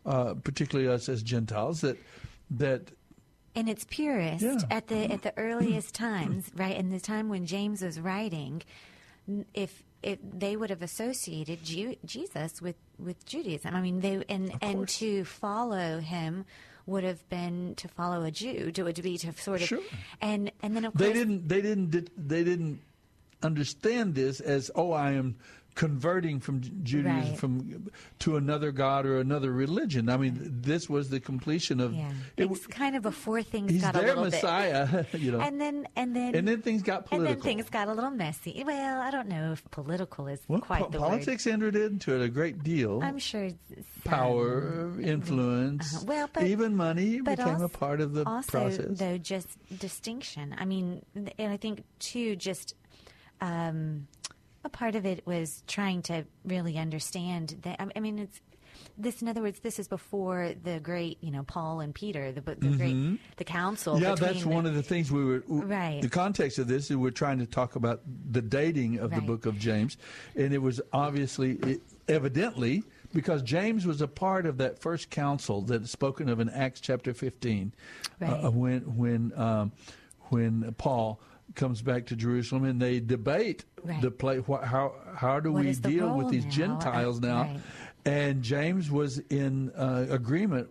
uh, 0.05 0.35
particularly 0.35 0.89
us 0.93 1.09
as 1.09 1.23
Gentiles, 1.23 1.81
that 1.81 1.97
that 2.51 2.91
in 3.57 3.67
its 3.67 3.85
purest 3.89 4.43
Yeah. 4.45 4.59
at 4.71 4.87
the 4.87 5.11
at 5.11 5.23
the 5.23 5.33
earliest 5.37 5.95
times, 6.07 6.51
right? 6.55 6.77
In 6.77 6.91
the 6.91 7.01
time 7.01 7.29
when 7.29 7.47
James 7.47 7.83
was 7.83 7.99
writing, 7.99 8.63
if 9.55 9.83
if 10.03 10.19
they 10.23 10.55
would 10.57 10.71
have 10.71 10.83
associated 10.83 11.65
Ju- 11.65 11.97
Jesus 12.05 12.63
with 12.63 12.77
with 12.99 13.25
Judaism, 13.27 13.75
I 13.75 13.81
mean, 13.81 14.01
they 14.01 14.23
and 14.29 14.53
and 14.63 14.87
to 15.01 15.25
follow 15.25 15.99
him 15.99 16.45
would 16.87 17.03
have 17.03 17.29
been 17.29 17.75
to 17.75 17.89
follow 17.89 18.23
a 18.23 18.31
Jew, 18.31 18.71
to, 18.71 18.93
to 18.93 19.03
be 19.03 19.19
to 19.19 19.33
sort 19.33 19.61
of, 19.63 19.67
Sure. 19.67 19.81
and 20.21 20.53
and 20.63 20.77
then 20.77 20.85
of 20.85 20.93
course 20.95 21.09
they 21.09 21.13
didn't 21.13 21.49
they 21.49 21.61
didn't 21.61 21.91
they 22.29 22.45
didn't 22.45 22.79
understand 23.43 24.15
this 24.15 24.39
as 24.41 24.71
oh 24.77 24.93
I 24.93 25.13
am 25.13 25.37
converting 25.77 26.41
from 26.41 26.61
Judaism 26.83 27.07
Right. 27.31 27.39
from 27.39 27.89
to 28.21 28.37
another 28.37 28.73
god 28.73 29.07
or 29.07 29.21
another 29.21 29.53
religion. 29.53 30.09
I 30.09 30.17
mean, 30.17 30.35
this 30.63 30.89
was 30.91 31.11
the 31.11 31.21
completion 31.21 31.79
of 31.81 31.95
yeah, 31.95 32.11
it, 32.37 32.51
it's 32.51 32.67
kind 32.67 32.97
of 32.97 33.03
before 33.03 33.43
things 33.43 33.71
he's 33.71 33.83
got 33.83 33.95
a 33.95 33.99
their 33.99 34.09
little 34.09 34.25
Messiah, 34.25 35.05
you 35.13 35.31
know. 35.31 35.39
and 35.41 35.61
then 35.61 35.87
and 35.95 36.17
then 36.17 36.35
And 36.35 36.49
then 36.49 36.63
things 36.63 36.83
got 36.83 37.07
political. 37.07 37.31
and 37.33 37.43
then 37.43 37.45
things 37.45 37.71
got 37.71 37.87
a 37.89 37.93
little 37.93 38.11
messy. 38.11 38.65
Well, 38.67 39.01
I 39.01 39.11
don't 39.13 39.29
know 39.29 39.53
if 39.53 39.63
political 39.71 40.27
is 40.27 40.41
well, 40.49 40.61
quite 40.61 40.83
po- 40.83 40.89
the 40.91 40.99
politics 40.99 41.47
entered 41.47 41.77
into 41.77 42.15
it 42.17 42.23
a 42.25 42.29
great 42.29 42.65
deal. 42.65 43.01
I'm 43.03 43.19
sure 43.19 43.51
power, 44.05 44.93
influence, 45.01 45.95
Uh-huh. 45.95 46.05
Well, 46.07 46.31
but- 46.33 46.45
even 46.45 46.75
money 46.75 47.21
but 47.21 47.37
became 47.37 47.61
a 47.61 47.69
part 47.69 48.01
of 48.01 48.13
the 48.15 48.25
also, 48.27 48.51
process. 48.51 48.99
though, 48.99 49.19
just 49.19 49.49
distinction. 49.79 50.55
I 50.59 50.65
mean, 50.65 51.05
and 51.15 51.53
I 51.53 51.57
think 51.59 51.85
too, 51.99 52.35
just 52.37 52.75
um, 53.41 54.07
a 54.67 54.69
part 54.69 54.95
of 54.95 55.07
it 55.07 55.27
was 55.27 55.63
trying 55.67 56.03
to 56.03 56.25
really 56.45 56.77
understand 56.77 57.57
that. 57.63 57.81
I 57.97 58.01
mean, 58.01 58.19
it's 58.19 58.41
this. 58.99 59.23
In 59.23 59.29
other 59.29 59.41
words, 59.43 59.61
this 59.61 59.79
is 59.79 59.89
before 59.89 60.53
the 60.63 60.81
great, 60.81 61.17
you 61.23 61.31
know, 61.31 61.43
Paul 61.45 61.81
and 61.81 61.95
Peter, 61.95 62.31
the, 62.33 62.41
the 62.43 62.55
great, 62.77 63.19
the 63.37 63.45
council. 63.45 63.95
Mm-hmm. 63.95 64.03
yeah, 64.05 64.15
that's 64.15 64.43
the- 64.43 64.49
one 64.49 64.67
of 64.67 64.75
the 64.75 64.83
things 64.83 65.11
we 65.11 65.25
were. 65.25 65.39
w- 65.41 65.63
Right. 65.65 66.03
The 66.03 66.09
context 66.11 66.59
of 66.59 66.69
this 66.69 66.91
is 66.91 66.97
we're 66.97 67.11
trying 67.11 67.39
to 67.39 67.47
talk 67.47 67.77
about 67.77 68.03
the 68.31 68.43
dating 68.43 68.99
of 68.99 69.11
the 69.13 69.21
book 69.23 69.47
of 69.47 69.59
James, 69.59 69.97
and 70.35 70.53
it 70.53 70.61
was 70.63 70.81
obviously, 70.93 71.53
it, 71.63 71.81
evidently, 72.09 72.83
because 73.15 73.43
James 73.43 73.87
was 73.87 74.03
a 74.03 74.09
part 74.09 74.45
of 74.47 74.59
that 74.59 74.79
first 74.79 75.09
council 75.11 75.63
that 75.63 75.83
is 75.83 75.91
spoken 75.91 76.29
of 76.29 76.41
in 76.41 76.51
Acts 76.51 76.81
chapter 76.81 77.15
fifteen, 77.15 77.73
Right. 78.21 78.31
uh, 78.45 78.51
when 78.51 78.81
when 78.97 79.33
um, 79.39 79.73
when 80.31 80.75
Paul 80.77 81.21
comes 81.57 81.83
back 81.83 82.07
to 82.07 82.17
Jerusalem 82.17 82.65
and 82.65 82.81
they 82.81 83.01
debate 83.01 83.65
Right. 83.83 84.01
the 84.01 84.11
play. 84.11 84.39
Wh- 84.39 84.63
how 84.63 84.95
how 85.17 85.41
do 85.41 85.53
What 85.53 85.65
we 85.65 85.73
deal 85.73 86.15
with 86.15 86.29
these 86.31 86.45
now? 86.45 86.51
Gentiles 86.51 87.21
now? 87.21 87.43
right. 87.43 87.61
And 88.05 88.43
James 88.43 88.89
was 88.91 89.19
in 89.31 89.71
uh, 89.73 90.07
agreement 90.11 90.69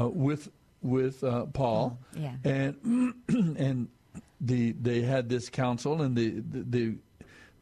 uh, 0.00 0.08
with 0.08 0.50
with 0.80 1.22
uh, 1.22 1.46
Paul, 1.46 1.98
Oh, 2.16 2.18
yeah. 2.18 2.34
and 2.44 3.14
and 3.28 3.88
the 4.40 4.72
they 4.72 5.02
had 5.02 5.28
this 5.28 5.48
council, 5.50 6.00
and 6.02 6.16
the, 6.16 6.30
the 6.40 6.62
the 6.62 6.94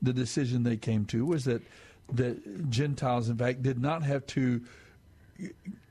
the 0.02 0.12
decision 0.12 0.62
they 0.62 0.76
came 0.76 1.04
to 1.06 1.26
was 1.26 1.44
that 1.44 1.62
that 2.12 2.70
Gentiles, 2.70 3.28
in 3.28 3.36
fact, 3.36 3.62
did 3.62 3.78
not 3.80 4.02
have 4.04 4.26
to 4.26 4.60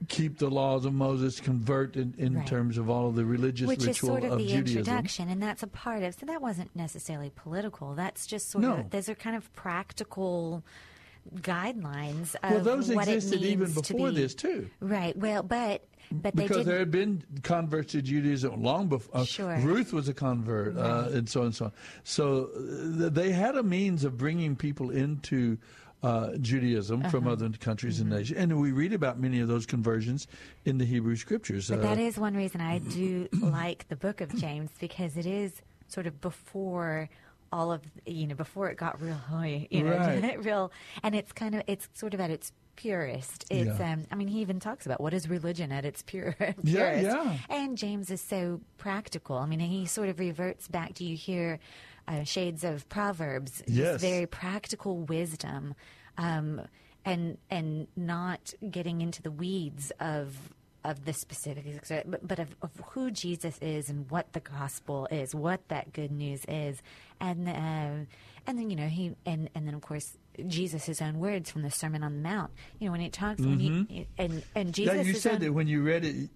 keep 0.08 0.38
the 0.39 0.50
laws 0.50 0.86
of 0.86 0.93
Moses, 0.93 1.39
convert 1.39 1.95
in, 1.95 2.14
in 2.18 2.36
Right. 2.36 2.47
terms 2.47 2.78
of 2.78 2.89
all 2.89 3.08
of 3.10 3.16
the 3.16 3.26
religious 3.26 3.68
which 3.68 3.86
is 3.86 3.97
sort 3.97 4.24
of, 4.24 4.39
the 4.39 4.47
Judaism. 4.47 4.78
introduction, 4.80 5.30
and 5.30 5.41
that's 5.41 5.62
a 5.64 5.68
part 5.68 6.02
of. 6.04 6.16
So 6.16 6.26
that 6.26 6.41
wasn't 6.41 6.76
necessarily 6.76 7.32
political. 7.36 7.93
That's 7.95 8.26
just 8.26 8.50
sort 8.50 8.64
No. 8.64 8.78
of 8.78 8.89
those 8.89 9.08
are 9.10 9.16
kind 9.16 9.36
of 9.36 9.54
practical 9.54 10.64
guidelines 11.41 12.36
of 12.43 12.52
Well, 12.52 12.60
those 12.64 12.89
what 12.91 13.08
existed 13.08 13.43
even 13.43 13.68
to 13.74 13.82
before 13.82 14.10
be- 14.10 14.16
this 14.16 14.34
too. 14.34 14.70
Right. 14.80 15.16
Well, 15.18 15.43
but 15.43 15.86
but 16.12 16.36
because 16.36 16.66
there 16.66 16.80
had 16.80 16.89
been 16.89 17.22
converts 17.43 17.91
to 17.91 18.02
Judaism 18.02 18.64
long 18.64 18.88
before. 18.88 19.22
Uh, 19.22 19.26
Sure. 19.26 19.58
Ruth 19.60 19.93
was 19.93 20.10
a 20.10 20.14
convert, 20.14 20.76
uh, 20.76 21.10
and 21.12 21.30
so 21.30 21.41
on 21.41 21.45
and 21.47 21.56
so 21.56 21.66
on. 21.66 21.72
So 22.04 22.50
uh, 23.06 23.10
they 23.10 23.32
had 23.32 23.56
a 23.56 23.62
means 23.64 24.04
of 24.04 24.18
bringing 24.18 24.56
people 24.56 24.89
into 24.89 25.60
uh, 26.02 26.38
Judaism 26.38 27.04
from 27.10 27.26
Uh-huh. 27.26 27.34
other 27.34 27.50
countries 27.60 28.00
Mm-hmm. 28.00 28.12
and 28.12 28.20
nations, 28.22 28.39
and 28.39 28.62
we 28.62 28.72
read 28.72 28.93
about 28.93 29.20
many 29.20 29.39
of 29.41 29.47
those 29.47 29.66
conversions 29.66 30.28
in 30.66 30.78
the 30.78 30.86
Hebrew 30.86 31.16
Scriptures. 31.16 31.70
But 31.70 31.80
Uh, 31.80 31.82
that 31.84 32.00
is 32.00 32.18
one 32.18 32.36
reason 32.36 32.62
I 32.62 32.80
do 32.80 33.28
like 33.41 33.88
the 33.89 33.95
book 33.95 34.22
of 34.22 34.34
James 34.36 34.70
because 34.80 35.18
it 35.18 35.26
is 35.26 35.62
sort 35.88 36.08
of 36.08 36.22
before 36.22 37.10
all 37.52 37.72
of 37.72 37.82
you 38.06 38.28
know 38.28 38.36
before 38.36 38.70
it 38.70 38.78
got 38.78 39.02
real 39.02 39.16
high, 39.16 39.68
you 39.72 39.84
know, 39.84 39.97
Right. 39.97 40.43
real, 40.45 40.72
and 41.04 41.16
it's 41.16 41.32
kind 41.32 41.56
of 41.56 41.64
it's 41.68 41.89
sort 41.93 42.14
of 42.14 42.20
at 42.20 42.30
its 42.30 42.52
purest. 42.76 43.43
It's 43.50 43.78
Yeah. 43.80 43.93
um, 43.93 44.06
I 44.12 44.16
mean 44.16 44.28
he 44.30 44.39
even 44.39 44.60
talks 44.62 44.86
about 44.86 45.02
what 45.02 45.14
is 45.14 45.28
religion 45.28 45.72
at 45.72 45.84
its 45.84 46.02
pure, 46.04 46.34
purest. 46.39 46.64
Yeah, 46.64 47.02
yeah. 47.02 47.38
And 47.50 47.78
James 47.78 48.10
is 48.10 48.22
so 48.22 48.62
practical. 48.78 49.36
I 49.38 49.47
mean 49.47 49.60
he 49.60 49.86
sort 49.86 50.08
of 50.10 50.20
reverts 50.20 50.68
back. 50.70 50.93
Do 50.93 51.04
you 51.04 51.18
hear 51.18 51.60
uh, 52.10 52.24
shades 52.24 52.64
of 52.66 52.89
Proverbs? 52.89 53.64
Yes. 53.68 54.01
very 54.01 54.26
practical 54.26 54.97
wisdom. 54.97 55.76
Um, 56.18 56.62
and 57.05 57.38
and 57.49 57.88
not 57.95 58.53
getting 58.70 58.99
into 58.99 59.22
the 59.22 59.32
weeds 59.32 59.91
of 60.01 60.36
of 60.84 61.05
the 61.05 61.14
specifics, 61.14 61.91
but, 62.05 62.26
but 62.28 62.39
of, 62.39 62.55
of 62.62 62.72
who 62.91 63.12
Jesus 63.12 63.57
is 63.62 63.89
and 63.89 64.10
what 64.10 64.32
the 64.32 64.39
gospel 64.39 65.07
is, 65.12 65.36
what 65.36 65.68
that 65.68 65.91
good 65.91 66.12
news 66.12 66.41
is, 66.47 66.82
and 67.20 67.47
uh, 67.47 67.51
and 68.47 68.57
then 68.57 68.70
you 68.70 68.76
know 68.76 68.88
he 68.88 69.16
and 69.26 69.49
and 69.55 69.68
then 69.68 69.74
of 69.76 69.82
course 69.82 70.18
Jesus' 70.47 70.86
his 70.86 71.01
own 71.01 71.20
words 71.20 71.49
from 71.49 71.62
the 71.62 71.72
Sermon 71.72 72.03
on 72.03 72.16
the 72.16 72.22
Mount. 72.30 72.51
You 72.80 72.88
know 72.88 72.91
when 72.91 73.01
he 73.01 73.10
talks 73.10 73.41
when 73.41 73.60
he 73.60 74.07
and 74.18 74.43
and 74.55 74.74
Jesus. 74.74 74.93
Mm-hmm. 74.93 75.01
yeah, 75.01 75.07
you 75.07 75.14
said 75.14 75.34
own- 75.36 75.39
that 75.39 75.53
when 75.53 75.68
you 75.68 75.82
read 75.82 76.05
it. 76.05 76.30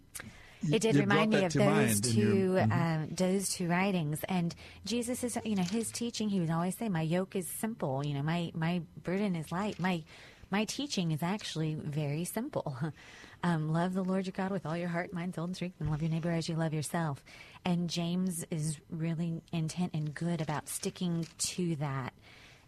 It 0.72 0.82
did 0.82 0.95
remind 0.95 1.32
me 1.32 1.43
of 1.45 1.53
those 1.53 2.16
your- 2.16 2.32
2 2.32 2.36
Mhm. 2.55 2.72
um, 2.72 3.09
those 3.16 3.49
two 3.49 3.68
writings. 3.68 4.24
And 4.30 4.53
Jesus 4.86 5.24
is, 5.24 5.38
you 5.43 5.55
know, 5.55 5.64
his 5.64 5.91
teaching. 5.91 6.30
He 6.30 6.39
would 6.39 6.49
always 6.51 6.78
say, 6.78 6.89
"My 6.89 7.01
yoke 7.01 7.36
is 7.36 7.47
simple. 7.47 8.05
You 8.05 8.14
know, 8.14 8.24
my 8.24 8.51
my 8.55 8.82
burden 9.03 9.36
is 9.36 9.51
light. 9.51 9.80
My 9.80 10.03
my 10.51 10.66
teaching 10.66 11.11
is 11.11 11.24
actually 11.24 11.76
very 11.76 12.26
simple. 12.26 12.76
um, 13.43 13.74
love 13.74 13.93
the 13.93 14.03
Lord 14.03 14.26
your 14.26 14.34
God 14.34 14.51
with 14.51 14.66
all 14.66 14.78
your 14.78 14.88
heart, 14.89 15.11
mind, 15.11 15.36
soul, 15.36 15.45
and 15.45 15.55
strength, 15.55 15.82
and 15.82 15.89
love 15.89 16.01
your 16.01 16.11
neighbor 16.11 16.32
as 16.32 16.47
you 16.47 16.55
love 16.55 16.74
yourself." 16.74 17.24
And 17.66 17.89
James 17.89 18.45
is 18.51 18.78
really 18.89 19.41
intent 19.51 19.91
and 19.93 20.14
good 20.14 20.41
about 20.41 20.68
sticking 20.70 21.26
to 21.39 21.76
that. 21.78 22.14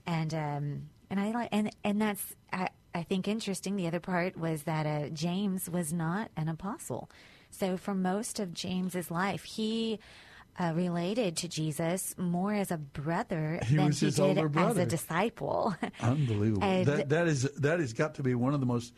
And 0.07 0.33
um, 0.33 0.89
and 1.09 1.19
I 1.19 1.31
like 1.31 1.49
and 1.51 1.69
and 1.83 2.01
that's 2.01 2.33
I, 2.51 2.69
I 2.93 3.03
think 3.03 3.27
interesting. 3.27 3.75
The 3.75 3.87
other 3.87 3.99
part 3.99 4.37
was 4.37 4.63
that 4.63 4.85
uh, 4.85 5.09
James 5.09 5.69
was 5.69 5.91
not 5.93 6.31
an 6.37 6.47
apostle. 6.49 7.09
So 7.57 7.77
for 7.77 7.95
most 7.95 8.39
of 8.39 8.53
James's 8.53 9.09
life, 9.09 9.43
he 9.43 9.99
uh, 10.59 10.73
related 10.75 11.37
to 11.37 11.47
Jesus 11.47 12.13
more 12.17 12.53
as 12.53 12.71
a 12.71 12.77
brother 12.77 13.59
He 13.65 13.75
than 13.75 13.91
he 13.91 14.09
did 14.09 14.19
older 14.19 14.51
as 14.59 14.77
a 14.77 14.85
disciple. 14.85 15.75
Unbelievable. 16.01 16.63
And- 16.63 16.85
that 16.85 17.09
that 17.09 17.27
is 17.27 17.43
that 17.57 17.79
has 17.79 17.93
got 17.93 18.15
to 18.15 18.23
be 18.23 18.35
one 18.35 18.53
of 18.53 18.59
the 18.59 18.65
most 18.65 18.93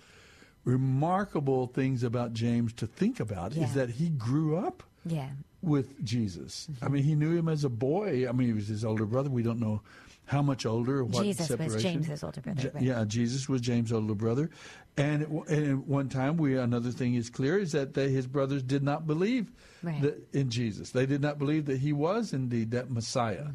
remarkable 0.63 1.67
things 1.67 2.03
about 2.03 2.33
James 2.33 2.73
to 2.73 2.87
think 2.87 3.19
about 3.19 3.53
Yeah. 3.53 3.63
is 3.63 3.73
that 3.73 3.89
he 3.89 4.09
grew 4.09 4.57
up 4.57 4.83
yeah. 5.05 5.29
with 5.61 6.03
Jesus. 6.03 6.67
I 6.81 6.89
mean, 6.89 7.03
he 7.03 7.15
knew 7.15 7.35
him 7.37 7.47
as 7.47 7.63
a 7.63 7.69
boy. 7.69 8.27
I 8.27 8.31
mean, 8.33 8.47
he 8.47 8.53
was 8.53 8.67
his 8.67 8.83
older 8.83 9.05
brother. 9.05 9.29
We 9.29 9.43
don't 9.43 9.59
know 9.59 9.81
how 10.27 10.41
much 10.41 10.65
older 10.65 11.03
what 11.03 11.23
Jesus 11.23 11.49
was 11.49 11.57
separation. 11.59 11.79
James's 12.03 12.23
older 12.23 12.41
brother, 12.41 12.71
right. 12.73 12.83
Yeah, 12.83 13.03
Jesus 13.05 13.49
was 13.49 13.61
James' 13.61 13.91
older 13.91 14.13
brother. 14.13 14.49
And 14.97 15.21
at, 15.23 15.29
one- 15.29 15.47
and 15.47 15.67
at 15.69 15.87
one 15.87 16.09
time, 16.09 16.37
we 16.37 16.57
another 16.57 16.91
thing 16.91 17.15
is 17.15 17.29
clear 17.29 17.57
is 17.57 17.71
that 17.71 17.93
they, 17.93 18.09
his 18.09 18.27
brothers 18.27 18.61
did 18.63 18.83
not 18.83 19.07
believe 19.07 19.51
Right. 19.83 20.01
that, 20.01 20.17
in 20.33 20.49
Jesus. 20.49 20.89
They 20.89 21.05
did 21.05 21.21
not 21.21 21.37
believe 21.37 21.65
that 21.67 21.77
he 21.77 21.93
was 21.93 22.33
indeed 22.33 22.71
that 22.71 22.89
Messiah. 22.89 23.45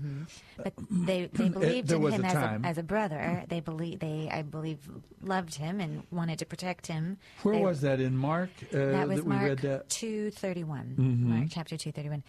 But 0.56 0.72
they 0.88 1.26
they 1.32 1.48
believed 1.48 1.88
there 1.88 1.96
in 1.96 2.02
was 2.02 2.14
him 2.14 2.24
a 2.24 2.28
as 2.28 2.34
a, 2.34 2.60
as 2.64 2.78
a 2.78 2.82
brother. 2.84 3.42
They 3.48 3.58
believe 3.58 3.98
they 3.98 4.28
I 4.30 4.42
believe 4.42 4.78
loved 5.20 5.56
him 5.56 5.80
and 5.80 6.04
wanted 6.12 6.38
to 6.38 6.46
protect 6.46 6.86
him. 6.86 7.18
Where 7.42 7.56
They- 7.56 7.62
was 7.64 7.80
that 7.80 7.98
in 8.00 8.16
Mark? 8.16 8.50
Uh, 8.72 8.76
that 8.92 9.08
was 9.08 9.20
we 9.22 9.28
Mark 9.30 9.60
that? 9.62 9.88
two 9.90 10.30
thirty 10.30 10.62
one. 10.62 10.94
Mhm. 10.96 11.18
Mark 11.24 11.48
chapter 11.50 11.76
two 11.76 11.90
thirty 11.90 12.08
one. 12.08 12.22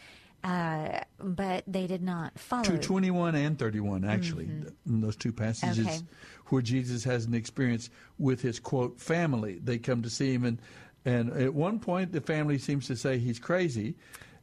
Uh, 0.43 0.99
but 1.19 1.63
they 1.67 1.87
did 1.87 2.01
not 2.01 2.37
follow. 2.37 2.63
221 2.63 3.33
and 3.35 3.57
31 3.57 4.03
actually 4.03 4.45
in 4.85 4.99
those 5.01 5.15
two 5.15 5.31
passages 5.31 5.77
Mm-hmm. 5.77 5.87
Okay. 5.87 6.01
where 6.47 6.61
jesus 6.61 7.03
has 7.05 7.25
an 7.25 7.33
experience 7.33 7.89
with 8.19 8.41
his 8.41 8.59
quote 8.59 8.99
family 8.99 9.59
they 9.63 9.77
come 9.77 10.01
to 10.01 10.09
see 10.09 10.33
him 10.33 10.43
and 10.43 10.59
and 11.05 11.31
at 11.31 11.53
one 11.53 11.79
point 11.79 12.11
the 12.11 12.19
family 12.19 12.57
seems 12.57 12.87
to 12.87 12.95
say 12.97 13.17
he's 13.19 13.39
crazy 13.39 13.95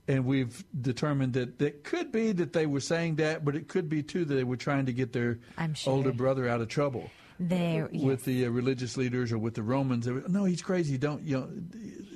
and 0.09 0.25
we've 0.25 0.65
determined 0.81 1.35
that 1.35 1.61
it 1.61 1.85
could 1.85 2.11
be 2.11 2.33
that 2.33 2.55
they 2.55 2.65
were 2.65 2.81
saying 2.81 3.17
that 3.17 3.45
but 3.45 3.55
it 3.55 3.69
could 3.69 3.89
be 3.91 4.03
too 4.03 4.25
that 4.25 4.35
they 4.35 4.45
were 4.45 4.57
trying 4.57 4.87
to 4.87 4.93
get 4.95 5.13
their 5.13 5.39
sure. 5.75 5.93
older 5.93 6.13
brother 6.13 6.49
out 6.49 6.63
of 6.63 6.69
trouble 6.69 7.11
They 7.43 7.83
with 7.91 8.25
the 8.27 8.45
uh, 8.45 8.51
religious 8.51 8.99
leaders 8.99 9.33
or 9.33 9.39
with 9.39 9.55
the 9.55 9.63
romans 9.63 10.07
no 10.29 10.45
he's 10.45 10.61
crazy 10.61 10.99
don't 10.99 11.23
you 11.23 11.39
know 11.39 11.49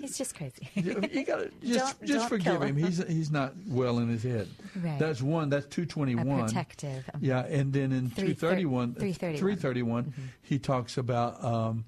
He's 0.03 0.19
just 0.19 0.35
crazy. 0.37 0.69
you 0.75 1.25
gotta 1.25 1.51
just 1.65 1.99
Don't- 1.99 2.07
just 2.07 2.19
don't 2.21 2.29
forgive 2.29 2.61
him. 2.61 2.77
him. 2.77 2.85
He's 2.85 2.99
he's 3.09 3.31
not 3.31 3.55
well 3.67 4.01
in 4.01 4.09
his 4.11 4.23
head. 4.23 4.49
Right. 4.77 4.99
That's 4.99 5.23
one. 5.23 5.49
That's 5.49 5.65
two 5.65 5.87
twenty 5.87 6.15
one. 6.15 6.43
Protective, 6.45 7.09
um, 7.15 7.21
Yeah, 7.23 7.41
and 7.47 7.73
then 7.73 7.91
in 7.91 8.11
two 8.11 8.35
thirty 8.35 8.67
one, 8.67 8.93
331. 8.93 9.39
three 9.39 9.57
thirty 9.57 9.83
one, 9.83 10.05
Mm-hmm. 10.05 10.23
he 10.43 10.59
talks 10.59 10.99
about 10.99 11.43
um, 11.43 11.87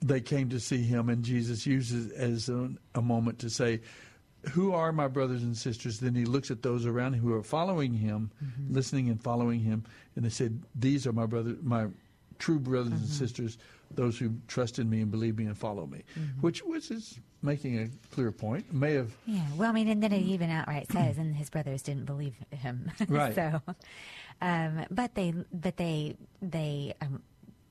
they 0.00 0.22
came 0.22 0.48
to 0.48 0.58
see 0.60 0.82
him, 0.82 1.10
and 1.10 1.22
Jesus 1.22 1.66
uses 1.66 2.10
as 2.12 2.48
a, 2.48 2.70
a 2.94 3.02
moment 3.02 3.40
to 3.40 3.50
say. 3.50 3.80
Who 4.52 4.72
are 4.74 4.90
my 4.90 5.06
brothers 5.06 5.44
and 5.44 5.56
sisters? 5.56 6.00
Then 6.00 6.16
he 6.16 6.24
looks 6.24 6.50
at 6.50 6.62
those 6.62 6.84
around 6.84 7.14
him 7.14 7.20
who 7.20 7.32
are 7.34 7.44
following 7.44 7.92
him, 7.92 8.32
Mm-hmm. 8.44 8.74
listening 8.74 9.08
and 9.08 9.22
following 9.22 9.60
him, 9.60 9.84
and 10.16 10.24
they 10.24 10.30
said, 10.30 10.60
"These 10.74 11.06
are 11.06 11.12
my 11.12 11.26
brother, 11.26 11.54
my 11.62 11.86
true 12.42 12.58
brothers 12.58 12.92
and 12.92 13.00
Mm-hmm. 13.00 13.24
sisters, 13.24 13.58
those 13.94 14.18
who 14.18 14.28
trust 14.48 14.78
in 14.78 14.88
me 14.90 15.00
and 15.02 15.10
believe 15.10 15.38
me 15.38 15.44
and 15.46 15.56
follow 15.56 15.86
me." 15.86 16.00
Mm-hmm. 16.18 16.40
Which 16.40 16.62
which 16.64 16.90
is 16.90 17.18
making 17.42 17.78
a 17.78 17.88
clear 18.14 18.30
point. 18.32 18.72
May 18.72 18.94
have 18.94 19.10
Yeah, 19.26 19.46
well, 19.56 19.70
I 19.70 19.72
mean, 19.72 19.88
and 19.88 20.02
then 20.02 20.12
it 20.12 20.22
even 20.22 20.48
outright 20.50 20.86
says, 20.92 21.18
and 21.18 21.34
his 21.34 21.50
brothers 21.50 21.82
didn't 21.82 22.04
believe 22.06 22.34
him. 22.50 22.90
Right. 23.08 23.34
so, 23.34 23.60
um, 24.40 24.86
but 24.90 25.14
they, 25.14 25.34
but 25.52 25.76
they, 25.76 26.16
they, 26.40 26.94
um, 27.00 27.22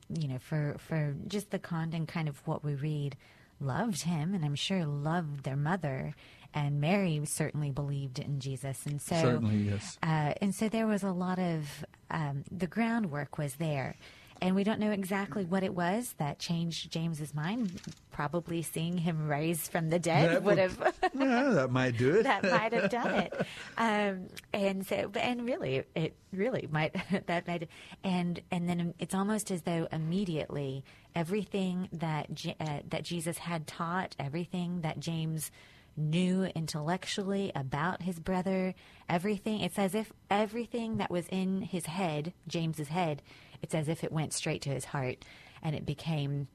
you 0.08 0.28
know, 0.28 0.38
for 0.38 0.76
for 0.78 1.14
just 1.26 1.50
the 1.50 1.58
content, 1.58 2.08
kind 2.08 2.28
of 2.28 2.46
what 2.46 2.62
we 2.64 2.74
read, 2.74 3.16
loved 3.60 4.02
him, 4.02 4.34
and 4.34 4.44
I'm 4.44 4.54
sure 4.56 4.84
loved 4.84 5.44
their 5.44 5.56
mother, 5.56 6.14
and 6.54 6.80
Mary 6.80 7.20
certainly 7.24 7.70
believed 7.70 8.18
in 8.18 8.40
Jesus, 8.40 8.84
and 8.86 9.00
so 9.00 9.16
Certainly, 9.16 9.56
yes. 9.72 9.98
uh, 10.02 10.34
and 10.42 10.54
so 10.54 10.68
there 10.68 10.86
was 10.86 11.02
a 11.02 11.12
lot 11.12 11.38
of 11.38 11.84
um, 12.10 12.44
the 12.50 12.66
groundwork 12.66 13.38
was 13.38 13.54
there. 13.54 13.96
And 14.42 14.56
we 14.56 14.64
don't 14.64 14.80
know 14.80 14.90
exactly 14.90 15.44
what 15.44 15.62
it 15.62 15.72
was 15.72 16.14
that 16.18 16.38
changed 16.40 16.90
James's 16.90 17.32
mind. 17.32 17.80
Probably 18.10 18.60
seeing 18.62 18.98
him 18.98 19.28
raised 19.28 19.70
from 19.70 19.88
the 19.88 19.98
dead 20.00 20.30
That 20.30 20.42
would 20.42 20.58
would- 20.58 20.58
have 20.58 20.94
yeah, 21.14 21.50
that 21.50 21.70
might 21.78 21.96
do 21.96 22.16
it. 22.16 22.24
that 22.24 22.42
might 22.42 22.72
have 22.72 22.90
done 22.90 23.14
it. 23.14 23.32
Um, 23.78 24.26
and 24.52 24.84
so, 24.86 25.10
and 25.14 25.44
really, 25.46 25.84
it 25.94 26.14
really 26.32 26.68
might 26.70 26.94
that 27.26 27.46
might, 27.46 27.68
and 28.04 28.40
and 28.50 28.68
then 28.68 28.94
it's 28.98 29.14
almost 29.14 29.50
as 29.50 29.62
though 29.62 29.88
immediately 29.90 30.84
everything 31.14 31.88
that 31.92 32.26
uh, 32.60 32.80
that 32.90 33.04
Jesus 33.04 33.38
had 33.38 33.66
taught, 33.66 34.14
everything 34.18 34.82
that 34.82 35.00
James 35.00 35.50
knew 35.96 36.44
intellectually 36.54 37.52
about 37.54 38.02
his 38.02 38.18
brother, 38.18 38.74
everything. 39.08 39.60
It's 39.60 39.78
as 39.78 39.94
if 39.94 40.12
everything 40.30 40.98
that 40.98 41.10
was 41.10 41.26
in 41.28 41.62
his 41.62 41.86
head, 41.86 42.32
James's 42.48 42.88
head, 42.88 43.22
it's 43.62 43.74
as 43.74 43.88
if 43.88 44.04
it 44.04 44.12
went 44.12 44.32
straight 44.32 44.62
to 44.62 44.70
his 44.70 44.84
heart, 44.86 45.24
and 45.62 45.74
it 45.74 45.86
became 45.86 46.48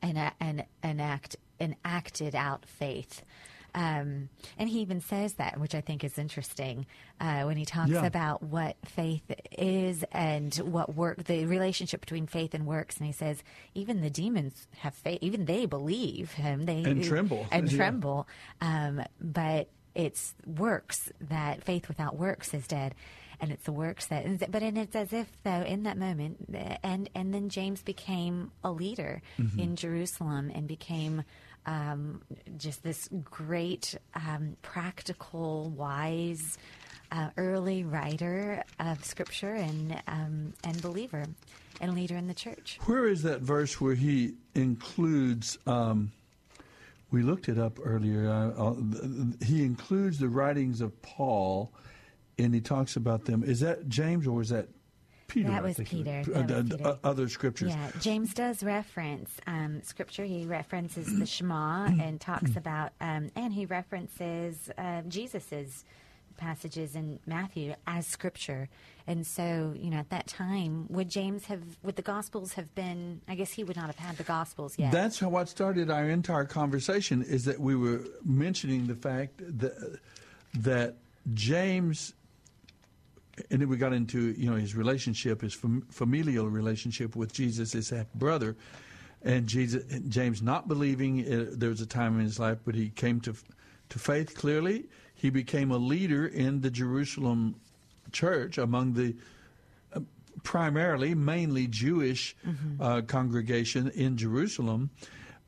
an 0.00 0.16
an 0.40 0.64
an 0.82 1.00
act 1.00 1.36
an 1.60 1.76
acted 1.84 2.34
out 2.34 2.64
faith. 2.66 3.22
Um, 3.74 4.28
and 4.58 4.68
he 4.68 4.80
even 4.80 5.00
says 5.00 5.34
that, 5.34 5.58
which 5.58 5.74
I 5.74 5.80
think 5.80 6.04
is 6.04 6.18
interesting, 6.18 6.84
uh, 7.18 7.44
when 7.44 7.56
he 7.56 7.64
talks 7.64 7.92
Yeah. 7.92 8.04
about 8.04 8.42
what 8.42 8.76
faith 8.84 9.22
is 9.50 10.04
and 10.12 10.54
what 10.56 10.94
work, 10.94 11.24
the 11.24 11.46
relationship 11.46 12.00
between 12.02 12.26
faith 12.26 12.52
and 12.52 12.66
works. 12.66 12.98
And 12.98 13.06
he 13.06 13.14
says, 13.14 13.42
even 13.74 14.02
the 14.02 14.10
demons 14.10 14.68
have 14.80 14.94
faith, 14.94 15.20
even 15.22 15.46
they 15.46 15.64
believe 15.64 16.32
him, 16.32 16.66
they 16.66 16.82
And 16.84 17.02
tremble. 17.02 17.48
and 17.50 17.70
Yeah. 17.70 17.76
tremble. 17.78 18.28
Um, 18.60 19.02
but 19.18 19.70
it's 19.94 20.34
works 20.44 21.10
that 21.22 21.64
faith 21.64 21.88
without 21.88 22.18
works 22.18 22.52
is 22.52 22.66
dead. 22.66 22.94
And 23.42 23.50
it's 23.50 23.64
the 23.64 23.72
works 23.72 24.06
that, 24.06 24.24
but 24.52 24.62
and 24.62 24.78
it's 24.78 24.94
as 24.94 25.12
if 25.12 25.26
though 25.42 25.62
in 25.62 25.82
that 25.82 25.98
moment, 25.98 26.36
and 26.84 27.10
and 27.14 27.34
then 27.34 27.48
James 27.48 27.82
became 27.82 28.52
a 28.62 28.70
leader 28.70 29.20
Mm-hmm. 29.38 29.58
in 29.58 29.76
Jerusalem 29.76 30.50
and 30.54 30.68
became 30.68 31.24
um, 31.66 32.22
just 32.56 32.82
this 32.84 33.08
great, 33.24 33.96
um, 34.14 34.56
practical, 34.62 35.70
wise, 35.70 36.56
uh, 37.10 37.30
early 37.36 37.82
writer 37.84 38.62
of 38.78 39.04
scripture 39.04 39.54
and 39.54 40.00
um, 40.06 40.54
and 40.64 40.80
believer 40.80 41.24
and 41.80 41.94
leader 41.94 42.16
in 42.16 42.28
the 42.28 42.34
church. 42.34 42.78
Where 42.86 43.08
is 43.08 43.22
that 43.22 43.40
verse 43.40 43.80
where 43.80 43.94
he 43.96 44.34
includes? 44.54 45.58
Um, 45.66 46.12
we 47.10 47.22
looked 47.22 47.48
it 47.48 47.58
up 47.58 47.78
earlier. 47.84 48.28
Uh, 48.28 48.68
uh, 48.70 48.74
he 49.44 49.64
includes 49.64 50.18
the 50.18 50.28
writings 50.28 50.80
of 50.80 50.90
Paul, 51.02 51.70
and 52.38 52.54
he 52.54 52.60
talks 52.60 52.96
about 52.96 53.24
them. 53.24 53.42
Is 53.44 53.60
that 53.60 53.88
James 53.88 54.26
or 54.26 54.40
is 54.42 54.48
that 54.50 54.68
Peter? 55.28 55.48
That 55.48 55.62
was? 55.62 55.76
Peter. 55.76 56.22
Uh, 56.34 56.42
That 56.42 56.50
was 56.50 56.72
uh, 56.72 56.76
Peter. 56.76 56.88
uh, 56.88 56.96
other 57.04 57.28
scriptures. 57.28 57.70
Yeah, 57.70 57.90
James 58.00 58.34
does 58.34 58.62
reference 58.62 59.30
um, 59.46 59.82
scripture. 59.82 60.24
He 60.24 60.44
references 60.44 61.18
the 61.18 61.26
Shema 61.34 61.86
and 61.86 62.20
talks 62.20 62.56
about, 62.56 62.92
um, 63.00 63.30
and 63.34 63.52
he 63.52 63.64
references 63.66 64.70
uh, 64.76 65.02
Jesus's 65.08 65.84
passages 66.38 66.96
in 66.96 67.18
Matthew 67.26 67.74
as 67.86 68.06
scripture. 68.06 68.68
And 69.06 69.26
so, 69.26 69.74
you 69.76 69.90
know, 69.90 69.98
at 69.98 70.10
that 70.10 70.26
time, 70.26 70.86
would 70.88 71.08
James 71.08 71.44
have, 71.46 71.62
would 71.82 71.96
the 71.96 72.02
Gospels 72.02 72.54
have 72.54 72.74
been? 72.74 73.20
I 73.28 73.34
guess 73.34 73.52
he 73.52 73.64
would 73.64 73.76
not 73.76 73.86
have 73.86 73.98
had 73.98 74.16
the 74.16 74.22
Gospels 74.24 74.78
yet. 74.78 74.92
That's 74.92 75.18
how 75.18 75.28
what 75.28 75.48
started 75.48 75.90
our 75.90 76.08
entire 76.08 76.44
conversation. 76.44 77.22
Is 77.22 77.44
that 77.44 77.60
we 77.60 77.74
were 77.76 78.00
mentioning 78.24 78.86
the 78.86 78.94
fact 78.94 79.40
that 79.60 79.98
that 80.54 80.96
James, 81.34 82.14
and 83.50 83.60
then 83.60 83.68
we 83.68 83.76
got 83.76 83.92
into 83.92 84.32
you 84.32 84.50
know 84.50 84.56
his 84.56 84.74
relationship, 84.74 85.40
his 85.40 85.54
fam- 85.54 85.86
familial 85.90 86.48
relationship 86.48 87.16
with 87.16 87.32
Jesus, 87.32 87.72
his 87.72 87.90
half 87.90 88.12
brother. 88.14 88.56
and 89.22 89.46
Jesus, 89.46 89.84
James 90.08 90.42
not 90.42 90.68
believing. 90.68 91.20
Uh, 91.20 91.46
there 91.52 91.70
was 91.70 91.80
a 91.80 91.86
time 91.86 92.18
in 92.18 92.24
his 92.24 92.38
life, 92.38 92.58
but 92.64 92.74
he 92.74 92.90
came 92.90 93.20
to 93.20 93.34
to 93.90 93.98
faith 93.98 94.34
clearly. 94.34 94.84
He 95.14 95.30
became 95.30 95.70
a 95.70 95.76
leader 95.78 96.26
in 96.26 96.60
the 96.60 96.70
Jerusalem 96.70 97.54
church 98.10 98.58
among 98.58 98.94
the 98.94 99.14
uh, 99.94 100.00
primarily, 100.42 101.14
mainly 101.14 101.66
Jewish 101.68 102.34
uh, 102.80 103.02
congregation 103.02 103.90
in 103.90 104.16
Jerusalem. 104.16 104.90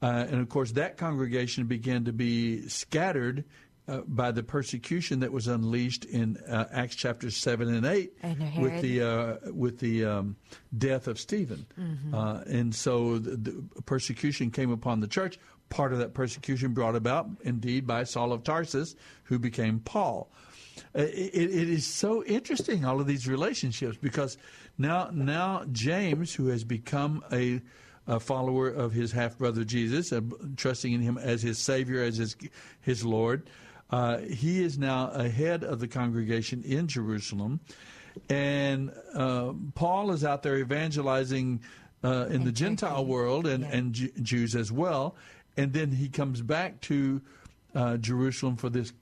Uh, 0.03 0.27
and 0.31 0.41
of 0.41 0.49
course, 0.49 0.73
that 0.73 0.97
congregation 0.99 1.67
began 1.67 2.05
to 2.05 2.13
be 2.13 2.69
scattered 2.69 3.45
uh, 3.87 4.01
by 4.07 4.31
the 4.31 4.43
persecution 4.43 5.21
that 5.21 5.33
was 5.33 5.47
unleashed 5.47 6.05
in 6.05 6.37
uh, 6.49 6.67
Acts 6.73 6.97
chapters 6.97 7.37
seven 7.37 7.73
and 7.75 7.85
eight 7.87 8.13
Under 8.23 8.61
with 8.63 8.81
the 8.83 9.03
uh, 9.03 9.53
with 9.53 9.79
the 9.79 10.05
um, 10.05 10.37
death 10.77 11.07
of 11.09 11.19
Stephen, 11.19 11.67
uh, 12.15 12.43
and 12.47 12.75
so 12.75 13.19
the, 13.19 13.37
the 13.37 13.83
persecution 13.83 14.51
came 14.51 14.71
upon 14.71 15.01
the 15.01 15.09
church. 15.09 15.39
Part 15.71 15.93
of 15.93 15.99
that 15.99 16.15
persecution 16.15 16.73
brought 16.73 16.95
about, 16.95 17.27
indeed, 17.43 17.87
by 17.87 18.05
Saul 18.05 18.33
of 18.33 18.43
Tarsus, 18.45 18.95
who 19.25 19.39
became 19.39 19.81
Paul. 19.81 20.31
Uh, 20.95 21.03
It, 21.03 21.51
it 21.51 21.69
is 21.71 21.87
so 21.87 22.23
interesting 22.25 22.85
all 22.85 23.01
of 23.01 23.07
these 23.07 23.27
relationships 23.29 23.97
because 24.01 24.37
now 24.79 25.11
now 25.13 25.65
James, 25.73 26.35
who 26.35 26.49
has 26.49 26.65
become 26.65 27.23
a, 27.33 27.61
a 28.07 28.21
follower 28.21 28.69
of 28.69 28.93
his 28.93 29.13
half 29.13 29.39
brother 29.39 29.65
Jesus, 29.65 30.13
uh, 30.13 30.21
trusting 30.57 30.93
in 30.93 31.01
him 31.01 31.17
as 31.19 31.43
his 31.43 31.59
Savior, 31.59 32.03
as 32.03 32.17
his 32.19 32.37
his 32.81 33.05
Lord, 33.05 33.49
uh, 33.91 34.19
he 34.19 34.63
is 34.63 34.79
now 34.79 35.11
ahead 35.11 35.65
of 35.65 35.81
the 35.81 35.89
congregation 35.89 36.63
in 36.63 36.89
Jerusalem, 36.89 37.61
and 38.29 38.93
uh, 39.15 39.53
Paul 39.75 40.13
is 40.13 40.25
out 40.25 40.43
there 40.43 40.57
evangelizing 40.57 41.61
uh, 42.03 42.27
in 42.31 42.45
the 42.45 42.53
Gentile 42.53 43.05
world 43.05 43.47
and 43.47 43.65
and 43.65 43.93
Ju- 43.93 44.13
Jews 44.23 44.55
as 44.55 44.71
well, 44.71 45.17
and 45.57 45.73
then 45.73 45.93
he 45.93 46.09
comes 46.09 46.41
back 46.43 46.81
to 46.83 47.21
uh, 47.75 47.97
Jerusalem 47.97 48.57
for 48.57 48.71
this 48.71 48.93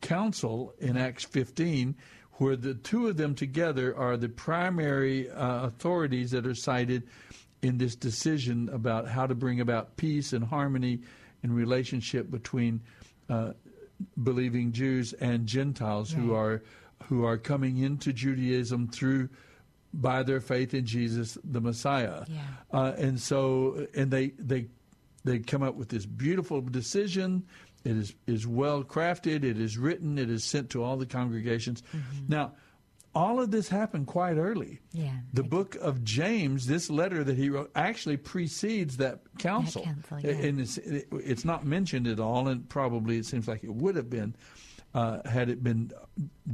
council 0.00 0.74
in 0.78 0.96
Acts 0.96 1.24
15, 1.24 1.94
where 2.34 2.56
the 2.56 2.74
two 2.74 3.08
of 3.08 3.16
them 3.16 3.34
together 3.34 3.96
are 3.96 4.16
the 4.16 4.28
primary 4.28 5.30
uh, 5.30 5.66
authorities 5.66 6.30
that 6.30 6.46
are 6.46 6.54
cited 6.54 7.02
in 7.62 7.78
this 7.78 7.96
decision 7.96 8.68
about 8.72 9.08
how 9.08 9.26
to 9.26 9.34
bring 9.34 9.60
about 9.60 9.96
peace 9.96 10.32
and 10.32 10.44
harmony 10.44 11.00
and 11.42 11.54
relationship 11.54 12.30
between 12.30 12.80
uh, 13.28 13.52
believing 14.22 14.72
Jews 14.72 15.12
and 15.14 15.46
Gentiles 15.46 16.10
who 16.10 16.34
are 16.34 16.62
who 17.04 17.24
are 17.24 17.38
coming 17.38 17.78
into 17.78 18.12
Judaism 18.12 18.88
through 18.88 19.28
by 19.94 20.22
their 20.22 20.40
faith 20.40 20.74
in 20.74 20.84
Jesus 20.84 21.38
the 21.44 21.60
Messiah. 21.60 22.24
Yeah. 22.28 22.40
Uh, 22.72 22.92
and 22.96 23.20
so 23.20 23.86
and 23.94 24.10
they 24.10 24.28
they 24.38 24.66
they 25.24 25.38
come 25.38 25.62
up 25.62 25.74
with 25.74 25.88
this 25.88 26.06
beautiful 26.06 26.60
decision. 26.60 27.44
It 27.84 27.96
is 27.96 28.14
is 28.26 28.46
well 28.46 28.84
crafted. 28.84 29.44
It 29.44 29.58
is 29.58 29.78
written. 29.78 30.18
It 30.18 30.30
is 30.30 30.44
sent 30.44 30.70
to 30.70 30.82
all 30.82 30.96
the 30.96 31.06
congregations. 31.06 31.82
Now, 32.28 32.52
all 33.14 33.40
of 33.40 33.50
this 33.50 33.68
happened 33.68 34.06
quite 34.06 34.36
early. 34.36 34.80
Yeah. 34.92 35.12
The 35.32 35.42
book 35.42 35.74
of 35.76 36.04
James, 36.04 36.66
this 36.66 36.88
letter 36.90 37.24
that 37.24 37.36
he 37.36 37.48
wrote, 37.50 37.70
actually 37.74 38.16
precedes 38.16 38.98
that 38.98 39.20
council. 39.38 39.82
council, 39.82 40.18
A- 40.18 40.20
yeah. 40.22 40.30
And 40.46 40.60
it's, 40.60 40.78
it- 40.78 41.08
it's 41.12 41.44
not 41.44 41.64
mentioned 41.64 42.06
at 42.06 42.20
all, 42.20 42.48
and 42.48 42.68
probably 42.68 43.16
it 43.18 43.26
seems 43.26 43.48
like 43.48 43.64
it 43.64 43.72
would 43.74 43.96
have 43.96 44.10
been 44.10 44.36
uh, 44.94 45.20
had 45.28 45.48
it 45.50 45.62
been 45.62 45.92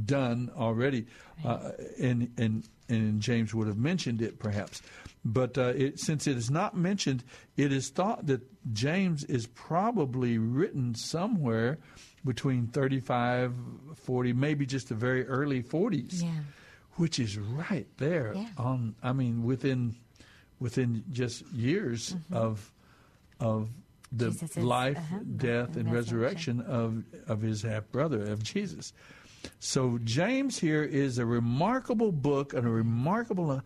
done 0.05 0.51
already. 0.57 1.05
Uh, 1.43 1.71
and, 1.99 2.31
and, 2.37 2.67
and 2.89 3.21
James 3.21 3.53
would 3.53 3.67
have 3.67 3.77
mentioned 3.77 4.21
it 4.21 4.39
perhaps. 4.39 4.81
But 5.27 5.57
uh, 5.57 5.73
it, 5.75 5.99
since 5.99 6.27
it 6.27 6.37
is 6.37 6.51
not 6.51 6.77
mentioned, 6.77 7.23
it 7.57 7.71
is 7.73 7.89
thought 7.89 8.27
that 8.27 8.41
James 8.73 9.23
is 9.23 9.47
probably 9.47 10.37
written 10.37 10.93
somewhere 10.93 11.79
between 12.23 12.67
35, 12.67 13.51
40, 13.95 14.33
maybe 14.33 14.65
just 14.67 14.89
the 14.89 14.95
very 14.95 15.25
early 15.27 15.63
40s 15.63 16.21
Yeah. 16.23 16.29
which 16.97 17.19
is 17.19 17.37
right 17.39 17.87
there 17.97 18.33
Yeah. 18.35 18.47
on 18.57 18.95
i 19.03 19.11
mean 19.13 19.43
within 19.43 19.95
within 20.59 21.03
just 21.11 21.41
years 21.51 22.15
of 22.31 22.71
of 23.39 23.69
the 24.11 24.29
Jesus's, 24.31 24.63
life 24.63 24.97
uh-huh, 24.97 25.19
death 25.37 25.75
and 25.75 25.91
resurrection 25.91 26.61
of 26.61 27.03
of 27.27 27.41
his 27.41 27.61
half 27.63 27.91
brother 27.91 28.23
of 28.31 28.41
jesus 28.43 28.93
so 29.59 29.99
james 30.03 30.57
here 30.57 30.83
is 30.83 31.17
a 31.17 31.25
remarkable 31.25 32.11
book 32.13 32.53
and 32.53 32.65
a 32.65 32.69
remarkable 32.69 33.51
uh, 33.51 33.59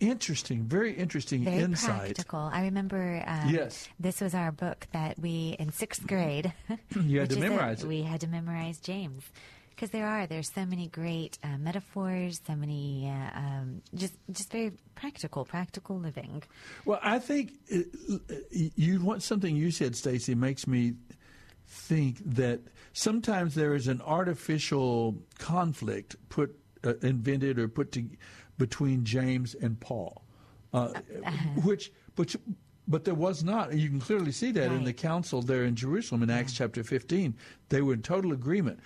interesting 0.00 0.64
very 0.64 0.92
interesting 0.94 1.44
Very 1.44 1.58
insight 1.58 2.14
practical. 2.16 2.40
I 2.40 2.62
remember 2.62 3.22
um, 3.26 3.48
Yes. 3.50 3.88
this 3.98 4.20
was 4.20 4.34
our 4.34 4.50
book 4.50 4.86
that 4.92 5.18
we, 5.18 5.56
in 5.58 5.72
sixth 5.72 6.06
grade, 6.06 6.52
You 6.96 7.20
had 7.20 7.30
to 7.34 7.38
memorize 7.38 7.84
it. 7.84 7.88
We 7.88 8.02
had 8.02 8.20
to 8.22 8.26
memorize 8.26 8.78
James. 8.78 9.24
Because 9.70 9.92
there 9.92 10.06
are, 10.06 10.26
there's 10.26 10.52
so 10.52 10.66
many 10.66 10.88
great 10.88 11.38
uh, 11.42 11.56
metaphors, 11.56 12.38
so 12.46 12.54
many, 12.54 13.10
uh, 13.10 13.38
um, 13.38 13.80
just 13.94 14.12
just 14.30 14.52
very 14.52 14.72
practical, 14.94 15.46
practical 15.46 15.98
living. 15.98 16.42
Well, 16.84 17.00
I 17.02 17.18
think 17.18 17.52
uh, 17.74 17.78
you 18.50 19.00
want 19.00 19.22
something 19.22 19.56
you 19.56 19.70
said, 19.70 19.96
Stacy, 19.96 20.34
makes 20.34 20.66
me 20.66 20.94
think 21.66 22.18
that 22.34 22.60
sometimes 22.92 23.54
there 23.54 23.74
is 23.74 23.88
an 23.88 24.02
artificial 24.02 25.16
conflict 25.38 26.16
put 26.28 26.54
uh, 26.84 26.94
invented 27.02 27.58
or 27.58 27.66
put 27.68 27.92
to, 27.92 28.04
between 28.60 29.04
James 29.04 29.56
and 29.60 29.80
Paul, 29.80 30.22
uh, 30.72 30.88
which 31.64 31.90
which. 32.14 32.36
But 32.86 33.04
there 33.04 33.14
was 33.14 33.44
not. 33.44 33.72
You 33.72 33.88
can 33.88 34.00
clearly 34.00 34.32
see 34.32 34.50
that 34.52 34.72
in 34.72 34.82
the 34.82 34.92
council 34.92 35.42
there 35.42 35.62
in 35.64 35.76
Jerusalem 35.76 36.24
in 36.24 36.30
Acts 36.30 36.52
chapter 36.52 36.82
15. 36.82 37.36
They 37.68 37.82
were 37.82 37.94
in 37.94 38.02
total 38.02 38.32
agreement. 38.32 38.80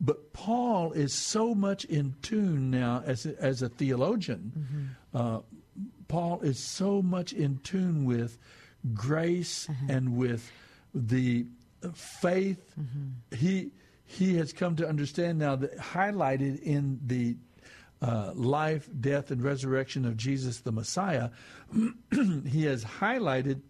But 0.00 0.32
Paul 0.32 0.90
is 0.90 1.14
so 1.14 1.54
much 1.54 1.84
in 1.84 2.16
tune 2.22 2.68
now 2.68 3.04
as 3.06 3.26
a, 3.26 3.40
as 3.40 3.62
a 3.62 3.68
theologian. 3.68 4.96
Uh, 5.14 5.40
Paul 6.08 6.40
is 6.40 6.58
so 6.58 7.00
much 7.00 7.32
in 7.32 7.58
tune 7.58 8.04
with 8.04 8.38
grace 8.92 9.68
and 9.88 10.16
with 10.16 10.50
the 10.92 11.46
faith. 11.94 12.74
He 13.36 13.70
he 14.04 14.36
has 14.36 14.52
come 14.52 14.74
to 14.76 14.88
understand 14.88 15.38
now 15.38 15.54
that 15.56 15.78
highlighted 15.78 16.60
in 16.62 16.98
the 17.06 17.36
uh, 18.00 18.32
life, 18.34 18.88
death, 19.00 19.30
and 19.30 19.42
resurrection 19.42 20.04
of 20.04 20.16
Jesus 20.16 20.60
the 20.60 20.72
Messiah, 20.72 21.30
he 22.46 22.64
has 22.64 22.84
highlighted 22.84 23.60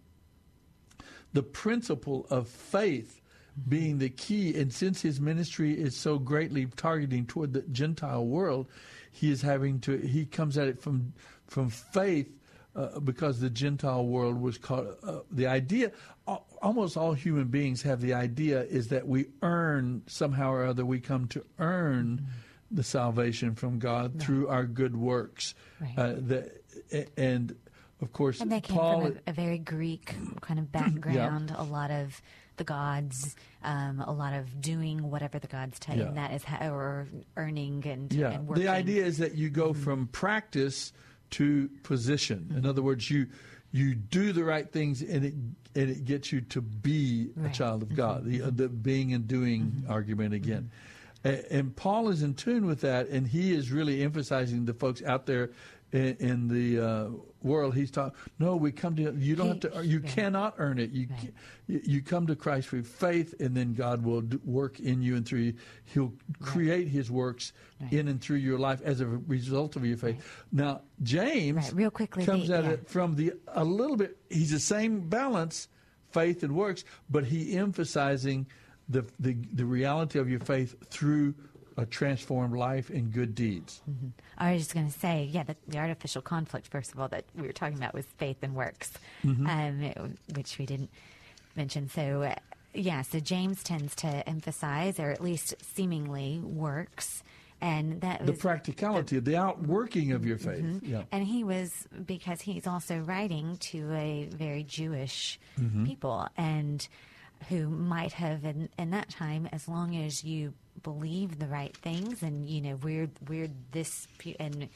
the 1.33 1.43
principle 1.43 2.27
of 2.29 2.47
faith 2.47 3.21
being 3.67 3.97
the 3.97 4.09
key. 4.09 4.55
And 4.55 4.73
since 4.73 5.01
his 5.01 5.19
ministry 5.19 5.73
is 5.73 5.95
so 5.95 6.17
greatly 6.19 6.67
targeting 6.75 7.25
toward 7.25 7.53
the 7.53 7.61
Gentile 7.63 8.25
world, 8.25 8.67
he 9.11 9.31
is 9.31 9.41
having 9.41 9.79
to. 9.81 9.97
He 9.97 10.25
comes 10.25 10.57
at 10.57 10.67
it 10.67 10.81
from 10.81 11.13
from 11.47 11.69
faith. 11.69 12.35
Uh, 12.75 12.99
because 12.99 13.39
the 13.39 13.49
Gentile 13.49 14.05
world 14.05 14.39
was 14.39 14.59
called, 14.59 14.95
uh, 15.01 15.19
the 15.31 15.47
idea, 15.47 15.91
al- 16.27 16.45
almost 16.61 16.95
all 16.95 17.13
human 17.13 17.47
beings 17.47 17.81
have 17.81 17.99
the 17.99 18.13
idea 18.13 18.61
is 18.61 18.89
that 18.89 19.07
we 19.07 19.25
earn, 19.41 20.03
somehow 20.05 20.51
or 20.51 20.63
other, 20.63 20.85
we 20.85 20.99
come 20.99 21.27
to 21.29 21.43
earn 21.57 22.27
the 22.71 22.83
salvation 22.83 23.55
from 23.55 23.79
God 23.79 24.19
through 24.21 24.47
our 24.47 24.63
good 24.65 24.95
works. 24.95 25.55
Right. 25.79 25.93
Uh, 25.97 26.13
the, 26.13 26.51
and 27.17 27.55
of 28.01 28.13
course, 28.13 28.39
And 28.41 28.51
they 28.51 28.61
came 28.61 28.77
Paul, 28.77 29.01
from 29.01 29.19
a, 29.27 29.29
a 29.31 29.33
very 29.33 29.57
Greek 29.57 30.15
kind 30.41 30.59
of 30.59 30.71
background. 30.71 31.53
A 31.57 31.63
lot 31.63 31.91
of 31.91 32.21
the 32.57 32.63
gods, 32.63 33.35
um, 33.63 34.01
a 34.01 34.11
lot 34.11 34.33
of 34.33 34.61
doing 34.61 35.09
whatever 35.09 35.39
the 35.39 35.47
gods 35.47 35.79
tell 35.79 35.95
you, 35.95 36.03
Yeah. 36.03 36.07
and 36.09 36.17
that 36.17 36.33
is 36.33 36.43
how, 36.43 36.73
or 36.73 37.07
earning 37.37 37.85
and, 37.87 38.11
Yeah, 38.11 38.31
and 38.31 38.47
working. 38.47 38.65
the 38.65 38.69
idea 38.71 39.05
is 39.05 39.17
that 39.19 39.35
you 39.35 39.49
go 39.49 39.73
from 39.73 40.07
practice 40.07 40.91
to 41.31 41.69
position. 41.83 42.53
In 42.55 42.65
other 42.65 42.81
words, 42.81 43.09
you 43.09 43.27
you 43.71 43.93
do 43.93 44.33
the 44.33 44.43
right 44.43 44.69
things, 44.71 45.01
and 45.03 45.23
it 45.23 45.33
and 45.75 45.89
it 45.91 46.03
gets 46.03 46.31
you 46.31 46.41
to 46.41 46.59
be 46.61 47.29
a 47.45 47.49
child 47.49 47.83
of 47.83 47.95
God. 47.95 48.25
The, 48.25 48.41
uh, 48.41 48.49
the 48.51 48.67
being 48.67 49.13
and 49.13 49.27
doing 49.27 49.83
argument 49.87 50.33
again. 50.33 50.71
And 51.23 51.75
Paul 51.75 52.09
is 52.09 52.23
in 52.23 52.33
tune 52.33 52.65
with 52.65 52.81
that, 52.81 53.09
and 53.09 53.27
he 53.27 53.53
is 53.53 53.71
really 53.71 54.01
emphasizing 54.03 54.65
the 54.65 54.73
folks 54.73 55.03
out 55.03 55.25
there 55.25 55.51
in, 55.91 56.15
in 56.19 56.47
the 56.47 56.79
uh, 56.79 57.07
world. 57.43 57.75
He's 57.75 57.91
talking. 57.91 58.17
No, 58.37 58.55
we 58.55 58.71
come 58.71 58.95
to 58.95 59.11
you. 59.17 59.35
Don't 59.35 59.61
have 59.63 59.73
to. 59.73 59.85
You 59.85 59.99
cannot 59.99 60.55
earn 60.59 60.79
it. 60.79 60.91
You 60.91 61.07
Right. 61.09 61.33
you 61.67 62.01
come 62.01 62.25
to 62.27 62.35
Christ 62.37 62.69
through 62.69 62.83
faith, 62.83 63.33
and 63.41 63.55
then 63.57 63.73
God 63.73 64.03
will 64.05 64.23
work 64.45 64.79
in 64.79 65.01
you 65.01 65.17
and 65.17 65.25
through 65.27 65.39
you. 65.39 65.53
He'll 65.85 66.13
create 66.41 66.87
His 66.87 67.11
works 67.11 67.51
Right. 67.81 67.91
in 67.93 68.07
and 68.07 68.21
through 68.21 68.37
your 68.37 68.57
life 68.59 68.81
as 68.83 69.01
a 69.01 69.07
result 69.07 69.75
of 69.75 69.85
your 69.85 69.97
faith. 69.97 70.23
Now, 70.53 70.81
James 71.03 71.57
Right, 71.65 71.73
real 71.73 71.91
quickly, 71.91 72.23
comes 72.23 72.47
the- 72.47 72.57
at 72.59 72.63
yeah. 72.63 72.69
it 72.71 72.87
from 72.87 73.15
the 73.15 73.33
a 73.47 73.65
little 73.65 73.97
bit. 73.97 74.17
He's 74.29 74.51
the 74.51 74.59
same 74.59 75.09
balance, 75.09 75.67
faith 76.11 76.43
and 76.43 76.55
works, 76.55 76.85
but 77.09 77.25
he 77.25 77.57
emphasizing 77.57 78.47
the 78.89 79.05
the, 79.19 79.35
the 79.53 79.65
reality 79.65 80.19
of 80.19 80.29
your 80.29 80.39
faith 80.39 80.75
through 80.89 81.33
a 81.77 81.85
transformed 81.85 82.57
life 82.57 82.89
and 82.89 83.13
good 83.13 83.33
deeds. 83.33 83.81
I 84.37 84.53
was 84.53 84.63
just 84.63 84.73
going 84.73 84.91
to 84.91 84.99
say, 84.99 85.29
yeah, 85.31 85.43
the, 85.43 85.55
the 85.69 85.77
artificial 85.77 86.21
conflict, 86.21 86.67
first 86.67 86.91
of 86.91 86.99
all, 86.99 87.07
that 87.07 87.23
we 87.35 87.43
were 87.47 87.53
talking 87.53 87.77
about 87.77 87.93
was 87.93 88.05
faith 88.17 88.37
and 88.41 88.53
works, 88.53 88.91
Mhm. 89.23 89.95
um, 89.95 90.15
which 90.35 90.57
we 90.57 90.65
didn't 90.65 90.89
mention. 91.55 91.87
So, 91.87 92.23
uh, 92.23 92.35
yeah, 92.73 93.01
so 93.03 93.21
James 93.21 93.63
tends 93.63 93.95
to 93.97 94.07
emphasize, 94.27 94.99
or 94.99 95.09
at 95.09 95.21
least 95.23 95.53
seemingly 95.73 96.39
works, 96.39 97.23
and 97.61 98.01
that 98.01 98.25
The 98.25 98.33
practicality, 98.33 99.19
the 99.19 99.37
outworking 99.37 100.11
of 100.11 100.25
your 100.25 100.37
faith. 100.37 100.63
Mhm. 100.63 100.79
Yeah. 100.85 101.03
And 101.13 101.25
he 101.25 101.45
was 101.45 101.87
because 102.05 102.41
he's 102.41 102.67
also 102.67 102.99
writing 102.99 103.55
to 103.71 103.93
a 103.93 104.25
very 104.33 104.63
Jewish 104.63 105.39
Mhm. 105.57 105.85
people 105.85 106.27
and 106.35 106.85
who 107.47 107.69
might 107.69 108.13
have 108.13 108.43
in, 108.45 108.69
in 108.77 108.89
that 108.91 109.09
time, 109.09 109.47
as 109.51 109.67
long 109.67 109.95
as 109.95 110.23
you 110.23 110.53
believe 110.83 111.39
the 111.39 111.47
right 111.47 111.75
things 111.77 112.23
and 112.23 112.47
you 112.49 112.61
know 112.61 112.75
we're 112.81 113.09
we're 113.27 113.49
this 113.73 114.07
and 114.39 114.69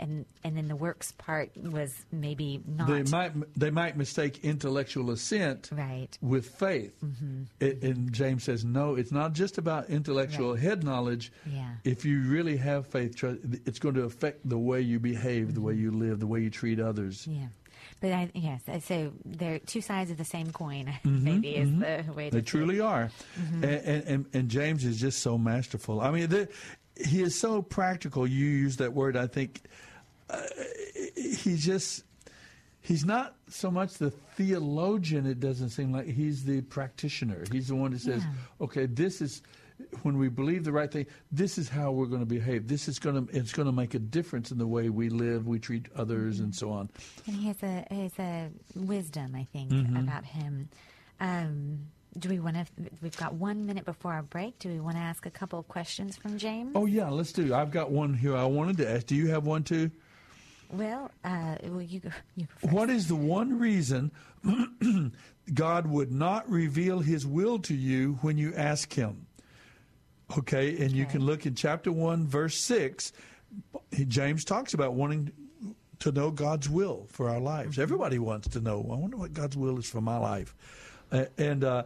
and 0.00 0.26
and 0.42 0.56
then 0.56 0.66
the 0.66 0.74
works 0.74 1.12
part 1.12 1.50
was 1.56 1.94
maybe 2.10 2.60
not 2.66 2.88
They 2.88 3.04
might 3.04 3.32
they 3.56 3.70
might 3.70 3.96
mistake 3.96 4.44
intellectual 4.44 5.12
assent 5.12 5.70
right 5.72 6.18
with 6.20 6.46
faith. 6.48 6.96
Mhm. 7.04 7.46
A- 7.60 7.86
And 7.86 8.12
James 8.12 8.42
says, 8.42 8.64
no, 8.64 8.96
it's 8.96 9.12
not 9.12 9.32
just 9.32 9.58
about 9.58 9.88
intellectual 9.90 10.54
Right. 10.54 10.60
head 10.62 10.82
knowledge. 10.82 11.30
Yeah. 11.46 11.70
If 11.84 12.04
you 12.04 12.22
really 12.22 12.56
have 12.56 12.88
faith, 12.88 13.22
it's 13.64 13.78
going 13.78 13.94
to 13.94 14.02
affect 14.02 14.48
the 14.48 14.58
way 14.58 14.80
you 14.80 14.98
behave, 14.98 15.54
the 15.54 15.60
way 15.60 15.74
Mm-hmm. 15.74 15.82
you 15.82 15.90
live, 15.92 16.18
the 16.18 16.26
way 16.26 16.40
you 16.40 16.50
treat 16.50 16.80
others. 16.80 17.26
yeah. 17.28 17.46
But 18.00 18.12
I, 18.12 18.30
yes, 18.34 18.60
so 18.84 19.12
they're 19.24 19.58
two 19.60 19.80
sides 19.80 20.10
of 20.10 20.18
the 20.18 20.24
same 20.24 20.50
coin. 20.52 20.92
Mhm, 21.04 21.22
maybe 21.22 21.56
is 21.56 21.68
mhm. 21.70 22.06
the 22.06 22.12
way 22.12 22.30
to 22.30 22.36
They 22.36 22.42
truly 22.42 22.76
it. 22.78 22.82
are. 22.82 23.10
Mhm. 23.38 23.54
And, 23.54 23.64
and, 23.64 24.04
and, 24.04 24.26
and 24.34 24.48
James 24.48 24.84
is 24.84 25.00
just 25.00 25.20
so 25.20 25.38
masterful. 25.38 26.00
I 26.00 26.10
mean, 26.10 26.28
the, 26.28 26.48
he 27.02 27.22
is 27.22 27.38
so 27.38 27.62
practical. 27.62 28.26
You 28.26 28.44
use 28.46 28.76
that 28.76 28.92
word, 28.92 29.16
I 29.16 29.26
think. 29.26 29.62
Uh, 30.30 30.42
he 31.16 31.56
just, 31.56 32.04
he's 32.80 33.04
not 33.04 33.36
so 33.48 33.70
much 33.70 33.94
the 33.94 34.10
theologian, 34.10 35.26
it 35.26 35.40
doesn't 35.40 35.70
seem 35.70 35.92
like. 35.92 36.06
He's 36.06 36.44
the 36.44 36.60
practitioner. 36.62 37.44
He's 37.50 37.68
the 37.68 37.74
one 37.74 37.92
that 37.92 38.00
says, 38.00 38.22
Yeah. 38.22 38.32
okay, 38.64 38.86
this 38.86 39.20
is. 39.20 39.42
When 40.02 40.18
we 40.18 40.28
believe 40.28 40.62
the 40.64 40.72
right 40.72 40.90
thing, 40.90 41.06
this 41.32 41.58
is 41.58 41.68
how 41.68 41.90
we're 41.90 42.06
going 42.06 42.20
to 42.20 42.26
behave. 42.26 42.68
This 42.68 42.86
is 42.88 42.98
going 43.00 43.26
to 43.26 43.36
it's 43.36 43.52
going 43.52 43.66
to 43.66 43.72
make 43.72 43.94
a 43.94 43.98
difference 43.98 44.50
in 44.52 44.58
the 44.58 44.66
way 44.66 44.88
we 44.88 45.08
live, 45.08 45.46
we 45.48 45.58
treat 45.58 45.88
others, 45.96 46.38
and 46.40 46.54
so 46.54 46.70
on. 46.70 46.88
And 47.26 47.34
he 47.36 47.48
has 47.48 47.62
a 47.62 47.84
he 47.90 48.02
has 48.02 48.18
a 48.18 48.50
wisdom, 48.76 49.34
I 49.34 49.44
think, 49.52 49.70
Mhm. 49.72 49.98
about 50.00 50.24
him. 50.24 50.68
Um, 51.20 51.86
do 52.16 52.28
we 52.28 52.38
want 52.38 52.56
to? 52.56 52.66
We've 53.02 53.16
got 53.16 53.34
one 53.34 53.66
minute 53.66 53.84
before 53.84 54.12
our 54.12 54.22
break. 54.22 54.60
Do 54.60 54.68
we 54.68 54.78
want 54.78 54.94
to 54.96 55.02
ask 55.02 55.26
a 55.26 55.30
couple 55.30 55.58
of 55.58 55.66
questions 55.66 56.16
from 56.16 56.38
James? 56.38 56.72
Oh 56.76 56.86
yeah, 56.86 57.08
let's 57.08 57.32
do. 57.32 57.52
I've 57.52 57.72
got 57.72 57.90
one 57.90 58.14
here. 58.14 58.36
I 58.36 58.44
wanted 58.44 58.76
to 58.76 58.88
ask. 58.88 59.06
Do 59.06 59.16
you 59.16 59.28
have 59.30 59.44
one 59.44 59.64
too? 59.64 59.90
Well, 60.70 61.10
uh, 61.24 61.56
well, 61.64 61.82
you 61.82 61.98
go. 62.00 62.10
You 62.36 62.46
go 62.62 62.68
What 62.68 62.90
is 62.90 63.08
the 63.08 63.16
one 63.16 63.58
reason 63.58 64.12
God 65.54 65.86
would 65.86 66.12
not 66.12 66.48
reveal 66.48 67.00
his 67.00 67.26
will 67.26 67.58
to 67.60 67.74
you 67.74 68.18
when 68.22 68.38
you 68.38 68.54
ask 68.54 68.92
him? 68.92 69.26
Okay, 70.38 70.78
and 70.78 70.92
you 70.92 71.04
can 71.04 71.24
look 71.24 71.46
in 71.46 71.54
chapter 71.54 71.92
1, 71.92 72.26
verse 72.26 72.56
6. 72.56 73.12
James 74.08 74.44
talks 74.44 74.74
about 74.74 74.94
wanting 74.94 75.30
to 76.00 76.12
know 76.12 76.30
God's 76.30 76.68
will 76.68 77.06
for 77.10 77.28
our 77.28 77.40
lives. 77.40 77.78
Everybody 77.78 78.18
wants 78.18 78.48
to 78.48 78.60
know, 78.60 78.80
I 78.90 78.96
wonder 78.96 79.16
what 79.16 79.32
God's 79.32 79.56
will 79.56 79.78
is 79.78 79.88
for 79.88 80.00
my 80.00 80.16
life. 80.16 80.54
Uh, 81.12 81.26
and 81.38 81.62
uh, 81.62 81.84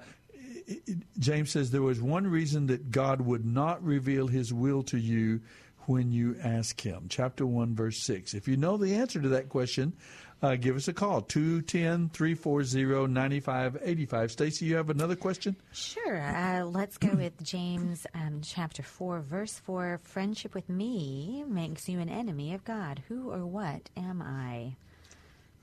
James 1.18 1.51
says 1.51 1.70
there 1.70 1.82
was 1.82 2.01
one 2.01 2.26
reason 2.26 2.66
that 2.68 2.91
God 2.91 3.20
would 3.20 3.45
not 3.45 3.82
reveal 3.82 4.26
his 4.28 4.53
will 4.53 4.82
to 4.84 4.99
you 4.99 5.41
when 5.86 6.12
you 6.12 6.36
ask 6.43 6.80
him. 6.80 7.07
Chapter 7.09 7.47
1, 7.47 7.74
verse 7.74 7.99
6. 7.99 8.34
If 8.34 8.47
you 8.47 8.57
know 8.57 8.76
the 8.76 8.95
answer 8.95 9.20
to 9.20 9.28
that 9.30 9.49
question, 9.49 9.95
uh, 10.43 10.57
give 10.57 10.76
us 10.76 10.89
a 10.89 10.93
call 10.93 11.20
210 11.22 12.11
340 12.11 13.09
9585. 13.12 14.30
Stacy, 14.32 14.66
you 14.66 14.76
have 14.76 14.91
another 14.91 15.16
question? 15.16 15.57
Sure. 15.72 16.20
Uh, 16.20 16.64
let's 16.64 16.97
go 16.97 17.09
with 17.09 17.43
James 17.43 18.07
um, 18.14 18.41
chapter 18.43 18.82
4, 18.82 19.20
verse 19.20 19.59
4. 19.64 20.01
Friendship 20.03 20.55
with 20.55 20.68
me 20.68 21.45
makes 21.49 21.89
you 21.89 22.01
an 22.01 22.09
enemy 22.09 22.55
of 22.55 22.64
God. 22.64 23.03
Who 23.09 23.30
or 23.30 23.45
what 23.45 23.91
am 23.97 24.22
I? 24.22 24.76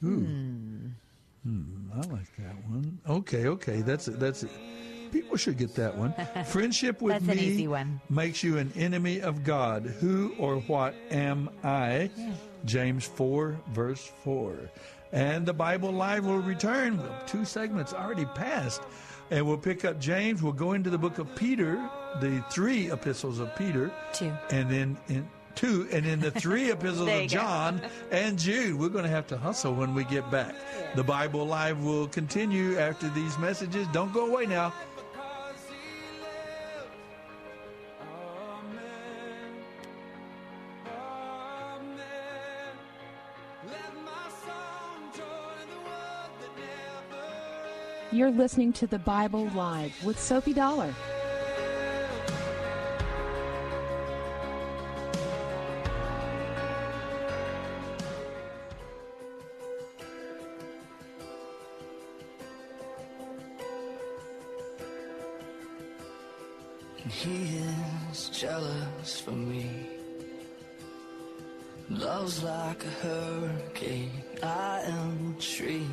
Ooh. 0.03 0.19
Hmm. 0.19 0.87
Hmm, 1.43 1.91
I 1.93 1.97
like 2.07 2.35
that 2.37 2.55
one. 2.67 2.99
Okay, 3.07 3.47
okay, 3.47 3.81
that's 3.81 4.07
it. 4.07 4.19
That's 4.19 4.41
it. 4.43 4.49
People 5.11 5.37
should 5.37 5.57
get 5.57 5.75
that 5.75 5.95
one. 5.95 6.13
Friendship 6.47 7.01
with 7.01 7.21
me 7.21 7.35
easy 7.35 7.67
one. 7.67 8.01
makes 8.09 8.43
you 8.43 8.57
an 8.57 8.73
enemy 8.75 9.21
of 9.21 9.43
God. 9.43 9.85
Who 9.85 10.33
or 10.39 10.57
what 10.61 10.95
am 11.11 11.49
I? 11.63 12.09
James 12.65 13.05
4, 13.05 13.57
verse 13.71 14.11
4. 14.23 14.55
And 15.11 15.45
the 15.45 15.53
Bible 15.53 15.91
Live 15.91 16.25
will 16.25 16.39
return. 16.39 17.01
Two 17.25 17.45
segments 17.45 17.93
already 17.93 18.25
passed. 18.25 18.81
And 19.31 19.45
we'll 19.47 19.57
pick 19.57 19.85
up 19.85 19.99
James. 19.99 20.43
We'll 20.43 20.53
go 20.53 20.73
into 20.73 20.89
the 20.89 20.97
book 20.97 21.17
of 21.17 21.33
Peter, 21.35 21.89
the 22.21 22.43
three 22.51 22.91
epistles 22.91 23.39
of 23.39 23.55
Peter. 23.55 23.91
Two. 24.13 24.31
And 24.51 24.69
then 24.69 24.97
in 25.07 25.27
two, 25.55 25.87
and 25.91 26.05
in 26.05 26.19
the 26.19 26.31
three 26.31 26.69
epistles 26.71 27.09
of. 27.09 27.27
John 27.27 27.81
and 28.11 28.37
Jude. 28.37 28.77
We're 28.77 28.89
going 28.89 29.05
to 29.05 29.09
have 29.09 29.27
to 29.27 29.37
hustle 29.37 29.73
when 29.73 29.95
we 29.95 30.03
get 30.03 30.29
back. 30.29 30.53
The 30.95 31.03
Bible 31.03 31.45
Live 31.45 31.83
will 31.83 32.07
continue 32.07 32.77
after 32.77 33.09
these 33.09 33.37
messages. 33.39 33.87
Don't 33.93 34.13
go 34.13 34.27
away 34.27 34.45
now. 34.45 34.73
You're 48.15 48.31
listening 48.31 48.71
to 48.79 48.87
the 48.87 48.97
Bible 48.99 49.49
Live 49.49 49.91
with 50.01 50.17
Soapy 50.17 50.53
Dollar. 50.53 50.95
He 67.09 67.59
is 68.13 68.29
jealous 68.29 69.19
for 69.19 69.31
me. 69.31 69.89
Love's 71.89 72.41
like 72.43 72.81
a 72.81 72.89
hurricane. 73.05 74.23
I 74.41 74.83
am 74.85 75.35
a 75.37 75.41
tree 75.41 75.89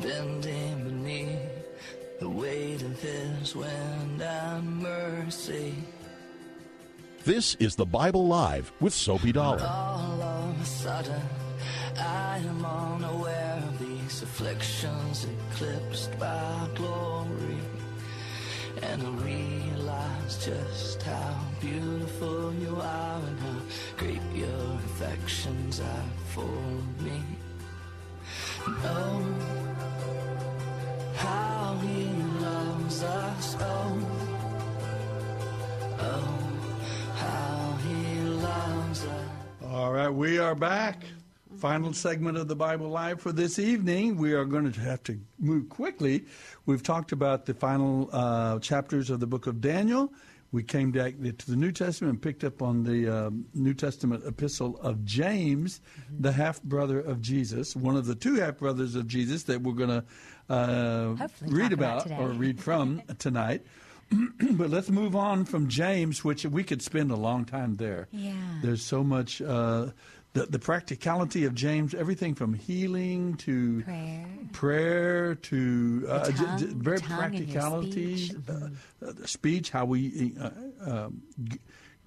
bending 0.00 0.84
beneath 0.84 1.38
the 2.20 2.28
weight 2.28 2.82
of 2.82 3.00
his 3.00 3.54
wind 3.54 4.22
and 4.22 4.82
mercy. 4.82 5.74
This 7.24 7.56
is 7.56 7.76
the 7.76 7.86
Bible 7.86 8.26
Live 8.26 8.72
with 8.80 8.94
Soapy 8.94 9.32
Dollar. 9.32 9.60
All 9.60 10.22
of 10.22 10.60
a 10.60 10.64
sudden, 10.64 11.22
I 11.98 12.38
am 12.38 12.64
unaware 12.64 13.62
of 13.66 13.78
these 13.78 14.22
afflictions 14.22 15.26
eclipsed 15.52 16.18
by 16.18 16.68
glory. 16.74 17.58
And 18.82 19.02
I 19.02 19.10
realize 19.10 20.44
just 20.44 21.02
how 21.02 21.40
beautiful 21.60 22.52
you 22.54 22.76
are 22.80 23.20
and 23.20 23.40
how 23.40 23.60
great 23.96 24.22
your 24.34 24.74
affections 24.84 25.80
are 25.80 26.04
for 26.32 27.02
me. 27.02 27.22
Oh, 28.68 29.24
how 31.14 31.78
he 31.82 32.04
loves 32.40 33.02
us. 33.02 33.56
Oh, 33.60 34.00
oh, 36.00 36.48
how 37.14 37.78
he 37.86 38.20
loves 38.22 39.04
us. 39.04 39.28
All 39.66 39.92
right, 39.92 40.08
we 40.08 40.38
are 40.38 40.56
back. 40.56 41.04
Final 41.58 41.92
segment 41.92 42.36
of 42.36 42.48
the 42.48 42.56
Bible 42.56 42.88
Live 42.88 43.20
for 43.20 43.30
this 43.30 43.60
evening. 43.60 44.16
We 44.16 44.32
are 44.32 44.44
going 44.44 44.72
to 44.72 44.80
have 44.80 45.02
to 45.04 45.20
move 45.38 45.68
quickly. 45.68 46.24
We've 46.66 46.82
talked 46.82 47.12
about 47.12 47.46
the 47.46 47.54
final 47.54 48.10
uh, 48.12 48.58
chapters 48.58 49.10
of 49.10 49.20
the 49.20 49.28
book 49.28 49.46
of 49.46 49.60
Daniel. 49.60 50.12
We 50.52 50.62
came 50.62 50.90
back 50.92 51.14
to 51.20 51.50
the 51.50 51.56
New 51.56 51.72
Testament 51.72 52.12
and 52.12 52.22
picked 52.22 52.44
up 52.44 52.62
on 52.62 52.84
the 52.84 53.08
uh, 53.08 53.30
New 53.54 53.74
Testament 53.74 54.24
epistle 54.26 54.78
of 54.80 55.04
James, 55.04 55.80
the 56.18 56.32
half 56.32 56.62
brother 56.62 57.00
of 57.00 57.20
Jesus, 57.20 57.74
one 57.74 57.96
of 57.96 58.06
the 58.06 58.14
two 58.14 58.36
half 58.36 58.58
brothers 58.58 58.94
of 58.94 59.06
Jesus 59.06 59.44
that 59.44 59.62
we're 59.62 59.72
going 59.72 59.88
to 59.88 60.04
uh, 60.48 61.28
read 61.42 61.72
about 61.72 62.06
about 62.06 62.20
or 62.20 62.28
read 62.28 62.60
from 62.60 63.02
tonight. 63.18 63.62
but 64.52 64.70
let's 64.70 64.88
move 64.88 65.16
on 65.16 65.44
from 65.44 65.68
James, 65.68 66.22
which 66.22 66.46
we 66.46 66.62
could 66.62 66.80
spend 66.80 67.10
a 67.10 67.16
long 67.16 67.44
time 67.44 67.76
there. 67.76 68.08
Yeah. 68.12 68.32
There's 68.62 68.82
so 68.84 69.02
much. 69.02 69.42
Uh, 69.42 69.88
the, 70.36 70.46
the 70.46 70.58
practicality 70.58 71.44
of 71.44 71.54
James, 71.54 71.94
everything 71.94 72.34
from 72.34 72.54
healing 72.54 73.34
to 73.38 73.82
Prayer. 73.82 74.26
prayer 74.52 75.34
to 75.34 76.06
uh, 76.08 76.26
The 76.26 76.32
j- 76.32 76.44
j- 76.58 76.72
very 76.74 76.98
the 76.98 77.06
tongue 77.06 77.18
practicality, 77.18 78.16
speech. 78.18 78.36
uh, 78.48 79.06
uh, 79.06 79.12
speech, 79.26 79.70
how 79.70 79.84
we 79.86 80.34
uh, 80.40 80.50
um, 80.90 81.22
g- 81.44 81.58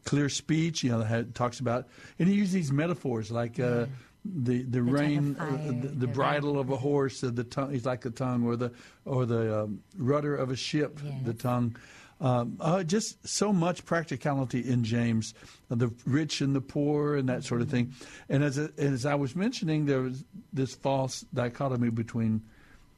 clear 0.05 0.29
speech. 0.29 0.83
You 0.83 0.91
know, 0.91 1.01
had, 1.01 1.33
talks 1.35 1.59
about, 1.59 1.87
and 2.19 2.27
he 2.29 2.35
uses 2.35 2.53
these 2.53 2.71
metaphors 2.71 3.31
like. 3.31 3.59
Uh, 3.59 3.85
the 4.25 4.63
the, 4.63 4.81
rein, 4.83 5.35
fire, 5.35 5.47
uh, 5.47 5.57
the, 5.67 5.71
the, 5.71 5.87
the 5.87 6.07
bridle 6.07 6.59
of 6.59 6.69
a 6.71 6.75
horse, 6.75 7.23
uh, 7.23 7.31
the 7.33 7.45
tongue. 7.45 7.71
He's 7.71 7.85
like 7.85 8.01
the 8.01 8.11
tongue, 8.11 8.43
or 8.45 8.57
the 8.57 8.73
or 9.05 9.25
the 9.25 9.61
um, 9.63 9.81
rudder 9.97 10.35
of 10.35 10.51
a 10.51 10.57
ship, 10.57 10.99
the 11.23 11.33
tongue. 11.33 11.77
Um, 12.21 12.57
uh, 12.59 12.83
just 12.83 13.25
so 13.25 13.53
much 13.53 13.85
practicality 13.85 14.59
in 14.59 14.83
James, 14.83 15.33
uh, 15.71 15.75
the 15.75 15.89
rich 16.05 16.41
and 16.41 16.53
the 16.53 16.59
poor, 16.59 17.15
and 17.15 17.29
that 17.29 17.45
sort 17.45 17.61
of 17.61 17.69
thing. 17.69 17.93
And 18.27 18.43
as 18.43 18.57
a, 18.57 18.69
as 18.77 19.05
I 19.05 19.15
was 19.15 19.37
mentioning, 19.37 19.85
there 19.85 20.01
was 20.01 20.25
this 20.51 20.75
false 20.75 21.25
dichotomy 21.33 21.91
between 21.91 22.41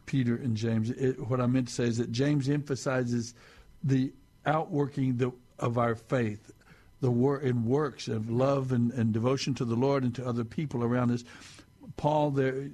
Peter 0.07 0.36
and 0.36 0.57
James. 0.57 0.89
It, 0.89 1.19
what 1.30 1.39
I 1.39 1.45
meant 1.45 1.67
to 1.67 1.74
say 1.74 1.84
is 1.84 1.97
that 1.97 2.11
James 2.11 2.49
emphasizes 2.49 3.36
the 3.84 4.11
outworking 4.45 5.17
the, 5.17 5.32
of 5.59 5.78
our 5.78 5.93
faith, 5.93 6.51
the 6.99 7.11
work 7.11 7.43
in 7.43 7.65
works 7.65 8.07
of 8.07 8.30
love 8.30 8.72
and, 8.72 8.91
and 8.93 9.13
devotion 9.13 9.53
to 9.55 9.65
the 9.65 9.76
Lord 9.76 10.03
and 10.03 10.15
to 10.15 10.28
other 10.28 10.43
people 10.43 10.84
around 10.84 11.11
us. 11.11 11.24
Paul 11.95 12.32
there 12.32 12.69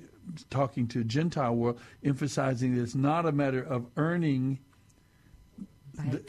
talking 0.50 0.88
to 0.88 1.04
Gentile 1.04 1.56
world, 1.56 1.80
emphasizing 2.04 2.76
that 2.76 2.84
it's 2.84 2.96
not 2.96 3.26
a 3.26 3.32
matter 3.32 3.64
of 3.64 3.86
earning 3.98 4.60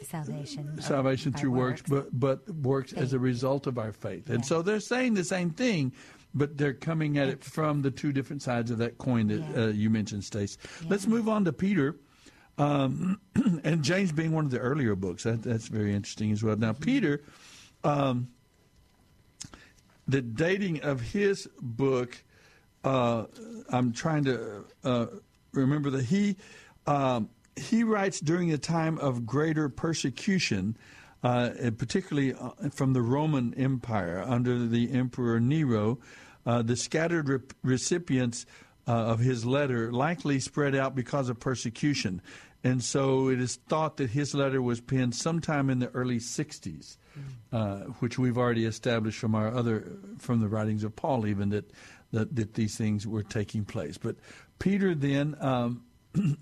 Salvation. 0.03 0.81
salvation 0.81 1.33
through 1.33 1.51
works, 1.51 1.81
but 1.87 2.07
but 2.19 2.49
works 2.49 2.93
as 2.93 3.13
a 3.13 3.19
result 3.19 3.67
of 3.67 3.77
our 3.77 3.91
faith. 3.93 4.29
And 4.29 4.45
so 4.45 4.61
they're 4.61 4.79
saying 4.79 5.13
the 5.13 5.23
same 5.23 5.51
thing, 5.51 5.93
but 6.33 6.57
they're 6.57 6.73
coming 6.73 7.17
at 7.17 7.27
it 7.27 7.43
from 7.43 7.81
the 7.81 7.91
two 7.91 8.11
different 8.11 8.41
sides 8.41 8.71
of 8.71 8.77
that 8.79 8.97
coin 8.97 9.27
that 9.27 9.39
Yeah. 9.39 9.63
uh, 9.63 9.67
you 9.67 9.89
mentioned, 9.89 10.23
Stace. 10.23 10.57
Let's 10.87 11.07
move 11.07 11.29
on 11.29 11.45
to 11.45 11.53
Peter. 11.53 11.97
Um, 12.57 13.21
and 13.63 13.83
James 13.83 14.11
being 14.11 14.31
one 14.31 14.43
of 14.45 14.51
the 14.51 14.59
earlier 14.59 14.95
books, 14.95 15.23
that, 15.23 15.43
that's 15.43 15.67
very 15.67 15.93
interesting 15.93 16.31
as 16.31 16.43
well. 16.43 16.57
Now, 16.57 16.73
Peter, 16.73 17.23
um, 17.83 18.27
the 20.07 20.21
dating 20.21 20.81
of 20.81 20.99
his 20.99 21.47
book, 21.61 22.21
uh, 22.83 23.25
I'm 23.69 23.93
trying 23.93 24.25
to 24.25 24.65
uh, 24.83 25.05
remember 25.53 25.89
that 25.91 26.05
he 26.05 26.35
um, 26.87 27.29
he 27.59 27.83
writes 27.83 28.19
during 28.19 28.51
a 28.51 28.57
time 28.57 28.97
of 28.99 29.25
greater 29.25 29.69
persecution, 29.69 30.77
uh, 31.23 31.49
particularly 31.77 32.33
uh, 32.33 32.69
from 32.71 32.93
the 32.93 33.01
Roman 33.01 33.53
Empire 33.55 34.23
under 34.25 34.65
the 34.67 34.91
Emperor 34.91 35.39
Nero. 35.39 35.99
Uh, 36.45 36.61
the 36.61 36.75
scattered 36.75 37.29
re- 37.29 37.39
recipients 37.63 38.45
uh, 38.87 38.91
of 38.91 39.19
his 39.19 39.45
letter 39.45 39.91
likely 39.91 40.39
spread 40.39 40.75
out 40.75 40.95
because 40.95 41.29
of 41.29 41.39
persecution. 41.39 42.21
And 42.63 42.83
so 42.83 43.29
it 43.29 43.39
is 43.39 43.55
thought 43.55 43.97
that 43.97 44.09
his 44.09 44.33
letter 44.33 44.61
was 44.61 44.81
penned 44.81 45.15
sometime 45.15 45.69
in 45.69 45.79
the 45.79 45.89
early 45.89 46.17
60s, 46.17 46.97
uh, 47.53 47.77
which 47.99 48.17
we've 48.17 48.37
already 48.37 48.65
established 48.65 49.19
from 49.19 49.35
our 49.35 49.53
other 49.53 49.85
from 50.17 50.41
the 50.41 50.47
writings 50.47 50.83
of 50.83 50.95
Paul, 50.95 51.27
even 51.27 51.49
that 51.49 51.71
that, 52.11 52.35
that 52.35 52.55
these 52.55 52.75
things 52.75 53.05
were 53.05 53.23
taking 53.23 53.65
place. 53.65 53.97
But 53.97 54.15
Peter 54.59 54.95
then. 54.95 55.35
Um, 55.39 55.83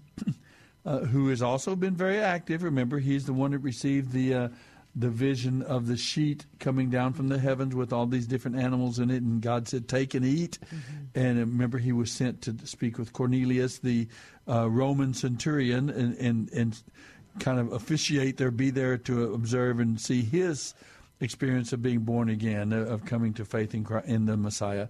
uh, 0.88 1.00
who 1.00 1.28
has 1.28 1.42
also 1.42 1.76
been 1.76 1.96
very 1.96 2.20
active. 2.20 2.64
Remember, 2.64 2.98
he's 2.98 3.26
the 3.26 3.34
one 3.34 3.52
that 3.52 3.60
received 3.60 4.14
the 4.14 4.34
uh, 4.34 4.48
the 4.96 5.10
vision 5.10 5.62
of 5.62 5.86
the 5.86 5.98
sheet 5.98 6.46
coming 6.60 6.90
down 6.90 7.14
from 7.14 7.28
the 7.28 7.38
heavens 7.38 7.76
with 7.76 7.92
all 7.94 8.08
these 8.08 8.26
different 8.26 8.58
animals 8.58 8.98
in 8.98 9.12
it, 9.12 9.22
and 9.22 9.42
God 9.42 9.68
said, 9.68 9.90
"Take 9.90 10.14
and 10.14 10.26
eat." 10.26 10.58
And 11.14 11.38
uh, 11.38 11.42
remember, 11.42 11.78
he 11.78 11.92
was 11.92 12.10
sent 12.10 12.42
to 12.44 12.56
speak 12.66 12.98
with 12.98 13.12
Cornelius, 13.12 13.80
the 13.80 14.08
uh, 14.48 14.70
Roman 14.70 15.14
centurion, 15.14 15.90
and, 15.90 16.18
and 16.18 16.50
and 16.54 16.82
kind 17.40 17.60
of 17.60 17.74
officiate 17.74 18.38
there, 18.38 18.50
be 18.50 18.70
there 18.70 18.98
to 18.98 19.34
observe 19.34 19.82
and 19.82 20.00
see 20.00 20.22
his 20.22 20.74
experience 21.20 21.74
of 21.74 21.82
being 21.82 22.00
born 22.00 22.30
again, 22.30 22.72
uh, 22.72 22.78
of 22.78 23.04
coming 23.04 23.34
to 23.34 23.44
faith 23.44 23.76
in 23.76 23.84
Christ, 23.84 24.08
in 24.08 24.26
the 24.26 24.38
Messiah. 24.38 24.88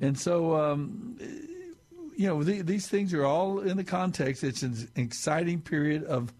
And 0.00 0.16
so. 0.16 0.54
Um, 0.54 1.18
you 2.16 2.26
know, 2.26 2.42
the, 2.42 2.62
these 2.62 2.88
things 2.88 3.14
are 3.14 3.24
all 3.24 3.60
in 3.60 3.76
the 3.76 3.84
context. 3.84 4.44
It's 4.44 4.62
an 4.62 4.88
exciting 4.96 5.60
period 5.60 6.04
of 6.04 6.32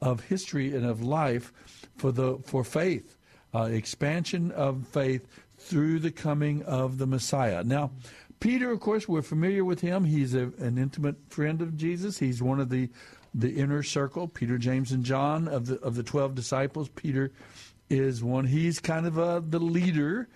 of 0.00 0.20
history 0.20 0.74
and 0.76 0.86
of 0.86 1.02
life 1.02 1.52
for 1.96 2.12
the 2.12 2.38
for 2.44 2.64
faith, 2.64 3.16
uh, 3.54 3.62
expansion 3.62 4.52
of 4.52 4.86
faith 4.88 5.26
through 5.58 5.98
the 5.98 6.10
coming 6.10 6.62
of 6.62 6.98
the 6.98 7.06
Messiah. 7.06 7.64
Now, 7.64 7.90
Peter, 8.40 8.70
of 8.70 8.80
course, 8.80 9.08
we're 9.08 9.22
familiar 9.22 9.64
with 9.64 9.80
him. 9.80 10.04
He's 10.04 10.34
a, 10.34 10.52
an 10.58 10.78
intimate 10.78 11.16
friend 11.28 11.60
of 11.60 11.76
Jesus. 11.76 12.18
He's 12.18 12.42
one 12.42 12.60
of 12.60 12.68
the 12.68 12.88
the 13.34 13.50
inner 13.50 13.82
circle. 13.82 14.28
Peter, 14.28 14.58
James, 14.58 14.92
and 14.92 15.04
John 15.04 15.48
of 15.48 15.66
the 15.66 15.78
of 15.80 15.94
the 15.94 16.02
twelve 16.02 16.34
disciples. 16.34 16.88
Peter 16.88 17.32
is 17.90 18.22
one. 18.22 18.46
He's 18.46 18.80
kind 18.80 19.06
of 19.06 19.18
uh, 19.18 19.40
the 19.44 19.58
leader. 19.58 20.28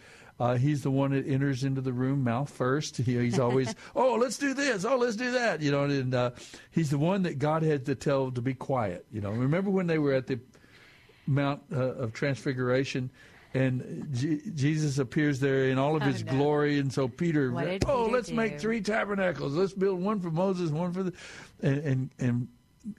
Uh, 0.42 0.56
he's 0.56 0.82
the 0.82 0.90
one 0.90 1.12
that 1.12 1.24
enters 1.24 1.62
into 1.62 1.80
the 1.80 1.92
room 1.92 2.24
mouth 2.24 2.50
first. 2.50 2.96
He, 3.02 3.16
he's 3.16 3.38
always, 3.38 3.72
oh, 3.94 4.16
let's 4.16 4.38
do 4.38 4.54
this. 4.54 4.84
Oh, 4.84 4.96
let's 4.96 5.14
do 5.14 5.30
that. 5.32 5.60
You 5.62 5.70
know, 5.70 5.84
and 5.84 6.12
uh, 6.12 6.30
he's 6.72 6.90
the 6.90 6.98
one 6.98 7.22
that 7.22 7.38
God 7.38 7.62
had 7.62 7.86
to 7.86 7.94
tell 7.94 8.32
to 8.32 8.40
be 8.40 8.52
quiet. 8.54 9.06
You 9.12 9.20
know, 9.20 9.30
remember 9.30 9.70
when 9.70 9.86
they 9.86 9.98
were 9.98 10.14
at 10.14 10.26
the 10.26 10.40
Mount 11.28 11.62
uh, 11.72 11.76
of 11.94 12.12
Transfiguration, 12.12 13.10
and 13.54 14.08
J- 14.12 14.40
Jesus 14.52 14.98
appears 14.98 15.38
there 15.38 15.66
in 15.68 15.78
all 15.78 15.94
of 15.94 16.02
Oh, 16.02 16.06
his 16.06 16.24
no. 16.24 16.32
glory, 16.32 16.80
and 16.80 16.92
so 16.92 17.06
Peter, 17.06 17.52
oh, 17.54 17.60
Peter 17.78 17.94
let's 18.10 18.30
make 18.32 18.58
three 18.58 18.80
tabernacles. 18.80 19.54
Let's 19.54 19.74
build 19.74 20.00
one 20.02 20.18
for 20.18 20.30
Moses, 20.32 20.70
one 20.70 20.92
for 20.92 21.04
the, 21.04 21.12
and 21.62 21.78
and, 21.78 22.10
and 22.18 22.48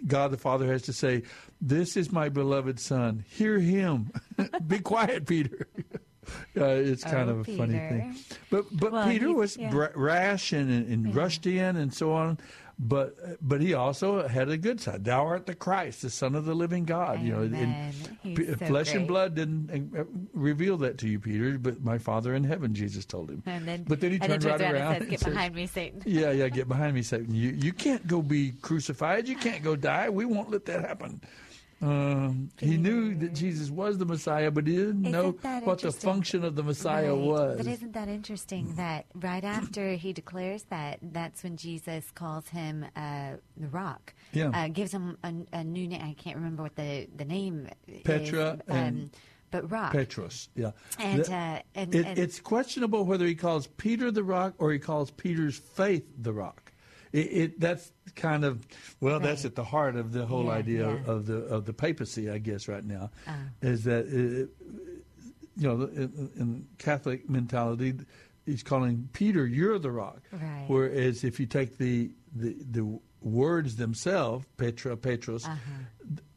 God 0.07 0.31
the 0.31 0.37
Father 0.37 0.71
has 0.71 0.83
to 0.83 0.93
say, 0.93 1.23
"This 1.59 1.97
is 1.97 2.09
my 2.09 2.29
beloved 2.29 2.79
Son. 2.79 3.25
Hear 3.31 3.59
him. 3.59 4.11
Be 4.67 4.79
quiet, 4.79 5.25
Peter." 5.25 5.67
Uh, 6.55 6.65
it's 6.65 7.03
kind 7.03 7.29
Oh, 7.29 7.33
of 7.39 7.47
a 7.49 7.57
funny 7.57 7.73
thing, 7.73 8.15
but 8.51 8.65
but 8.71 8.91
Well, 8.91 9.07
Peter 9.09 9.33
was 9.33 9.57
yeah. 9.57 9.71
rash 9.95 10.53
and, 10.53 10.69
and 10.69 11.15
rushed 11.15 11.45
in 11.47 11.75
and 11.77 11.91
so 11.93 12.13
on, 12.13 12.37
but 12.77 13.15
but 13.41 13.59
he 13.61 13.73
also 13.73 14.27
had 14.27 14.49
a 14.49 14.57
good 14.57 14.79
side. 14.79 15.03
Thou 15.03 15.25
art 15.25 15.45
the 15.47 15.55
Christ, 15.55 16.01
the 16.03 16.09
Son 16.11 16.35
of 16.35 16.45
the 16.45 16.53
living 16.53 16.85
God. 16.85 17.21
You 17.21 17.31
know, 17.33 17.41
and 17.41 17.93
P- 18.23 18.45
so 18.45 18.55
flesh 18.65 18.93
and 18.93 19.07
blood 19.07 19.33
didn't 19.35 19.95
uh, 19.97 20.03
reveal 20.33 20.77
that 20.77 20.97
to 20.99 21.07
you, 21.07 21.19
Peter, 21.19 21.57
but 21.57 21.83
my 21.83 21.97
Father 21.97 22.35
in 22.35 22.43
heaven, 22.43 22.73
Jesus 22.75 23.05
told 23.05 23.29
him. 23.31 23.41
And 23.45 23.65
then, 23.67 23.83
but 23.87 23.99
then 23.99 24.11
he 24.11 24.17
and 24.21 24.29
turned 24.29 24.41
turns 24.43 24.61
right 24.61 24.61
around 24.61 24.75
around 24.75 24.93
and 24.95 25.01
says, 25.03 25.09
"Get 25.09 25.19
says, 25.21 25.33
behind 25.33 25.55
me, 25.55 25.65
Satan." 25.67 26.01
yeah, 26.05 26.31
yeah, 26.31 26.49
get 26.49 26.67
behind 26.67 26.93
me, 26.93 27.01
Satan. 27.01 27.33
You 27.33 27.49
you 27.49 27.73
can't 27.73 28.05
go 28.07 28.21
be 28.21 28.51
crucified. 28.61 29.27
You 29.27 29.37
can't 29.37 29.63
go 29.63 29.75
die. 29.75 30.09
We 30.09 30.25
won't 30.25 30.51
let 30.51 30.65
that 30.65 30.81
happen. 30.81 31.21
Um, 31.83 32.49
he 32.59 32.77
knew 32.77 33.13
that 33.15 33.33
Jesus 33.33 33.69
was 33.69 33.97
the 33.97 34.05
Messiah, 34.05 34.49
but 34.51 34.65
he 34.67 34.75
didn't 34.77 35.01
know 35.01 35.29
Isn't 35.29 35.41
that 35.43 35.65
what 35.65 35.79
the 35.81 35.91
function 35.91 36.43
of 36.43 36.55
the 36.55 36.63
Messiah 36.63 37.13
Right. 37.13 37.25
was. 37.27 37.57
But 37.57 37.67
isn't 37.67 37.91
that 37.93 38.07
interesting 38.07 38.75
that 38.75 39.05
right 39.15 39.43
after 39.43 39.93
he 39.93 40.13
declares 40.13 40.63
that, 40.69 40.99
that's 41.01 41.43
when 41.43 41.57
Jesus 41.57 42.09
calls 42.11 42.47
him 42.49 42.85
uh, 42.95 43.31
the 43.57 43.67
Rock. 43.67 44.13
Yeah. 44.31 44.49
Uh, 44.49 44.67
gives 44.69 44.91
him 44.93 45.17
a, 45.23 45.33
a 45.51 45.63
new 45.63 45.87
name. 45.87 46.01
I 46.01 46.13
can't 46.13 46.37
remember 46.37 46.63
what 46.63 46.75
the, 46.75 47.07
the 47.15 47.25
name 47.25 47.67
Petra 48.03 48.53
is. 48.53 48.59
and 48.67 49.01
um, 49.03 49.11
but 49.51 49.69
Rock. 49.69 49.91
Petrus, 49.91 50.49
yeah. 50.55 50.71
And, 50.97 51.23
The- 51.25 51.33
uh, 51.33 51.59
and- 51.75 51.93
it, 51.95 52.05
and- 52.07 52.17
it's 52.17 52.39
questionable 52.39 53.03
whether 53.05 53.25
he 53.25 53.35
calls 53.35 53.67
Peter 53.67 54.09
the 54.09 54.23
rock 54.23 54.55
or 54.57 54.71
he 54.71 54.79
calls 54.79 55.11
Peter's 55.11 55.57
faith 55.57 56.05
the 56.19 56.33
rock. 56.33 56.71
It, 57.13 57.17
it 57.17 57.59
that's 57.59 57.91
kind 58.15 58.43
of 58.43 58.65
well, 58.99 59.19
that's 59.19 59.45
at 59.45 59.55
the 59.55 59.63
heart 59.63 59.95
of 59.95 60.11
the 60.11 60.25
whole 60.25 60.45
Yeah, 60.45 60.51
idea 60.51 60.87
yeah. 60.93 61.11
of 61.11 61.25
the 61.27 61.37
of 61.45 61.65
the 61.65 61.73
papacy, 61.73 62.29
I 62.29 62.39
guess, 62.39 62.67
right 62.67 62.83
now, 62.83 63.11
Ah. 63.27 63.37
is 63.61 63.83
that 63.85 64.07
it, 64.07 64.49
you 65.55 65.67
know, 65.67 65.83
in, 65.83 66.31
in 66.35 66.67
Catholic 66.79 67.29
mentality, 67.29 67.93
he's 68.45 68.63
calling 68.63 69.07
Peter, 69.13 69.45
"You're 69.45 69.77
the 69.79 69.91
rock," 69.91 70.21
Right. 70.31 70.65
whereas 70.67 71.23
if 71.23 71.39
you 71.39 71.45
take 71.45 71.77
the 71.77 72.11
the, 72.35 72.55
the 72.71 72.99
words 73.21 73.75
themselves, 73.75 74.45
Petra, 74.57 74.97
Petros, 74.97 75.45
Uh-huh. 75.45 75.57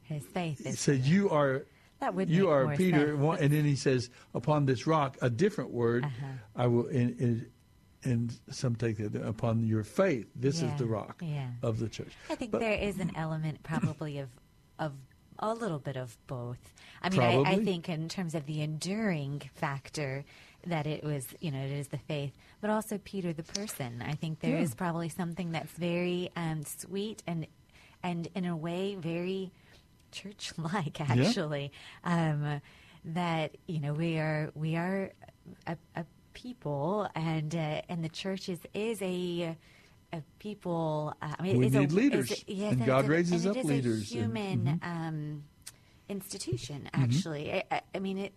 His 0.03 0.23
faith 0.27 0.79
says 0.79 1.09
you 1.09 1.31
are 1.31 1.65
That 2.01 2.15
would 2.15 2.29
you 2.31 2.49
are 2.51 2.77
Peter, 2.77 3.17
sense. 3.17 3.41
and 3.41 3.53
then 3.53 3.65
he 3.65 3.75
says, 3.77 4.11
"Upon 4.35 4.67
this 4.67 4.87
rock," 4.87 5.17
a 5.23 5.31
different 5.31 5.71
word. 5.71 6.05
Uh-huh. 6.05 6.27
I 6.55 6.67
will, 6.69 6.87
and, 6.89 7.19
and, 7.19 7.47
and 8.07 8.39
some 8.51 8.75
take 8.77 8.99
it 9.01 9.15
upon 9.17 9.67
your 9.67 9.83
faith. 9.85 10.27
This 10.35 10.63
Yeah, 10.63 10.73
is 10.73 10.79
the 10.79 10.87
rock 10.87 11.21
yeah. 11.25 11.51
of 11.63 11.79
the 11.79 11.89
church. 11.89 12.13
I 12.31 12.35
think 12.37 12.53
But- 12.53 12.61
there 12.61 12.79
is 12.79 12.99
an 13.01 13.13
element 13.17 13.63
probably 13.63 14.19
of 14.19 14.31
of 14.79 14.93
a 15.39 15.53
little 15.53 15.79
bit 15.79 15.97
of 15.97 16.17
both. 16.27 16.73
I 17.03 17.11
mean, 17.11 17.21
I, 17.21 17.43
I 17.53 17.65
think 17.65 17.89
in 17.91 18.09
terms 18.09 18.35
of 18.35 18.47
the 18.47 18.63
enduring 18.63 19.43
factor 19.55 20.25
that 20.67 20.87
it 20.87 21.05
was, 21.05 21.27
you 21.41 21.51
know, 21.51 21.59
it 21.63 21.71
is 21.73 21.89
the 21.89 21.99
faith, 21.99 22.33
but 22.63 22.71
also 22.71 22.97
Peter 23.05 23.33
the 23.35 23.43
person. 23.43 24.03
I 24.03 24.13
think 24.15 24.41
there 24.41 24.57
is 24.57 24.71
Yeah. 24.71 24.77
probably 24.77 25.09
something 25.11 25.53
that's 25.53 25.73
very 25.73 26.31
um, 26.37 26.63
sweet 26.65 27.23
and 27.27 27.47
and 28.03 28.29
in 28.35 28.45
a 28.47 28.57
way 28.57 28.95
very 28.95 29.53
church-like, 30.13 31.01
actually. 31.11 31.73
Um, 32.05 32.61
that 33.05 33.57
you 33.69 33.79
know 33.79 33.93
we 33.93 34.19
are 34.19 34.51
we 34.57 34.75
are 34.77 35.13
a, 35.67 35.77
a 35.95 36.05
people, 36.37 37.09
and 37.15 37.55
uh, 37.55 37.81
and 37.89 38.05
the 38.05 38.09
church 38.11 38.49
is 38.49 38.61
is 38.75 39.01
a 39.03 39.57
a 40.13 40.23
people. 40.39 41.15
Uh, 41.21 41.35
I 41.39 41.43
mean, 41.43 41.59
We 41.59 41.67
it's 41.67 41.75
need 41.75 41.91
a, 41.91 41.95
leaders, 41.95 42.31
a- 42.31 42.45
yes, 42.53 42.73
and 42.73 42.81
it's 42.83 42.87
God 42.87 43.09
raises 43.09 43.45
and 43.47 43.57
up 43.57 43.65
is 43.65 43.65
leaders, 43.65 44.13
A 44.13 44.19
and- 44.19 44.23
human 44.37 44.59
mhm. 44.81 44.87
um, 44.87 45.45
institution, 46.09 46.89
Mhm. 46.93 47.03
actually. 47.03 47.53
I, 47.53 47.63
I, 47.71 47.81
I 47.95 47.99
mean, 47.99 48.19
it. 48.19 48.37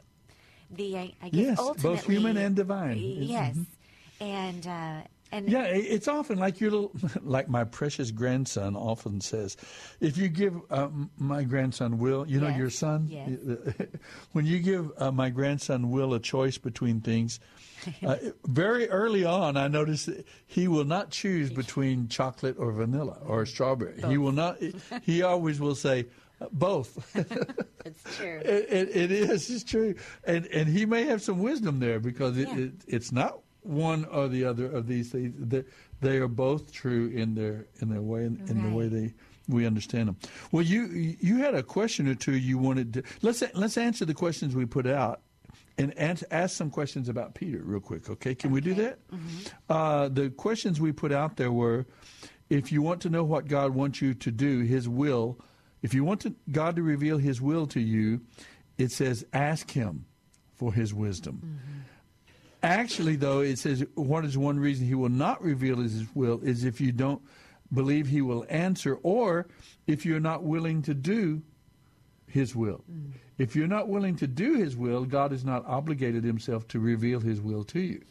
the 0.72 0.98
I, 0.98 1.14
I 1.22 1.30
guess 1.30 1.58
Yes, 1.60 1.82
both 1.82 2.06
human 2.06 2.38
and 2.38 2.56
divine. 2.56 2.98
Yes, 2.98 3.56
Mhm. 3.58 3.66
and 4.22 4.68
uh, 4.68 5.02
and 5.32 5.48
Yeah, 5.50 5.64
it's 5.64 6.08
often 6.08 6.38
like 6.40 6.60
your 6.60 6.72
little, 6.72 6.92
like 7.22 7.48
my 7.50 7.64
precious 7.64 8.12
grandson 8.12 8.76
often 8.76 9.22
says, 9.22 9.58
if 10.00 10.18
you 10.18 10.28
give 10.28 10.56
uh, 10.70 10.90
my 11.18 11.44
grandson 11.44 11.98
Will, 12.00 12.28
you 12.28 12.40
know 12.40 12.48
Yes, 12.48 12.58
your 12.58 12.70
son, 12.70 13.08
yes. 13.10 13.30
when 14.32 14.46
you 14.46 14.60
give 14.60 14.92
uh, 14.98 15.12
my 15.12 15.30
grandson 15.30 15.92
Will 15.92 16.14
a 16.14 16.20
choice 16.20 16.58
between 16.58 17.02
things, 17.02 17.40
uh, 18.06 18.18
very 18.46 18.90
early 18.90 19.24
on, 19.24 19.56
I 19.58 19.68
noticed 19.68 20.08
that 20.08 20.26
he 20.46 20.68
will 20.68 20.84
not 20.86 21.12
choose 21.12 21.50
between 21.50 22.08
chocolate 22.10 22.58
or 22.60 22.72
vanilla 22.72 23.18
or 23.26 23.46
strawberry. 23.46 24.02
He 24.08 24.18
will 24.18 24.34
not. 24.34 24.58
He 25.04 25.22
always 25.22 25.60
will 25.62 25.76
say. 25.76 26.08
uh, 26.42 26.48
Both. 26.52 26.98
it's 27.86 28.04
true. 28.18 28.40
It, 28.44 28.66
it, 28.70 28.96
it 28.96 29.12
is. 29.12 29.50
It's 29.50 29.64
true, 29.64 29.96
and 30.26 30.46
and 30.48 30.68
he 30.68 30.86
may 30.86 31.04
have 31.06 31.22
some 31.22 31.40
wisdom 31.40 31.80
there 31.80 32.00
because 32.02 32.38
it, 32.38 32.48
Yeah. 32.50 32.58
it, 32.58 32.72
it's 32.88 33.12
not 33.12 33.40
one 33.62 34.06
or 34.06 34.28
the 34.28 34.46
other 34.46 34.66
of 34.72 34.88
these 34.88 35.12
things. 35.12 35.36
They, 35.38 35.64
they 36.02 36.18
are 36.18 36.28
both 36.28 36.72
true 36.72 37.08
in 37.08 37.36
their 37.36 37.68
in 37.82 37.90
their 37.90 38.02
way 38.02 38.26
in, 38.26 38.42
in 38.48 38.64
the 38.64 38.76
way 38.76 38.88
they 38.88 39.14
we 39.48 39.66
understand 39.66 40.08
them. 40.10 40.18
Well, 40.52 40.64
you 40.64 40.86
you 41.20 41.38
had 41.38 41.56
a 41.56 41.64
question 41.64 42.08
or 42.08 42.16
two 42.16 42.38
you 42.38 42.58
wanted 42.58 42.94
to 42.94 43.04
let's 43.22 43.44
let's 43.54 43.78
answer 43.78 44.06
the 44.06 44.14
questions 44.14 44.56
we 44.56 44.66
put 44.66 44.88
out. 44.88 45.22
And 45.78 45.98
ans- 45.98 46.26
ask 46.30 46.58
some 46.58 46.70
questions 46.70 47.08
about 47.08 47.36
Peter 47.36 47.62
real 47.64 47.80
quick, 47.80 48.10
okay? 48.10 48.36
Can 48.36 48.52
we 48.52 48.60
do 48.60 48.74
that? 48.74 49.00
Uh, 49.70 50.10
the 50.10 50.30
questions 50.30 50.82
we 50.82 50.92
put 50.92 51.14
out 51.14 51.38
there 51.38 51.54
were 51.54 51.86
if 52.50 52.70
you 52.72 52.82
want 52.82 53.02
to 53.04 53.10
know 53.10 53.24
what 53.24 53.48
God 53.48 53.74
wants 53.74 54.02
you 54.02 54.14
to 54.16 54.30
do, 54.32 54.60
His 54.60 54.90
will, 54.90 55.40
if 55.82 55.94
you 55.94 56.04
want 56.04 56.20
to, 56.22 56.36
God 56.52 56.76
to 56.76 56.84
reveal 56.84 57.18
His 57.18 57.42
will 57.42 57.66
to 57.68 57.80
you, 57.80 58.20
it 58.78 58.92
says 58.92 59.26
ask 59.32 59.72
Him 59.72 60.06
for 60.54 60.74
His 60.74 60.94
wisdom. 60.94 61.62
Actually, 62.62 63.16
though, 63.16 63.40
it 63.40 63.58
says 63.58 63.86
what 63.96 64.26
is 64.26 64.38
one 64.38 64.60
reason 64.60 64.86
He 64.86 64.96
will 64.96 65.10
not 65.10 65.42
reveal 65.42 65.78
His 65.78 66.06
will 66.14 66.42
is 66.44 66.66
if 66.66 66.82
you 66.82 66.92
don't 66.92 67.22
believe 67.74 68.08
He 68.08 68.22
will 68.22 68.46
answer, 68.50 68.98
or 69.04 69.48
if 69.88 70.06
you're 70.06 70.20
not 70.20 70.44
willing 70.44 70.82
to 70.84 70.94
do 70.94 71.42
His 72.28 72.56
will. 72.56 72.84
If 73.38 73.56
you're 73.56 73.68
not 73.68 73.88
willing 73.88 74.18
to 74.18 74.28
do 74.28 74.56
His 74.56 74.76
will, 74.76 75.06
God 75.06 75.32
has 75.32 75.46
not 75.46 75.66
obligated 75.66 76.24
Himself 76.24 76.68
to 76.70 76.80
reveal 76.80 77.22
His 77.22 77.40
will 77.40 77.64
to 77.66 77.80
you. 77.80 78.02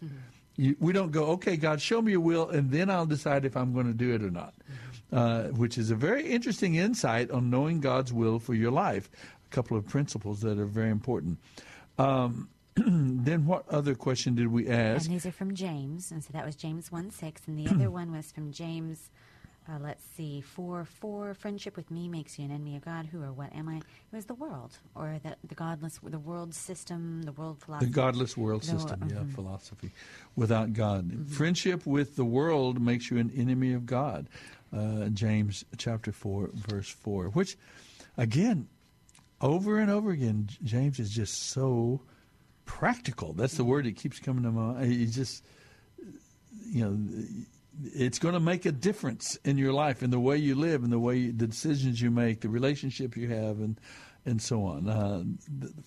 You, 0.56 0.76
we 0.80 0.92
don't 0.92 1.12
go, 1.12 1.26
okay, 1.32 1.56
God, 1.56 1.80
show 1.80 2.00
me 2.02 2.12
your 2.12 2.20
will, 2.20 2.48
and 2.48 2.70
then 2.70 2.90
I'll 2.90 3.06
decide 3.06 3.44
if 3.44 3.56
I'm 3.56 3.72
going 3.74 3.86
to 3.86 3.92
do 3.92 4.14
it 4.14 4.22
or 4.22 4.30
not, 4.30 4.54
uh, 5.12 5.42
which 5.48 5.78
is 5.78 5.90
a 5.90 5.94
very 5.94 6.26
interesting 6.26 6.74
insight 6.74 7.30
on 7.30 7.50
knowing 7.50 7.80
God's 7.80 8.12
will 8.12 8.38
for 8.40 8.54
your 8.54 8.72
life. 8.72 9.08
A 9.50 9.54
couple 9.54 9.76
of 9.76 9.86
principles 9.86 10.40
that 10.40 10.58
are 10.58 10.66
very 10.66 10.90
important. 10.90 11.38
Um, 11.98 12.48
then, 12.86 13.46
what 13.46 13.68
other 13.68 13.94
question 13.94 14.34
did 14.34 14.48
we 14.48 14.68
ask? 14.68 15.06
And 15.06 15.14
these 15.14 15.26
are 15.26 15.32
from 15.32 15.54
James, 15.54 16.10
and 16.10 16.22
so 16.22 16.30
that 16.32 16.44
was 16.44 16.56
James 16.56 16.92
1 16.92 17.10
6, 17.10 17.42
and 17.46 17.58
the 17.58 17.68
other 17.68 17.90
one 18.00 18.12
was 18.12 18.30
from 18.30 18.52
James, 18.52 19.10
uh, 19.68 19.78
let's 19.80 20.04
see, 20.16 20.40
4 20.40 20.84
4. 20.84 21.34
Friendship 21.34 21.76
with 21.76 21.90
me 21.90 22.08
makes 22.08 22.38
you 22.38 22.44
an 22.44 22.50
enemy 22.50 22.76
of 22.76 22.84
God. 22.84 23.06
Who 23.06 23.22
or 23.22 23.32
what 23.32 23.54
am 23.54 23.68
I? 23.68 23.76
It 23.76 23.82
was 24.12 24.26
the 24.26 24.34
world, 24.34 24.78
or 24.94 25.18
the, 25.22 25.36
the 25.46 25.54
godless, 25.54 25.98
the 26.02 26.18
world 26.18 26.54
system, 26.54 27.22
the 27.22 27.32
world 27.32 27.60
philosophy. 27.60 27.86
The 27.86 27.92
godless 27.92 28.36
world 28.36 28.62
The 28.62 28.66
system, 28.66 29.08
yeah, 29.10 29.16
mhm. 29.16 29.34
philosophy. 29.34 29.90
Without 30.36 30.72
God. 30.72 31.26
Friendship 31.28 31.86
with 31.86 32.16
the 32.16 32.24
world 32.24 32.80
makes 32.80 33.10
you 33.10 33.18
an 33.18 33.30
enemy 33.36 33.72
of 33.72 33.86
God. 33.86 34.28
Uh, 34.76 35.06
James 35.06 35.64
chapter 35.78 36.12
4, 36.12 36.50
verse 36.52 36.90
4. 36.90 37.28
Which, 37.28 37.56
again, 38.18 38.68
over 39.40 39.78
and 39.78 39.90
over 39.90 40.10
again, 40.10 40.48
James 40.62 40.98
is 40.98 41.10
just 41.10 41.50
so 41.50 42.02
practical. 42.68 43.32
That's 43.32 43.54
the 43.54 43.64
word 43.64 43.86
that 43.86 43.96
keeps 43.96 44.20
coming 44.20 44.44
to 44.44 44.52
my 44.52 44.74
mind. 44.74 44.92
He's 44.92 45.14
just, 45.14 45.42
you 46.66 46.84
know, 46.84 47.24
it's 47.82 48.18
going 48.18 48.34
to 48.34 48.40
make 48.40 48.66
a 48.66 48.72
difference 48.72 49.36
in 49.44 49.56
your 49.56 49.72
life, 49.72 50.02
in 50.02 50.10
the 50.10 50.20
way 50.20 50.36
you 50.36 50.54
live, 50.54 50.84
in 50.84 50.90
the 50.90 50.98
way 50.98 51.16
you, 51.16 51.32
the 51.32 51.46
decisions 51.46 52.00
you 52.00 52.10
make, 52.10 52.42
the 52.42 52.48
relationship 52.50 53.16
you 53.16 53.28
have, 53.28 53.58
and 53.58 53.80
and 54.26 54.42
so 54.42 54.64
on. 54.64 54.88
Uh, 54.88 55.24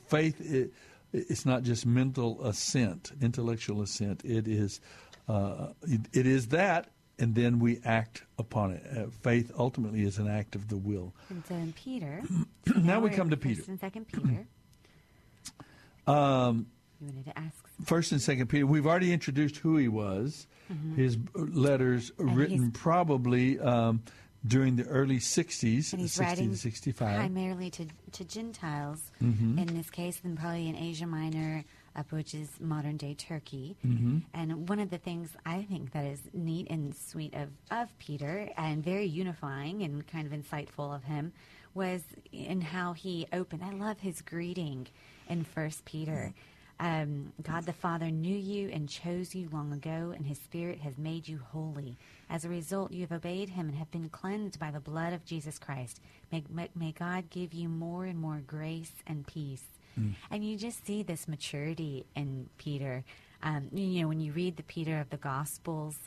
faith, 0.07 0.41
it, 0.41 0.73
it's 1.13 1.45
not 1.45 1.61
just 1.61 1.85
mental 1.85 2.43
assent, 2.43 3.11
intellectual 3.21 3.83
assent. 3.83 4.25
It 4.25 4.47
is, 4.47 4.81
uh, 5.29 5.67
it, 5.83 6.01
it 6.13 6.25
is 6.25 6.47
that, 6.47 6.89
and 7.19 7.35
then 7.35 7.59
we 7.59 7.79
act 7.85 8.23
upon 8.39 8.71
it. 8.71 8.83
Uh, 8.97 9.11
faith 9.21 9.51
ultimately 9.55 10.01
is 10.01 10.17
an 10.17 10.27
act 10.27 10.55
of 10.55 10.69
the 10.69 10.77
will. 10.77 11.13
And 11.29 11.43
so 11.47 11.53
in 11.53 11.73
Peter, 11.73 12.23
Now 12.75 12.99
we 12.99 13.11
come 13.11 13.29
to 13.29 13.37
Peter. 13.37 13.63
Second 13.79 14.07
Peter. 14.07 14.47
Um, 16.07 16.67
you 16.99 17.07
wanted 17.07 17.25
to 17.25 17.37
ask. 17.39 17.55
First 17.85 18.11
and 18.11 18.21
Second 18.21 18.47
Peter. 18.47 18.65
We've 18.65 18.85
already 18.85 19.11
introduced 19.11 19.57
who 19.57 19.77
he 19.77 19.87
was. 19.87 20.47
Mhm. 20.71 20.95
His 20.95 21.17
letters 21.35 22.11
And 22.19 22.35
written 22.37 22.71
probably 22.71 23.59
um, 23.59 24.03
during 24.45 24.75
the 24.75 24.85
early 24.85 25.17
'60s, 25.19 25.91
And 25.93 26.01
he's 26.01 26.13
60 26.13 26.23
writing 26.23 26.49
to 26.51 26.57
'65. 26.57 27.15
primarily 27.17 27.69
to, 27.71 27.87
to 28.13 28.23
Gentiles 28.25 29.11
Mhm. 29.21 29.59
in 29.59 29.75
this 29.77 29.89
case, 29.89 30.19
then 30.19 30.35
probably 30.35 30.67
in 30.69 30.75
Asia 30.75 31.07
Minor, 31.07 31.63
up 31.95 32.11
which 32.11 32.33
is 32.33 32.49
modern 32.59 32.97
day 32.97 33.13
Turkey. 33.15 33.75
Mhm. 33.85 34.23
And 34.33 34.69
one 34.69 34.79
of 34.79 34.89
the 34.91 34.97
things 34.97 35.35
I 35.45 35.63
think 35.63 35.91
that 35.91 36.05
is 36.05 36.21
neat 36.33 36.67
and 36.69 36.95
sweet 36.95 37.33
of, 37.33 37.49
of 37.71 37.97
Peter 37.99 38.49
and 38.57 38.83
very 38.83 39.05
unifying 39.05 39.81
and 39.83 40.05
kind 40.07 40.25
of 40.25 40.33
insightful 40.33 40.95
of 40.95 41.03
him 41.03 41.33
was 41.73 42.01
in 42.31 42.61
how 42.61 42.93
he 42.93 43.27
opened. 43.33 43.63
I 43.63 43.71
love 43.71 43.99
his 43.99 44.21
greeting 44.21 44.87
in 45.29 45.43
First 45.43 45.85
Peter. 45.85 46.33
Um, 46.79 47.31
God 47.43 47.67
the 47.67 47.73
Father 47.73 48.09
knew 48.09 48.35
you 48.35 48.69
and 48.69 48.89
chose 48.89 49.35
you 49.35 49.47
long 49.51 49.71
ago, 49.71 50.13
and 50.15 50.25
His 50.25 50.39
Spirit 50.39 50.79
has 50.79 50.97
made 50.97 51.27
you 51.27 51.39
holy. 51.51 51.95
As 52.27 52.43
a 52.43 52.49
result, 52.49 52.91
you 52.91 53.01
have 53.01 53.11
obeyed 53.11 53.49
Him 53.49 53.69
and 53.69 53.77
have 53.77 53.91
been 53.91 54.09
cleansed 54.09 54.59
by 54.59 54.71
the 54.71 54.79
blood 54.79 55.13
of 55.13 55.23
Jesus 55.23 55.59
Christ. 55.59 56.01
May, 56.31 56.43
may, 56.49 56.69
may 56.75 56.91
God 56.91 57.29
give 57.29 57.53
you 57.53 57.69
more 57.69 58.05
and 58.05 58.17
more 58.17 58.41
grace 58.45 58.93
and 59.05 59.27
peace. 59.27 59.63
Mm. 59.99 60.15
And 60.31 60.43
you 60.43 60.57
just 60.57 60.83
see 60.83 61.03
this 61.03 61.27
maturity 61.27 62.05
in 62.15 62.49
Peter. 62.57 63.03
Um, 63.43 63.69
you 63.71 64.01
know, 64.01 64.07
when 64.07 64.19
you 64.19 64.31
read 64.31 64.57
the 64.57 64.63
Peter 64.63 64.99
of 64.99 65.11
the 65.11 65.17
Gospels, 65.17 65.97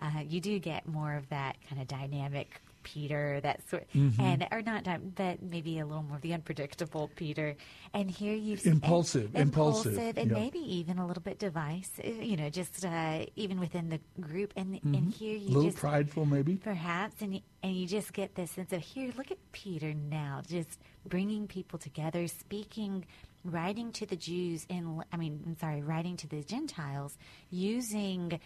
uh, 0.00 0.20
you 0.28 0.40
do 0.40 0.58
get 0.58 0.86
more 0.86 1.14
of 1.14 1.28
that 1.30 1.56
kind 1.68 1.80
of 1.80 1.88
dynamic 1.88 2.60
Peter, 2.82 3.40
that 3.42 3.68
sort, 3.68 3.86
Mhm. 3.94 4.18
and 4.20 4.48
or 4.50 4.62
not, 4.62 4.86
but 5.14 5.42
maybe 5.42 5.78
a 5.78 5.86
little 5.86 6.02
more 6.02 6.16
of 6.16 6.22
the 6.22 6.32
unpredictable 6.34 7.10
Peter. 7.16 7.56
And 7.92 8.10
here 8.10 8.34
you 8.34 8.56
Impulsive, 8.64 9.34
and, 9.34 9.44
impulsive, 9.44 10.16
and 10.18 10.30
yeah. 10.30 10.36
maybe 10.38 10.58
even 10.58 10.98
a 10.98 11.06
little 11.06 11.22
bit 11.22 11.38
divisive. 11.38 12.22
You 12.22 12.36
know, 12.36 12.50
just 12.50 12.84
uh, 12.84 13.26
even 13.36 13.60
within 13.60 13.88
the 13.88 14.00
group. 14.20 14.52
And 14.56 14.80
and 14.84 15.06
Mhm. 15.06 15.14
here 15.14 15.36
a 15.36 15.38
you 15.38 15.48
little 15.48 15.62
just 15.70 15.78
prideful, 15.78 16.24
maybe. 16.26 16.56
perhaps 16.56 17.20
and 17.22 17.40
and 17.62 17.74
you 17.76 17.86
just 17.86 18.12
get 18.12 18.34
this 18.34 18.52
sense 18.52 18.72
of 18.72 18.80
here 18.80 19.12
look 19.16 19.30
at 19.32 19.38
peter 19.52 19.92
now 19.92 20.40
just 20.46 20.78
bringing 21.06 21.46
people 21.48 21.76
together 21.78 22.26
speaking 22.28 23.04
writing 23.44 23.90
to 23.90 24.06
the 24.06 24.14
jews 24.16 24.64
in 24.68 25.02
i 25.12 25.16
mean 25.16 25.42
i'm 25.44 25.56
sorry 25.56 25.82
writing 25.82 26.16
to 26.16 26.28
the 26.28 26.42
gentiles 26.44 27.18
using 27.50 28.38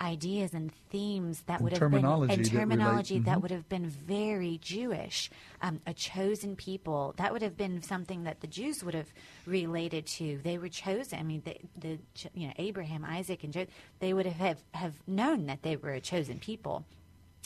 ideas 0.00 0.54
and 0.54 0.72
themes 0.90 1.42
that 1.46 1.54
And 1.54 1.64
would 1.64 1.72
have 1.72 1.80
terminology 1.80 2.28
been 2.28 2.38
and 2.38 2.44
that 2.46 2.52
relate- 2.52 2.60
terminology 2.60 3.18
that 3.20 3.38
mhm. 3.38 3.42
would 3.42 3.50
have 3.50 3.68
been 3.68 3.86
very 3.88 4.58
jewish 4.62 5.30
um, 5.62 5.80
a 5.86 5.92
chosen 5.94 6.54
people 6.56 7.14
that 7.16 7.32
would 7.32 7.42
have 7.42 7.56
been 7.56 7.82
something 7.82 8.24
that 8.24 8.40
the 8.40 8.46
jews 8.46 8.84
would 8.84 8.94
have 8.94 9.12
related 9.46 10.06
to. 10.06 10.38
They 10.44 10.58
were 10.58 10.68
chosen. 10.68 11.18
I 11.18 11.22
mean 11.22 11.42
the, 11.44 11.56
the 11.78 11.98
you 12.34 12.46
know 12.46 12.52
abraham 12.58 13.04
isaac 13.04 13.42
and 13.44 13.52
Jacob, 13.52 13.72
they 13.98 14.12
would 14.12 14.26
have, 14.26 14.36
have 14.36 14.62
have 14.72 14.94
known 15.06 15.46
that 15.46 15.62
they 15.62 15.76
were 15.76 15.92
a 15.92 16.00
chosen 16.00 16.38
people 16.38 16.84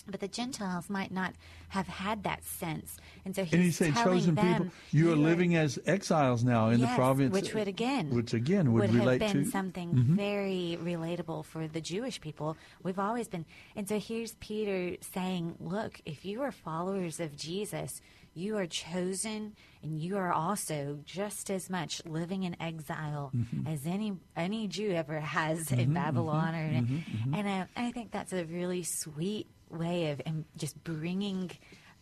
but 0.06 0.20
the 0.20 0.28
Gentiles 0.28 0.90
might 0.90 1.12
not 1.12 1.34
have 1.68 1.86
had 1.86 2.22
that 2.24 2.44
sense, 2.44 2.96
and 3.24 3.34
so 3.34 3.44
he's 3.44 3.52
and 3.54 3.62
he 3.62 3.70
said, 3.70 3.94
telling 3.94 4.18
"Chosen 4.20 4.34
them, 4.34 4.56
people, 4.64 4.72
you 4.90 5.12
are 5.12 5.16
living 5.16 5.54
as 5.56 5.78
exiles 5.86 6.42
now 6.44 6.68
in 6.70 6.80
Yes, 6.80 6.90
the 6.90 6.96
province, 6.96 7.32
which 7.32 7.54
would 7.54 7.68
again, 7.68 8.10
which 8.10 8.34
again 8.34 8.72
would, 8.72 8.92
relate 8.92 9.22
have 9.22 9.32
been 9.32 9.44
to 9.44 9.50
something 9.50 9.94
Mhm. 9.94 10.16
very 10.16 10.78
relatable 10.82 11.44
for 11.44 11.68
the 11.68 11.80
Jewish 11.80 12.20
people. 12.20 12.56
We've 12.82 12.98
always 12.98 13.28
been, 13.28 13.46
and 13.76 13.88
so 13.88 13.98
here's 13.98 14.34
Peter 14.36 14.96
saying, 15.00 15.56
"Look, 15.60 16.00
if 16.04 16.24
you 16.24 16.42
are 16.42 16.52
followers 16.52 17.20
of 17.20 17.36
Jesus." 17.36 18.00
You 18.34 18.56
are 18.56 18.66
chosen, 18.66 19.56
and 19.82 20.00
you 20.00 20.16
are 20.16 20.32
also 20.32 21.00
just 21.04 21.50
as 21.50 21.68
much 21.68 22.02
living 22.06 22.44
in 22.44 22.56
exile 22.62 23.30
Mhm. 23.36 23.66
as 23.68 23.86
any 23.86 24.14
any 24.34 24.68
Jew 24.68 24.92
ever 24.92 25.20
has 25.20 25.70
in 25.70 25.90
Mhm, 25.90 25.94
Babylon. 25.94 26.54
mhm, 26.54 26.56
or 26.56 26.82
mhm, 26.82 27.04
mhm. 27.26 27.38
And 27.38 27.46
uh, 27.46 27.66
I 27.76 27.92
think 27.92 28.10
that's 28.10 28.32
a 28.32 28.46
really 28.46 28.84
sweet 28.84 29.48
way 29.72 30.10
of 30.10 30.20
um, 30.26 30.44
just 30.56 30.82
bringing 30.84 31.50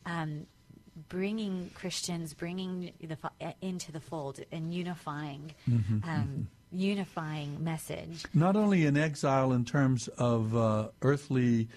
um, 0.06 0.46
bringing 1.08 1.70
Christians, 1.74 2.34
bringing 2.34 2.92
the 3.00 3.16
uh, 3.40 3.52
into 3.62 3.92
the 3.92 4.00
fold, 4.00 4.40
and 4.52 4.74
unifying, 4.74 5.52
Mhm, 5.68 6.06
um, 6.06 6.48
unifying 6.72 7.62
message. 7.64 8.24
not 8.34 8.56
only 8.56 8.84
in 8.86 8.96
exile 8.96 9.52
in 9.52 9.64
terms 9.64 10.08
of 10.18 10.54
uh, 10.56 10.88
earthly 11.02 11.68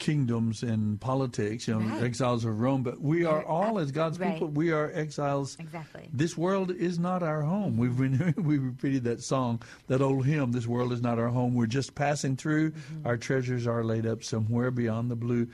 kingdoms 0.00 0.64
and 0.64 1.00
politics, 1.00 1.68
you 1.68 1.74
know, 1.74 1.80
Right. 1.86 2.02
exiles 2.02 2.44
of 2.44 2.58
Rome, 2.58 2.82
but 2.82 3.00
we 3.00 3.24
are 3.24 3.44
all, 3.44 3.78
as 3.78 3.92
God's 3.92 4.18
right. 4.18 4.32
people, 4.32 4.48
we 4.48 4.72
are 4.72 4.90
exiles. 4.92 5.56
Exactly. 5.60 6.08
This 6.12 6.36
world 6.36 6.72
is 6.72 6.98
not 6.98 7.22
our 7.22 7.42
home. 7.42 7.76
We've 7.76 7.96
been, 7.96 8.34
we 8.42 8.58
repeated 8.58 9.04
that 9.04 9.22
song, 9.22 9.62
that 9.86 10.00
old 10.02 10.26
hymn, 10.26 10.50
This 10.50 10.66
world 10.66 10.92
is 10.92 11.00
not 11.02 11.20
our 11.20 11.28
home. 11.28 11.54
We're 11.54 11.66
just 11.66 11.94
passing 11.94 12.34
through. 12.36 12.70
Mm-hmm. 12.72 13.06
Our 13.06 13.16
treasures 13.16 13.68
are 13.68 13.84
laid 13.84 14.06
up 14.06 14.24
somewhere 14.24 14.72
beyond 14.72 15.10
the 15.10 15.16
blue. 15.16 15.46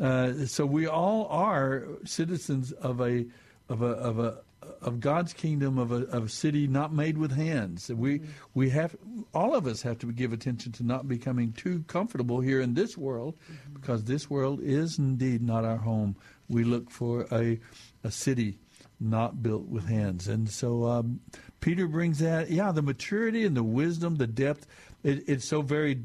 Uh, 0.00 0.46
so 0.46 0.64
we 0.64 0.86
all 0.86 1.26
are 1.26 1.84
citizens 2.04 2.72
of 2.72 3.00
a, 3.02 3.26
of 3.68 3.82
a, 3.82 3.86
of 3.86 4.18
a, 4.18 4.38
of 4.80 5.00
God's 5.00 5.32
kingdom 5.32 5.78
of 5.78 5.92
a, 5.92 6.04
of 6.06 6.24
a 6.24 6.28
city 6.28 6.66
not 6.66 6.92
made 6.92 7.18
with 7.18 7.32
hands. 7.32 7.90
We 7.90 8.22
we 8.54 8.70
have 8.70 8.96
all 9.34 9.54
of 9.54 9.66
us 9.66 9.82
have 9.82 9.98
to 10.00 10.12
give 10.12 10.32
attention 10.32 10.72
to 10.72 10.82
not 10.82 11.08
becoming 11.08 11.52
too 11.52 11.84
comfortable 11.86 12.40
here 12.40 12.60
in 12.60 12.74
this 12.74 12.96
world, 12.96 13.36
because 13.72 14.04
this 14.04 14.28
world 14.28 14.60
is 14.62 14.98
indeed 14.98 15.42
not 15.42 15.64
our 15.64 15.76
home. 15.76 16.16
We 16.48 16.64
look 16.64 16.90
for 16.90 17.26
a 17.32 17.58
a 18.04 18.10
city 18.10 18.58
not 19.00 19.42
built 19.42 19.66
with 19.66 19.86
hands, 19.86 20.28
and 20.28 20.48
so 20.48 20.84
um, 20.84 21.20
Peter 21.60 21.86
brings 21.86 22.18
that. 22.18 22.50
Yeah, 22.50 22.72
the 22.72 22.82
maturity 22.82 23.44
and 23.44 23.56
the 23.56 23.64
wisdom, 23.64 24.16
the 24.16 24.26
depth. 24.26 24.66
It, 25.04 25.28
it's 25.28 25.44
so 25.44 25.62
very 25.62 26.02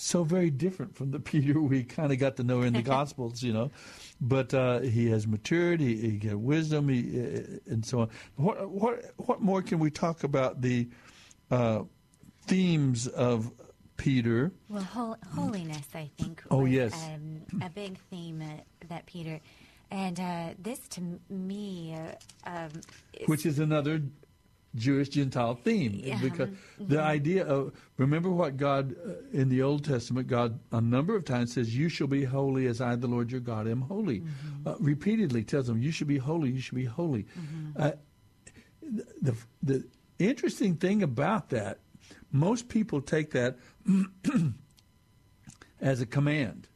so 0.00 0.22
very 0.22 0.48
different 0.48 0.94
from 0.96 1.10
the 1.10 1.18
Peter 1.20 1.60
we 1.60 1.82
kind 1.82 2.12
of 2.12 2.18
got 2.18 2.36
to 2.36 2.44
know 2.44 2.62
in 2.62 2.72
the 2.72 2.82
Gospels, 2.96 3.42
you 3.42 3.52
know. 3.52 3.70
But 4.20 4.52
uh, 4.52 4.80
he 4.80 5.08
has 5.10 5.26
matured, 5.28 5.80
he, 5.80 5.96
he 5.96 6.10
got 6.12 6.38
wisdom, 6.38 6.88
he, 6.88 7.20
uh, 7.20 7.72
and 7.72 7.86
so 7.86 8.00
on. 8.00 8.10
What 8.36 8.68
what 8.68 9.12
what 9.16 9.40
more 9.40 9.62
can 9.62 9.78
we 9.78 9.90
talk 9.92 10.24
about 10.24 10.60
the 10.60 10.88
uh, 11.52 11.82
themes 12.46 13.06
of 13.06 13.52
Peter? 13.96 14.50
Well, 14.68 14.82
hol- 14.82 15.18
holiness, 15.34 15.86
I 15.94 16.10
think. 16.18 16.42
Oh, 16.50 16.62
was, 16.62 16.72
yes. 16.72 16.94
um, 16.94 17.42
a 17.62 17.70
big 17.70 17.98
theme 18.10 18.42
uh, 18.42 18.62
that 18.88 19.06
Peter, 19.06 19.40
and 19.90 20.18
uh, 20.18 20.48
this 20.58 20.80
to 20.90 21.20
me, 21.30 21.94
uh, 21.94 22.50
um, 22.50 22.70
is- 23.12 23.28
which 23.28 23.46
is 23.46 23.60
another 23.60 24.02
Jewish 24.74 25.08
Gentile 25.08 25.54
theme. 25.54 26.00
Yeah. 26.02 26.18
Because 26.20 26.50
the 26.78 27.00
idea 27.00 27.44
of, 27.44 27.72
remember 27.96 28.30
what 28.30 28.56
God, 28.56 28.94
uh, 29.04 29.12
in 29.32 29.48
the 29.48 29.62
Old 29.62 29.84
Testament, 29.84 30.28
God 30.28 30.58
a 30.72 30.80
number 30.80 31.16
of 31.16 31.24
times 31.24 31.52
says, 31.54 31.76
You 31.76 31.88
shall 31.88 32.06
be 32.06 32.24
holy 32.24 32.66
as 32.66 32.80
I, 32.80 32.96
the 32.96 33.06
Lord 33.06 33.30
your 33.30 33.40
God, 33.40 33.66
am 33.66 33.82
holy. 33.82 34.22
Uh, 34.66 34.74
repeatedly 34.78 35.44
tells 35.44 35.66
them, 35.66 35.80
You 35.80 35.90
should 35.90 36.08
be 36.08 36.18
holy, 36.18 36.50
you 36.50 36.60
should 36.60 36.76
be 36.76 36.84
holy. 36.84 37.26
Uh, 37.76 37.92
the, 39.22 39.34
the 39.62 39.84
interesting 40.18 40.76
thing 40.76 41.02
about 41.02 41.50
that, 41.50 41.78
most 42.32 42.68
people 42.68 43.00
take 43.00 43.32
that 43.32 43.56
as 45.80 46.00
a 46.00 46.06
command. 46.06 46.68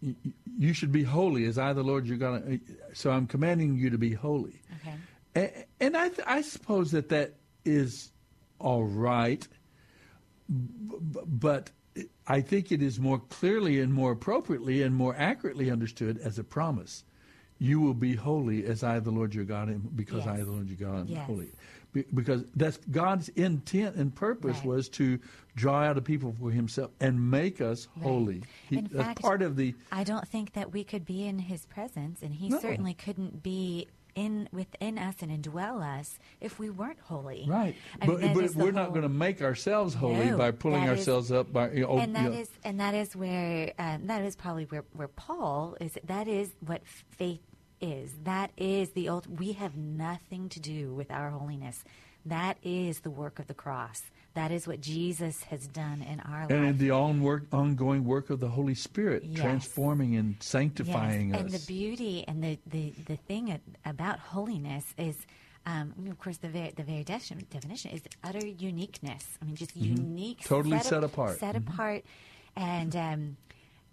You, 0.00 0.16
you 0.58 0.72
should 0.72 0.92
be 0.92 1.04
holy 1.04 1.44
as 1.44 1.58
I, 1.58 1.72
the 1.72 1.82
Lord 1.82 2.06
your 2.06 2.16
God. 2.16 2.60
So 2.94 3.10
I'm 3.10 3.26
commanding 3.26 3.76
you 3.76 3.90
to 3.90 3.98
be 3.98 4.12
holy. 4.12 4.60
Okay. 4.80 4.94
And 5.34 5.96
I, 5.96 6.08
th- 6.08 6.26
I 6.26 6.42
suppose 6.42 6.90
that 6.92 7.08
that 7.08 7.34
is 7.64 8.10
all 8.58 8.84
right, 8.84 9.46
b- 10.48 11.20
but 11.26 11.70
I 12.26 12.40
think 12.40 12.70
it 12.72 12.82
is 12.82 13.00
more 13.00 13.18
clearly 13.18 13.80
and 13.80 13.92
more 13.92 14.12
appropriately 14.12 14.82
and 14.82 14.94
more 14.94 15.14
accurately 15.16 15.70
understood 15.70 16.18
as 16.18 16.38
a 16.38 16.44
promise. 16.44 17.04
You 17.58 17.80
will 17.80 17.94
be 17.94 18.14
holy 18.14 18.64
as 18.66 18.82
I, 18.82 18.98
the 18.98 19.10
Lord 19.10 19.34
your 19.34 19.44
God, 19.44 19.68
am, 19.68 19.88
because 19.94 20.26
I, 20.26 20.38
the 20.38 20.50
Lord 20.50 20.68
your 20.68 20.78
God, 20.90 21.00
am 21.02 21.06
Yes. 21.08 21.26
holy. 21.26 21.52
Be- 21.92 22.04
because 22.14 22.44
that's 22.56 22.78
God's 22.90 23.28
intent 23.30 23.96
and 23.96 24.14
purpose 24.14 24.56
Right. 24.58 24.64
was 24.66 24.88
to 24.90 25.18
draw 25.54 25.82
out 25.82 25.96
a 25.98 26.00
people 26.00 26.34
for 26.40 26.50
Himself 26.50 26.90
and 27.00 27.30
make 27.30 27.60
us 27.60 27.86
Right. 27.96 28.02
holy. 28.02 28.42
He- 28.68 28.78
In 28.78 28.84
that's 28.90 29.04
fact, 29.04 29.20
part 29.22 29.42
of 29.42 29.56
the 29.56 29.74
I 29.92 30.02
don't 30.04 30.26
think 30.26 30.52
that 30.54 30.72
we 30.72 30.84
could 30.84 31.04
be 31.04 31.26
in 31.26 31.38
His 31.38 31.66
presence, 31.66 32.22
and 32.22 32.34
He 32.34 32.48
No. 32.48 32.58
certainly 32.60 32.94
couldn't 32.94 33.42
be 33.42 33.88
in 34.14 34.48
within 34.52 34.98
us 34.98 35.16
and 35.20 35.30
indwell 35.30 35.82
us 35.82 36.18
if 36.40 36.58
we 36.58 36.70
weren't 36.70 37.00
holy. 37.00 37.44
Right, 37.48 37.74
I 38.00 38.06
but, 38.06 38.20
that 38.20 38.34
but 38.34 38.54
we're 38.54 38.70
not 38.72 38.84
whole- 38.84 38.90
going 38.92 39.02
to 39.02 39.08
make 39.08 39.42
ourselves 39.42 39.94
holy 39.94 40.30
No, 40.30 40.38
by 40.38 40.50
pulling 40.50 40.84
that 40.84 40.92
is- 40.92 40.98
ourselves 41.00 41.32
up 41.32 41.52
by. 41.52 41.70
You 41.72 41.82
know, 41.82 41.98
and 41.98 42.16
you 42.16 42.22
know, 42.22 42.32
is 42.32 42.50
and 42.64 42.80
that 42.80 42.94
is 42.94 43.14
where 43.16 43.72
um, 43.78 44.06
that 44.06 44.22
is 44.22 44.36
probably 44.36 44.64
where, 44.64 44.84
where 44.92 45.08
Paul 45.08 45.76
is. 45.80 45.96
That 46.04 46.28
is 46.28 46.50
what 46.60 46.82
faith 46.86 47.40
is. 47.80 48.12
That 48.24 48.50
is 48.56 48.90
the 48.90 49.08
old. 49.08 49.38
We 49.40 49.52
have 49.52 49.76
nothing 49.76 50.48
to 50.50 50.60
do 50.60 50.92
with 50.94 51.10
our 51.10 51.30
holiness. 51.30 51.84
That 52.24 52.56
is 52.62 53.00
the 53.00 53.10
work 53.10 53.38
of 53.38 53.46
the 53.48 53.54
cross. 53.54 54.02
That 54.34 54.50
is 54.50 54.66
what 54.66 54.80
Jesus 54.80 55.42
has 55.44 55.66
done 55.66 56.00
in 56.02 56.20
our 56.20 56.40
lives. 56.42 56.52
and 56.52 56.78
the 56.78 56.90
on 56.90 57.20
work, 57.22 57.44
ongoing 57.52 58.04
work 58.04 58.30
of 58.30 58.40
the 58.40 58.48
Holy 58.48 58.74
Spirit, 58.74 59.24
Yes. 59.24 59.40
transforming 59.40 60.16
and 60.16 60.36
sanctifying 60.42 61.28
yes. 61.30 61.36
us. 61.36 61.42
And 61.42 61.50
the 61.52 61.66
beauty 61.66 62.24
and 62.26 62.42
the, 62.42 62.58
the, 62.66 62.94
the 63.06 63.16
thing 63.16 63.60
about 63.84 64.18
holiness 64.20 64.94
is, 64.96 65.16
um, 65.66 65.92
of 66.10 66.18
course, 66.18 66.38
the 66.38 66.48
very, 66.48 66.72
the 66.74 66.82
very 66.82 67.04
definition, 67.04 67.46
definition 67.50 67.90
is 67.90 68.02
utter 68.24 68.46
uniqueness. 68.46 69.24
I 69.40 69.44
mean, 69.44 69.54
just 69.54 69.76
unique, 69.76 70.38
Mm-hmm. 70.40 70.48
Totally 70.54 70.78
set, 70.78 70.86
set 70.86 71.04
ap- 71.04 71.12
apart. 71.12 71.38
set 71.38 71.54
Mhm. 71.54 71.68
apart. 71.68 72.04
And 72.56 72.96
um, 72.96 73.36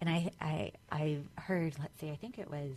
and 0.00 0.08
I 0.08 0.30
I 0.40 0.72
I 0.90 1.18
heard, 1.38 1.74
let's 1.78 2.00
see, 2.00 2.10
I 2.10 2.16
think 2.16 2.38
it 2.38 2.50
was. 2.50 2.72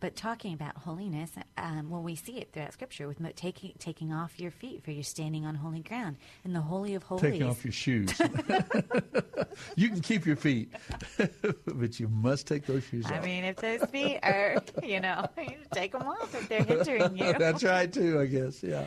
But 0.00 0.16
talking 0.16 0.54
about 0.54 0.78
holiness, 0.78 1.30
um, 1.58 1.90
well, 1.90 2.02
we 2.02 2.16
see 2.16 2.38
it 2.38 2.52
throughout 2.52 2.72
Scripture 2.72 3.06
with 3.06 3.20
mo- 3.20 3.32
taking 3.36 3.74
taking 3.78 4.12
off 4.12 4.40
your 4.40 4.50
feet 4.50 4.82
for 4.82 4.90
you're 4.90 5.02
standing 5.02 5.44
on 5.44 5.54
holy 5.54 5.80
ground 5.80 6.16
in 6.44 6.54
the 6.54 6.60
holy 6.60 6.94
of 6.94 7.02
holies. 7.02 7.22
Taking 7.22 7.42
off 7.42 7.62
your 7.64 7.72
shoes. 7.72 8.10
you 9.76 9.88
can 9.90 10.00
keep 10.00 10.24
your 10.24 10.36
feet, 10.36 10.72
but 11.66 12.00
you 12.00 12.08
must 12.08 12.46
take 12.46 12.64
those 12.64 12.82
shoes 12.84 13.04
I 13.06 13.18
off. 13.18 13.24
mean, 13.24 13.44
if 13.44 13.56
those 13.56 13.84
feet 13.90 14.18
are, 14.22 14.56
you 14.82 15.00
know, 15.00 15.26
you 15.38 15.56
take 15.72 15.92
them 15.92 16.02
off 16.02 16.34
if 16.34 16.48
they're 16.48 16.64
hindering 16.64 17.16
you. 17.18 17.34
That's 17.34 17.62
right 17.62 17.92
too, 17.92 18.20
I 18.20 18.26
guess. 18.26 18.62
Yeah. 18.62 18.86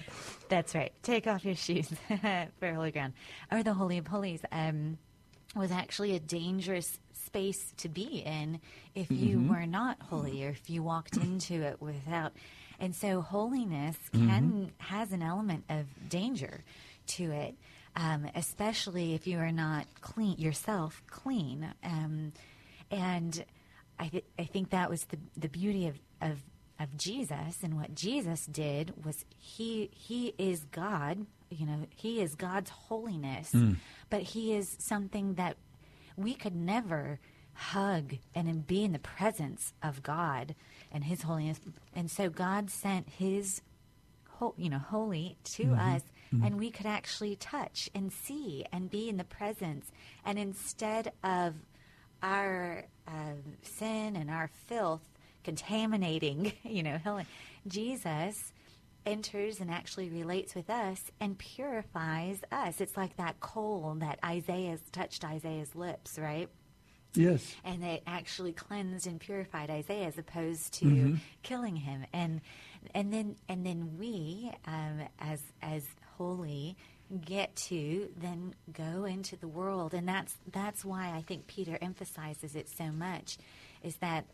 That's 0.49 0.74
right. 0.74 0.93
Take 1.03 1.28
off 1.28 1.45
your 1.45 1.55
shoes 1.55 1.89
for 2.59 2.74
holy 2.74 2.91
ground. 2.91 3.14
Or 3.51 3.61
the 3.61 3.74
Holy 3.74 3.99
of 3.99 4.07
Holies 4.07 4.41
um, 4.51 4.97
was 5.55 5.72
actually 5.72 6.16
a 6.16 6.20
dangerous 6.20 6.99
space 7.34 7.74
to 7.78 7.90
be 7.90 8.22
in 8.24 8.62
if 8.94 9.10
you 9.10 9.40
Mhm. 9.40 9.50
were 9.50 9.66
not 9.66 10.00
holy 10.04 10.46
or 10.46 10.50
if 10.50 10.70
you 10.70 10.84
walked 10.84 11.18
into 11.18 11.56
it 11.64 11.82
without. 11.82 12.32
And 12.80 12.96
so 12.96 13.22
holiness 13.22 13.98
can 14.12 14.72
has 14.78 15.12
an 15.12 15.24
element 15.24 15.64
of 15.68 15.88
danger 16.10 16.64
to 17.08 17.32
it, 17.32 17.56
um, 17.96 18.28
especially 18.36 19.16
if 19.16 19.26
you 19.26 19.40
are 19.40 19.52
not 19.52 19.88
clean 20.02 20.38
yourself 20.38 21.02
clean. 21.08 21.74
Um, 21.84 22.34
and 22.92 23.44
I, 23.98 24.10
th- 24.10 24.26
I 24.38 24.44
think 24.46 24.70
that 24.70 24.90
was 24.92 25.02
the 25.06 25.18
the 25.36 25.50
beauty 25.50 25.88
of, 25.88 26.00
of 26.22 26.38
of 26.80 26.96
Jesus 26.98 27.64
and 27.64 27.78
what 27.78 27.96
Jesus 27.96 28.46
did 28.46 28.94
was 29.06 29.26
he 29.40 29.90
he 29.92 30.36
is 30.38 30.66
God, 30.66 31.26
you 31.50 31.66
know, 31.66 31.88
he 31.96 32.22
is 32.22 32.36
God's 32.36 32.70
holiness, 32.70 33.52
Mm. 33.54 33.78
but 34.12 34.22
he 34.22 34.54
is 34.54 34.76
something 34.80 35.34
that 35.36 35.58
we 36.18 36.34
could 36.34 36.55
never 36.55 37.20
hug 37.53 38.16
and 38.34 38.66
be 38.66 38.84
in 38.84 38.93
the 38.93 38.99
presence 38.99 39.74
of 39.84 40.01
God 40.03 40.55
and 40.91 41.03
his 41.03 41.22
holiness. 41.24 41.59
And 41.95 42.09
so 42.09 42.30
God 42.30 42.70
sent 42.70 43.09
his 43.09 43.61
ho- 44.39 44.55
you 44.57 44.70
know, 44.70 44.80
holy 44.80 45.38
to 45.55 45.64
Mhm. 45.66 45.95
us 45.95 46.01
Mhm. 46.34 46.45
and 46.47 46.57
we 46.57 46.72
could 46.72 46.88
actually 46.88 47.36
touch 47.36 47.89
and 47.93 48.11
see 48.11 48.66
and 48.72 48.89
be 48.89 49.07
in 49.07 49.18
the 49.18 49.24
presence 49.24 49.92
and 50.25 50.39
instead 50.39 51.12
of 51.24 51.54
our 52.24 52.86
uh, 53.08 53.33
sin 53.62 54.16
and 54.16 54.29
our 54.29 54.50
filth 54.67 55.08
contaminating, 55.43 56.54
you 56.63 56.82
know, 56.83 56.97
healing, 56.97 57.25
Jesus 57.67 58.54
enters 59.05 59.59
and 59.59 59.70
actually 59.71 60.09
relates 60.09 60.55
with 60.55 60.70
us 60.70 61.01
and 61.20 61.38
purifies 61.38 62.39
us. 62.51 62.80
It's 62.82 62.97
like 62.97 63.17
that 63.17 63.39
coal 63.39 63.96
that 64.00 64.20
Isaiah's 64.24 64.82
touched 64.92 65.24
Isaiah's 65.25 65.75
lips, 65.75 66.17
right? 66.20 66.50
Yes. 67.16 67.54
and 67.63 67.84
it 67.84 68.01
actually 68.08 68.54
cleansed 68.54 69.05
and 69.05 69.20
purified 69.20 69.70
Isaiah 69.70 70.08
as 70.08 70.17
opposed 70.17 70.74
to 70.80 70.86
Mhm. 70.86 71.20
killing 71.43 71.75
him. 71.75 72.05
And 72.12 72.42
and 72.96 73.13
then 73.13 73.36
and 73.47 73.63
then 73.63 74.00
we, 74.00 74.51
um, 74.66 75.01
as 75.20 75.39
as 75.62 75.86
holy, 76.17 76.75
get 77.24 77.55
to 77.55 78.12
then 78.17 78.55
go 78.71 79.05
into 79.05 79.36
the 79.36 79.47
world, 79.47 79.93
and 79.93 80.08
that's 80.08 80.36
that's 80.51 80.84
why 80.84 81.12
I 81.16 81.21
think 81.21 81.46
Peter 81.46 81.78
emphasizes 81.82 82.55
it 82.55 82.67
so 82.67 82.92
much, 82.92 83.38
is 83.84 83.97
that 83.97 84.25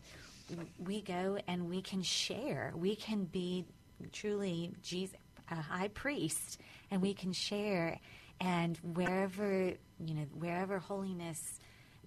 we 0.78 1.02
go 1.02 1.38
and 1.46 1.68
we 1.68 1.82
can 1.82 2.02
share, 2.02 2.72
we 2.74 2.96
can 2.96 3.24
be 3.26 3.66
truly 4.12 4.72
Jesus, 4.82 5.16
a 5.50 5.56
high 5.56 5.88
priest, 5.88 6.60
and 6.90 7.02
we 7.02 7.14
can 7.14 7.32
share, 7.32 7.98
and 8.40 8.76
wherever 8.94 9.72
you 10.04 10.14
know 10.14 10.26
wherever 10.38 10.78
holiness 10.78 11.60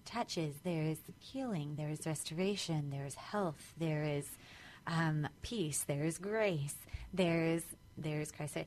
touches, 0.06 0.54
there 0.64 0.84
is 0.84 0.98
healing, 1.20 1.76
there 1.78 1.90
is 1.90 2.06
restoration, 2.06 2.90
there 2.90 3.06
is 3.06 3.16
health, 3.16 3.74
there 3.78 4.04
is 4.04 4.28
um, 4.88 5.28
peace, 5.42 5.84
there 5.88 6.04
is 6.04 6.18
grace, 6.18 6.76
there 7.14 7.46
is 7.46 7.64
there 7.98 8.20
is 8.22 8.32
Christ, 8.32 8.58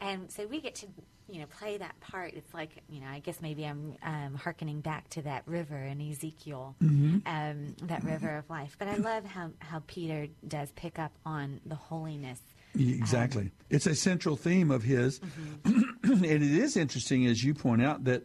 and 0.00 0.30
so 0.30 0.46
we 0.46 0.60
get 0.60 0.74
to 0.76 0.86
you 1.28 1.38
know, 1.38 1.46
play 1.46 1.76
that 1.78 1.94
part, 2.00 2.34
it's 2.34 2.52
like, 2.52 2.70
you 2.88 3.00
know, 3.00 3.06
I 3.06 3.20
guess 3.20 3.40
maybe 3.40 3.64
I'm 3.64 3.94
um, 4.02 4.34
hearkening 4.34 4.80
back 4.80 5.08
to 5.10 5.22
that 5.22 5.44
river 5.46 5.76
in 5.76 6.00
Ezekiel, 6.00 6.74
Mhm. 6.82 7.22
um, 7.24 7.76
that 7.86 8.02
river 8.02 8.36
of 8.38 8.50
life. 8.50 8.74
But 8.80 8.88
I 8.88 8.96
love 8.96 9.24
how, 9.24 9.50
how 9.60 9.80
Peter 9.86 10.26
does 10.48 10.72
pick 10.72 10.98
up 10.98 11.12
on 11.24 11.60
the 11.64 11.76
holiness. 11.76 12.40
Exactly. 12.78 13.50
it's 13.68 13.86
a 13.86 13.94
central 13.94 14.36
theme 14.36 14.70
of 14.70 14.82
his. 14.82 15.20
Mm-hmm. 15.20 16.24
and 16.24 16.24
it 16.24 16.42
is 16.42 16.76
interesting, 16.76 17.26
as 17.26 17.42
you 17.42 17.54
point 17.54 17.82
out, 17.82 18.04
that 18.04 18.24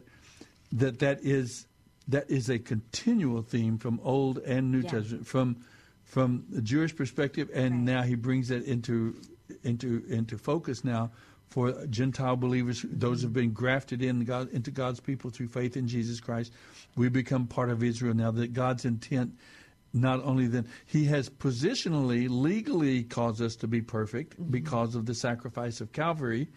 that 0.71 0.99
that 0.99 1.23
is 1.23 1.67
that 2.07 2.29
is 2.29 2.49
a 2.49 2.59
continual 2.59 3.41
theme 3.41 3.77
from 3.77 3.99
Old 4.03 4.37
and 4.39 4.71
New 4.71 4.81
Yeah. 4.81 4.89
Testament, 4.91 5.27
from 5.27 5.57
from 6.03 6.45
the 6.49 6.61
Jewish 6.61 6.95
perspective, 6.95 7.49
and 7.53 7.83
now 7.83 8.03
he 8.03 8.15
brings 8.15 8.49
that 8.49 8.63
into 8.63 9.15
into 9.63 10.03
into 10.07 10.37
focus 10.37 10.83
now 10.83 11.11
for 11.47 11.85
Gentile 11.87 12.35
believers, 12.35 12.85
those 12.89 13.21
who 13.21 13.27
have 13.27 13.33
been 13.33 13.51
grafted 13.51 14.01
in 14.01 14.25
God, 14.25 14.49
into 14.51 14.71
God's 14.71 14.99
people 14.99 15.29
through 15.29 15.47
faith 15.47 15.77
in 15.77 15.87
Jesus 15.87 16.19
Christ. 16.19 16.51
We 16.95 17.09
become 17.09 17.47
part 17.47 17.69
of 17.69 17.83
Israel 17.83 18.13
now. 18.13 18.31
That 18.31 18.53
God's 18.53 18.85
intent 18.85 19.33
not 19.95 20.21
only 20.23 20.45
then 20.45 20.67
he 20.85 21.05
has 21.05 21.29
positionally 21.29 22.27
legally 22.29 23.03
caused 23.03 23.41
us 23.41 23.55
to 23.55 23.67
be 23.67 23.81
perfect 23.81 24.33
mm-hmm. 24.33 24.51
because 24.51 24.93
of 24.93 25.05
the 25.05 25.15
sacrifice 25.15 25.79
of 25.79 25.93
calvary. 25.93 26.49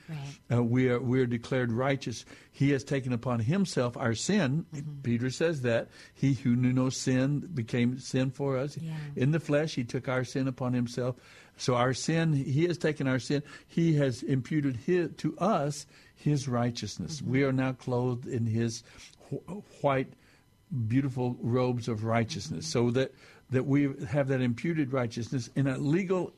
Uh, 0.52 0.62
we 0.62 0.88
are 0.88 0.98
we 1.00 1.20
are 1.20 1.26
declared 1.26 1.72
righteous. 1.72 2.24
He 2.50 2.70
has 2.70 2.82
taken 2.82 3.12
upon 3.12 3.38
himself 3.38 3.96
our 3.96 4.14
sin. 4.14 4.66
Mm-hmm. 4.74 5.02
Peter 5.02 5.30
says 5.30 5.62
that. 5.62 5.88
He 6.14 6.34
who 6.34 6.56
knew 6.56 6.72
no 6.72 6.90
sin 6.90 7.48
became 7.54 7.98
sin 8.00 8.30
for 8.32 8.58
us. 8.58 8.76
In 9.14 9.30
the 9.30 9.40
flesh 9.40 9.76
he 9.76 9.84
took 9.84 10.08
our 10.08 10.24
sin 10.24 10.48
upon 10.48 10.72
himself. 10.72 11.14
So 11.56 11.76
our 11.76 11.94
sin 11.94 12.32
he 12.32 12.66
has 12.66 12.76
taken 12.76 13.06
our 13.06 13.20
sin. 13.20 13.42
He 13.68 13.94
has 13.94 14.22
imputed 14.22 14.76
his, 14.76 15.10
to 15.18 15.38
us 15.38 15.86
his 16.16 16.48
righteousness. 16.48 17.20
Mm-hmm. 17.20 17.30
We 17.30 17.44
are 17.44 17.52
now 17.52 17.72
clothed 17.72 18.26
in 18.26 18.46
his 18.46 18.82
wh- 19.30 19.84
white 19.84 20.12
beautiful 20.86 21.36
robes 21.40 21.88
of 21.88 22.04
righteousness. 22.04 22.66
So 22.66 22.90
that 22.92 23.14
that 23.50 23.66
we 23.66 23.94
have 24.08 24.28
that 24.28 24.40
imputed 24.40 24.92
righteousness 24.92 25.48
in 25.56 25.66
a 25.66 25.78
legal 25.78 26.32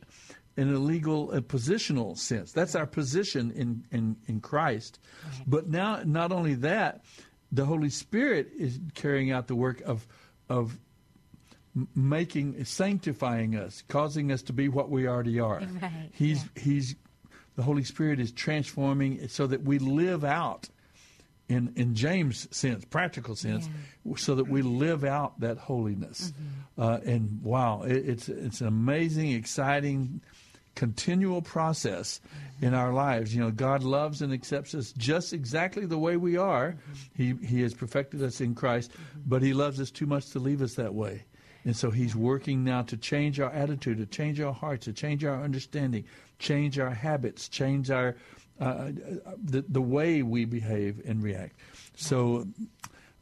in 0.56 0.72
a 0.72 0.78
legal 0.78 1.30
uh, 1.32 1.40
positional 1.40 2.16
sense. 2.18 2.52
That's 2.52 2.74
our 2.74 2.86
position 2.86 3.50
in 3.52 3.84
in, 3.90 4.16
in 4.26 4.40
Christ. 4.40 4.98
But 5.46 5.68
now 5.68 6.02
not 6.04 6.32
only 6.32 6.54
that 6.56 7.04
the 7.52 7.64
holy 7.64 7.90
spirit 7.90 8.50
is 8.56 8.78
carrying 8.94 9.30
out 9.30 9.48
the 9.48 9.56
work 9.56 9.80
of 9.82 10.06
of 10.48 10.78
making 11.94 12.64
sanctifying 12.64 13.54
us 13.54 13.82
causing 13.88 14.32
us 14.32 14.42
to 14.42 14.52
be 14.52 14.68
what 14.68 14.90
we 14.90 15.06
already 15.06 15.38
are. 15.40 15.60
Right, 15.60 16.10
he's 16.12 16.44
he's 16.56 16.96
the 17.56 17.62
holy 17.62 17.84
spirit 17.84 18.20
is 18.20 18.32
transforming 18.32 19.18
it 19.18 19.30
so 19.30 19.46
that 19.46 19.62
we 19.62 19.78
live 19.78 20.24
out 20.24 20.68
in 21.50 21.72
in 21.74 21.94
James' 21.94 22.48
sense, 22.56 22.84
practical 22.84 23.34
sense, 23.34 23.68
so 24.16 24.36
that 24.36 24.48
we 24.48 24.62
live 24.62 25.04
out 25.04 25.40
that 25.40 25.58
holiness. 25.58 26.32
Mm-hmm. 26.32 26.82
Uh, 26.82 26.98
and 27.04 27.42
wow, 27.42 27.82
it, 27.82 28.08
it's 28.08 28.28
it's 28.28 28.60
an 28.60 28.68
amazing, 28.68 29.32
exciting, 29.32 30.20
continual 30.76 31.42
process 31.42 32.20
mm-hmm. 32.20 32.66
in 32.66 32.74
our 32.74 32.92
lives. 32.92 33.34
You 33.34 33.40
know, 33.40 33.50
God 33.50 33.82
loves 33.82 34.22
and 34.22 34.32
accepts 34.32 34.74
us 34.74 34.92
just 34.92 35.32
exactly 35.32 35.86
the 35.86 35.98
way 35.98 36.16
we 36.16 36.36
are. 36.36 36.72
Mm-hmm. 36.72 37.40
He 37.40 37.46
He 37.46 37.62
has 37.62 37.74
perfected 37.74 38.22
us 38.22 38.40
in 38.40 38.54
Christ, 38.54 38.92
but 39.26 39.42
He 39.42 39.52
loves 39.52 39.80
us 39.80 39.90
too 39.90 40.06
much 40.06 40.30
to 40.30 40.38
leave 40.38 40.62
us 40.62 40.74
that 40.74 40.94
way. 40.94 41.24
And 41.64 41.76
so 41.76 41.90
He's 41.90 42.14
working 42.14 42.62
now 42.62 42.82
to 42.82 42.96
change 42.96 43.40
our 43.40 43.50
attitude, 43.50 43.98
to 43.98 44.06
change 44.06 44.40
our 44.40 44.54
hearts, 44.54 44.84
to 44.84 44.92
change 44.92 45.24
our 45.24 45.42
understanding, 45.42 46.04
change 46.38 46.78
our 46.78 46.94
habits, 46.94 47.48
change 47.48 47.90
our 47.90 48.14
uh, 48.60 48.90
the 49.42 49.64
the 49.68 49.80
way 49.82 50.22
we 50.22 50.44
behave 50.44 51.00
and 51.06 51.22
react. 51.22 51.56
So 51.96 52.46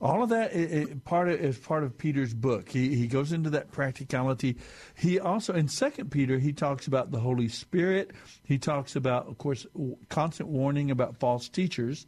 all 0.00 0.22
of 0.22 0.28
that 0.28 0.52
i- 0.54 0.82
i- 0.82 0.94
part 1.04 1.28
of, 1.28 1.40
is 1.40 1.58
part 1.58 1.82
of 1.82 1.96
Peter's 1.98 2.32
book. 2.34 2.68
He 2.68 2.94
he 2.96 3.06
goes 3.06 3.32
into 3.32 3.50
that 3.50 3.70
practicality. 3.72 4.56
He 4.96 5.18
also 5.20 5.54
in 5.54 5.68
Second 5.68 6.10
Peter 6.10 6.38
he 6.38 6.52
talks 6.52 6.86
about 6.86 7.10
the 7.10 7.20
Holy 7.20 7.48
Spirit. 7.48 8.10
He 8.44 8.58
talks 8.58 8.94
about, 8.96 9.26
of 9.28 9.38
course, 9.38 9.64
w- 9.74 9.96
constant 10.08 10.48
warning 10.48 10.90
about 10.90 11.16
false 11.16 11.48
teachers. 11.48 12.06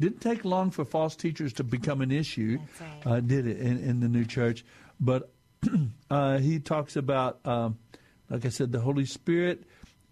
Didn't 0.00 0.20
take 0.20 0.44
long 0.44 0.70
for 0.70 0.84
false 0.84 1.14
teachers 1.16 1.52
to 1.54 1.64
become 1.64 2.00
an 2.00 2.10
issue, 2.10 2.58
uh, 3.06 3.20
did 3.20 3.46
it 3.46 3.58
in, 3.58 3.78
in 3.78 4.00
the 4.00 4.08
new 4.08 4.24
church? 4.24 4.64
But 5.00 5.30
uh, 6.10 6.38
he 6.38 6.58
talks 6.60 6.96
about, 6.96 7.38
um, 7.44 7.78
like 8.30 8.44
I 8.46 8.48
said, 8.50 8.70
the 8.72 8.80
Holy 8.80 9.06
Spirit, 9.06 9.64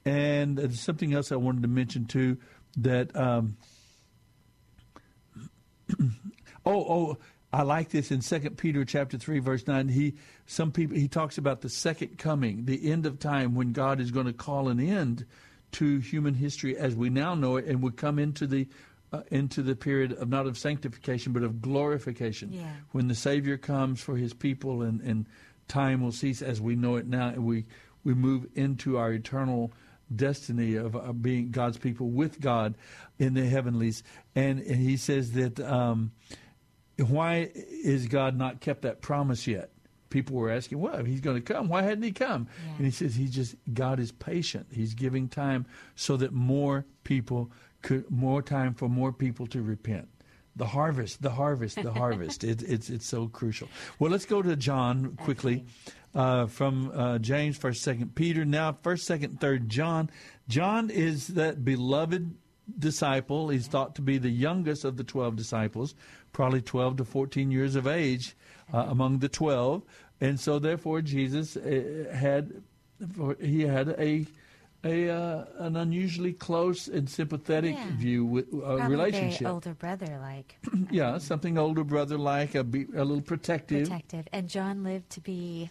and 0.04 0.72
something 0.76 1.12
else 1.12 1.32
I 1.32 1.36
wanted 1.36 1.62
to 1.62 1.68
mention 1.68 2.04
too. 2.06 2.38
That 2.76 3.14
um, 3.16 3.56
oh 5.98 6.06
oh 6.66 7.18
I 7.52 7.62
like 7.62 7.90
this 7.90 8.10
in 8.10 8.20
Second 8.20 8.58
Peter 8.58 8.84
chapter 8.84 9.16
three 9.18 9.38
verse 9.38 9.66
nine. 9.66 9.88
He 9.88 10.14
some 10.46 10.72
people 10.72 10.96
he 10.96 11.08
talks 11.08 11.38
about 11.38 11.62
the 11.62 11.68
second 11.68 12.18
coming, 12.18 12.66
the 12.66 12.90
end 12.90 13.06
of 13.06 13.18
time 13.18 13.54
when 13.54 13.72
God 13.72 14.00
is 14.00 14.10
going 14.10 14.26
to 14.26 14.32
call 14.32 14.68
an 14.68 14.80
end 14.80 15.24
to 15.72 15.98
human 15.98 16.34
history 16.34 16.76
as 16.76 16.94
we 16.94 17.10
now 17.10 17.34
know 17.34 17.56
it, 17.56 17.66
and 17.66 17.82
we 17.82 17.90
come 17.92 18.18
into 18.18 18.46
the 18.46 18.68
uh, 19.12 19.22
into 19.30 19.62
the 19.62 19.76
period 19.76 20.12
of 20.12 20.28
not 20.28 20.46
of 20.46 20.58
sanctification 20.58 21.32
but 21.32 21.42
of 21.42 21.62
glorification. 21.62 22.52
Yeah. 22.52 22.70
When 22.92 23.08
the 23.08 23.14
Savior 23.14 23.56
comes 23.56 24.00
for 24.00 24.16
His 24.16 24.34
people, 24.34 24.82
and, 24.82 25.00
and 25.00 25.26
time 25.68 26.02
will 26.02 26.12
cease 26.12 26.42
as 26.42 26.60
we 26.60 26.76
know 26.76 26.96
it 26.96 27.06
now, 27.06 27.28
and 27.28 27.44
we 27.44 27.66
we 28.04 28.14
move 28.14 28.46
into 28.54 28.98
our 28.98 29.12
eternal 29.12 29.72
destiny 30.14 30.76
of, 30.76 30.94
of 30.94 31.22
being 31.22 31.50
God's 31.50 31.78
people 31.78 32.10
with 32.10 32.40
God 32.40 32.74
in 33.18 33.34
the 33.34 33.46
heavenlies. 33.46 34.02
And, 34.34 34.60
and 34.60 34.76
He 34.76 34.96
says 34.96 35.32
that. 35.32 35.60
Um, 35.60 36.12
why 36.98 37.50
is 37.54 38.06
God 38.06 38.36
not 38.36 38.60
kept 38.60 38.82
that 38.82 39.02
promise 39.02 39.46
yet? 39.46 39.70
People 40.08 40.36
were 40.36 40.50
asking, 40.50 40.78
well, 40.78 40.94
if 40.94 41.06
he's 41.06 41.20
going 41.20 41.36
to 41.36 41.42
come, 41.42 41.68
why 41.68 41.82
hadn't 41.82 42.04
he 42.04 42.12
come? 42.12 42.46
And 42.76 42.86
he 42.86 42.92
says, 42.92 43.16
he 43.16 43.26
just, 43.26 43.56
God 43.72 43.98
is 43.98 44.12
patient. 44.12 44.68
He's 44.72 44.94
giving 44.94 45.28
time 45.28 45.66
so 45.94 46.16
that 46.16 46.32
more 46.32 46.86
people 47.04 47.50
could, 47.82 48.10
more 48.10 48.40
time 48.40 48.72
for 48.72 48.88
more 48.88 49.12
people 49.12 49.46
to 49.48 49.60
repent. 49.60 50.08
The 50.54 50.66
harvest, 50.66 51.20
the 51.20 51.30
harvest, 51.30 51.82
the 51.82 51.92
harvest. 51.92 52.44
It, 52.44 52.62
it's, 52.62 52.88
it's 52.88 53.04
so 53.04 53.26
crucial. 53.28 53.68
Well, 53.98 54.10
let's 54.10 54.24
go 54.24 54.40
to 54.40 54.56
John 54.56 55.16
quickly. 55.16 55.66
Uh, 56.16 56.46
from 56.46 56.90
uh, 56.94 57.18
James, 57.18 57.58
first, 57.58 57.82
second 57.82 58.14
Peter, 58.14 58.42
now 58.46 58.74
first, 58.82 59.04
second, 59.04 59.38
third 59.38 59.68
John. 59.68 60.08
John 60.48 60.88
is 60.88 61.26
that 61.28 61.62
beloved 61.62 62.34
disciple. 62.78 63.50
He's 63.50 63.66
thought 63.66 63.94
to 63.96 64.02
be 64.02 64.16
the 64.16 64.30
youngest 64.30 64.86
of 64.86 64.96
the 64.96 65.04
12 65.04 65.36
disciples, 65.36 65.94
probably 66.32 66.62
12 66.62 66.96
to 66.96 67.04
14 67.04 67.50
years 67.50 67.76
of 67.76 67.86
age 67.86 68.34
uh, 68.72 68.86
among 68.88 69.18
the 69.18 69.28
12. 69.28 69.82
And 70.22 70.40
so, 70.40 70.58
therefore, 70.58 71.02
Jesus 71.02 71.54
uh, 71.54 72.10
had 72.14 72.62
he 73.38 73.60
had 73.62 73.90
a 73.98 74.26
a 74.84 75.10
uh, 75.10 75.44
an 75.58 75.76
unusually 75.76 76.32
close 76.32 76.88
and 76.88 77.10
sympathetic 77.10 77.74
Yeah. 77.76 77.90
view 77.96 78.24
with 78.24 78.46
uh, 78.54 78.76
relationship. 78.88 79.40
Very 79.40 79.52
older 79.52 79.74
brother 79.74 80.18
like. 80.20 80.56
yeah, 80.90 81.18
something 81.18 81.58
older 81.58 81.84
brother 81.84 82.16
like 82.16 82.54
a, 82.54 82.64
be, 82.64 82.86
a 82.96 83.04
little 83.04 83.20
protective. 83.20 83.88
Protective. 83.88 84.28
And 84.32 84.48
John 84.48 84.82
lived 84.82 85.10
to 85.10 85.20
be 85.20 85.70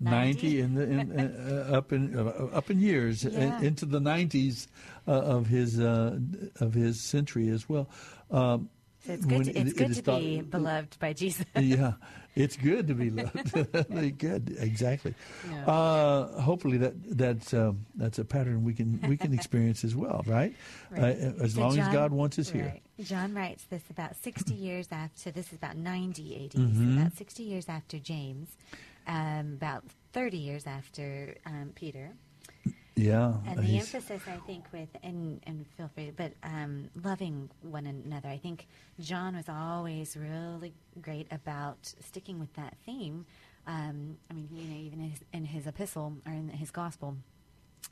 90 0.00 0.60
in 0.60 0.74
the 0.74 0.82
in, 0.82 1.12
uh, 1.18 1.66
uh, 1.72 1.76
up 1.78 1.92
in 1.92 2.18
uh, 2.18 2.48
up 2.52 2.70
in 2.70 2.78
years 2.80 3.24
in- 3.24 3.64
into 3.64 3.86
the 3.86 4.00
90s 4.00 4.66
uh, 5.08 5.12
of 5.12 5.46
his 5.46 5.80
uh, 5.80 6.18
of 6.60 6.74
his 6.74 7.00
century 7.00 7.48
as 7.48 7.68
well. 7.68 7.88
Um, 8.30 8.68
So 9.06 9.12
it's 9.12 9.24
good. 9.24 9.44
To, 9.44 9.50
it's 9.50 9.58
it- 9.58 9.66
it 9.68 9.76
good 9.76 9.90
is 9.90 9.96
to 9.98 10.02
thought- 10.02 10.20
be 10.20 10.40
beloved 10.42 10.98
by 10.98 11.12
Jesus. 11.12 11.46
yeah, 11.56 11.92
it's 12.34 12.56
good 12.56 12.88
to 12.88 12.94
be 12.94 13.10
loved. 13.10 13.54
good, 14.18 14.56
exactly. 14.58 15.14
Yeah. 15.48 15.64
Uh, 15.64 16.40
hopefully 16.42 16.76
that 16.78 16.94
that's 17.16 17.54
um, 17.54 17.86
that's 17.94 18.18
a 18.18 18.24
pattern 18.24 18.64
we 18.64 18.74
can 18.74 18.98
we 19.08 19.16
can 19.16 19.32
experience 19.32 19.84
as 19.84 19.94
well, 19.94 20.24
right? 20.26 20.52
Right. 20.90 21.16
Uh, 21.16 21.44
as 21.44 21.54
So 21.54 21.60
long 21.60 21.78
as 21.78 21.86
God 21.94 22.10
wants 22.12 22.38
us 22.38 22.50
here. 22.50 22.74
John 22.98 23.34
writes 23.34 23.64
this 23.70 23.82
about 23.90 24.16
60 24.16 24.54
years 24.54 24.88
after, 24.90 25.30
this 25.30 25.48
is 25.52 25.58
about 25.58 25.76
90 25.76 26.46
AD, 26.46 26.52
Mhm. 26.58 26.76
so 26.96 27.00
about 27.00 27.12
60 27.12 27.42
years 27.42 27.68
after 27.68 27.98
James, 28.00 28.48
um, 29.06 29.54
about 29.56 29.84
30 30.12 30.36
years 30.36 30.66
after 30.66 31.34
um, 31.46 31.72
Peter. 31.74 32.12
Yeah, 32.98 33.34
And 33.46 33.58
the 33.58 33.76
emphasis, 33.76 34.22
I 34.26 34.38
think, 34.46 34.64
with, 34.72 34.88
and, 35.02 35.42
and 35.46 35.66
feel 35.76 35.90
free, 35.94 36.12
but 36.16 36.32
um, 36.42 36.88
loving 37.04 37.50
one 37.60 37.86
another. 37.86 38.30
I 38.30 38.38
think 38.38 38.66
John 38.98 39.36
was 39.36 39.50
always 39.50 40.16
really 40.16 40.72
great 41.02 41.26
about 41.30 41.92
sticking 42.00 42.40
with 42.40 42.54
that 42.54 42.74
theme. 42.86 43.26
Um, 43.66 44.16
I 44.30 44.34
mean, 44.34 44.48
you 44.50 44.64
know, 44.64 44.76
even 44.76 45.00
in 45.00 45.10
his, 45.10 45.20
in 45.34 45.44
his 45.44 45.66
epistle 45.66 46.16
or 46.24 46.32
in 46.32 46.48
his 46.48 46.70
gospel, 46.70 47.16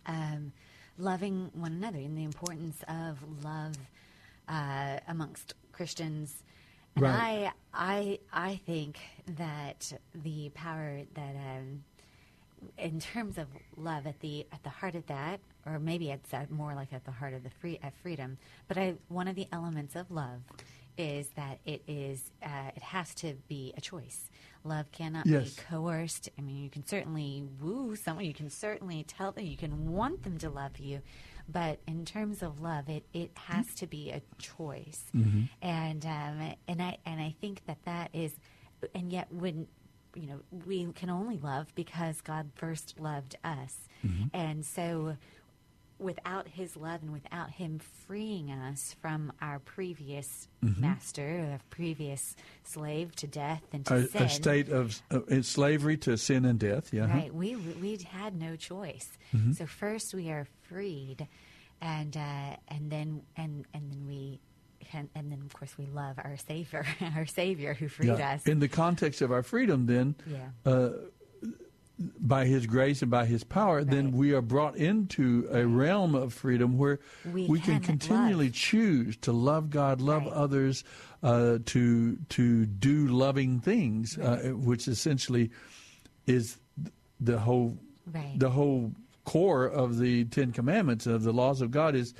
um, 0.07 0.53
loving 0.97 1.51
one 1.53 1.73
another 1.73 1.99
and 1.99 2.17
the 2.17 2.25
importance 2.25 2.83
of 2.89 3.19
love 3.45 3.75
uh, 4.49 5.01
amongst 5.09 5.53
Christians. 5.73 6.43
And 6.97 7.05
Right. 7.05 7.53
I, 7.75 8.19
I, 8.33 8.51
I 8.51 8.61
think 8.67 8.99
that 9.37 9.93
the 10.15 10.51
power 10.55 11.03
that 11.15 11.35
um, 11.37 11.85
in 12.79 13.01
terms 13.01 13.37
of 13.39 13.49
love, 13.77 14.07
at 14.07 14.21
the 14.21 14.47
at 14.53 14.63
the 14.63 14.71
heart 14.71 14.95
of 14.95 15.07
that 15.07 15.41
or 15.67 15.79
maybe 15.79 16.11
it's 16.11 16.33
at 16.33 16.51
more 16.51 16.75
like 16.75 16.93
at 16.93 17.05
the 17.05 17.11
heart 17.11 17.35
of 17.35 17.43
the 17.43 17.51
free 17.51 17.79
uh, 17.83 17.91
freedom. 18.03 18.39
But 18.69 18.79
I, 18.79 18.95
one 19.09 19.29
of 19.29 19.35
the 19.35 19.49
elements 19.53 19.97
of 19.97 20.11
love 20.11 20.41
is 20.97 21.29
that 21.37 21.59
it 21.65 21.83
is 21.89 22.31
uh, 22.43 22.71
it 22.77 22.83
has 22.83 23.15
to 23.17 23.35
be 23.49 23.73
a 23.77 23.81
choice. 23.81 24.31
Love 24.63 24.91
cannot 24.93 25.27
Yes. 25.27 25.55
be 25.57 25.63
coerced. 25.69 26.29
I 26.39 26.43
mean, 26.43 26.63
you 26.63 26.71
can 26.71 26.87
certainly 26.87 27.43
woo 27.61 27.97
someone, 27.97 28.25
you 28.25 28.35
can 28.35 28.51
certainly 28.51 29.05
tell 29.05 29.33
them, 29.33 29.45
you 29.45 29.57
can 29.57 29.93
want 29.93 30.23
them 30.23 30.39
to 30.39 30.49
love 30.49 30.79
you, 30.79 31.01
but 31.49 31.81
in 31.87 32.05
terms 32.05 32.43
of 32.43 32.61
love, 32.61 32.89
it, 32.89 33.05
it 33.13 33.31
has 33.35 33.75
to 33.77 33.87
be 33.87 34.11
a 34.11 34.23
choice. 34.39 35.05
Mhm. 35.15 35.49
And 35.63 36.05
um, 36.07 36.55
and 36.69 36.83
I 36.83 36.99
and 37.05 37.21
I 37.21 37.35
think 37.41 37.65
that 37.67 37.85
that 37.85 38.11
is, 38.13 38.35
and 38.95 39.13
yet 39.13 39.33
when 39.33 39.67
you 40.15 40.27
know 40.29 40.41
we 40.67 40.87
can 40.93 41.11
only 41.11 41.39
love 41.39 41.75
because 41.75 42.21
God 42.21 42.51
first 42.55 42.99
loved 42.99 43.37
us, 43.45 43.89
Mhm. 44.05 44.31
and 44.33 44.65
so 44.65 45.17
without 45.99 46.49
his 46.49 46.77
love 46.77 47.03
and 47.03 47.13
without 47.13 47.51
him 47.51 47.79
freeing 48.07 48.51
us 48.51 48.95
from 49.01 49.33
our 49.41 49.59
previous 49.61 50.49
Mhm. 50.63 50.79
master, 50.79 51.49
our 51.53 51.61
previous 51.71 52.35
slave 52.65 53.15
to 53.17 53.27
death 53.27 53.63
and 53.73 53.87
to 53.87 53.95
A, 53.95 54.07
sin, 54.09 54.23
a 54.23 54.29
state 54.29 54.69
of 54.71 55.01
uh, 55.11 55.43
slavery 55.43 55.97
to 55.99 56.17
sin 56.19 56.45
and 56.45 56.59
death. 56.59 56.93
Yeah. 56.93 57.07
right? 57.07 57.33
We 57.35 57.57
we 57.57 57.97
had 58.09 58.35
no 58.35 58.57
choice. 58.57 59.09
Mhm. 59.33 59.57
So 59.57 59.67
first 59.67 60.13
we 60.15 60.31
are 60.31 60.47
freed, 60.63 61.29
and 61.81 62.17
uh, 62.17 62.57
and 62.69 62.91
then 62.91 63.23
and 63.37 63.65
and 63.75 63.91
then 63.91 64.07
we. 64.07 64.41
Can, 64.91 65.09
and 65.15 65.33
then, 65.33 65.41
of 65.41 65.53
course, 65.55 65.79
we 65.79 65.87
love 65.87 66.19
our 66.19 66.37
Savior, 66.37 66.85
our 67.17 67.25
Savior 67.25 67.73
who 67.73 67.89
freed 67.89 68.19
Yeah. 68.19 68.35
us. 68.35 68.47
In 68.47 68.59
the 68.59 68.69
context 68.69 69.23
of 69.23 69.33
our 69.33 69.43
freedom, 69.43 69.87
then, 69.87 70.15
Yeah. 70.27 70.51
uh, 70.67 70.91
by 71.99 72.47
His 72.47 72.67
grace 72.67 73.03
and 73.03 73.11
by 73.11 73.25
His 73.27 73.45
power, 73.45 73.85
then 73.85 74.13
we 74.13 74.33
are 74.33 74.43
brought 74.43 74.77
into 74.77 75.47
a 75.51 75.65
realm 75.67 76.15
of 76.15 76.33
freedom 76.33 76.77
where 76.77 76.99
We 77.25 77.47
we, 77.47 77.61
can, 77.61 77.81
can 77.81 77.99
continually 77.99 78.51
choose 78.51 79.17
to 79.19 79.33
love 79.33 79.71
God, 79.71 80.01
love 80.01 80.27
others, 80.27 80.85
uh, 81.23 81.59
to 81.67 82.17
to 82.31 82.67
do 82.67 83.07
loving 83.09 83.61
things, 83.61 84.19
uh, 84.19 84.53
which 84.55 84.89
essentially 84.89 85.51
is 86.27 86.59
the 87.21 87.39
whole 87.39 87.79
Right. 88.13 88.39
the 88.39 88.51
whole 88.51 88.93
core 89.25 89.65
of 89.65 89.99
the 89.99 90.25
Ten 90.27 90.53
Commandments 90.53 91.07
of 91.07 91.23
the 91.23 91.33
laws 91.33 91.63
of 91.63 91.71
God 91.71 91.95
is 91.95 92.13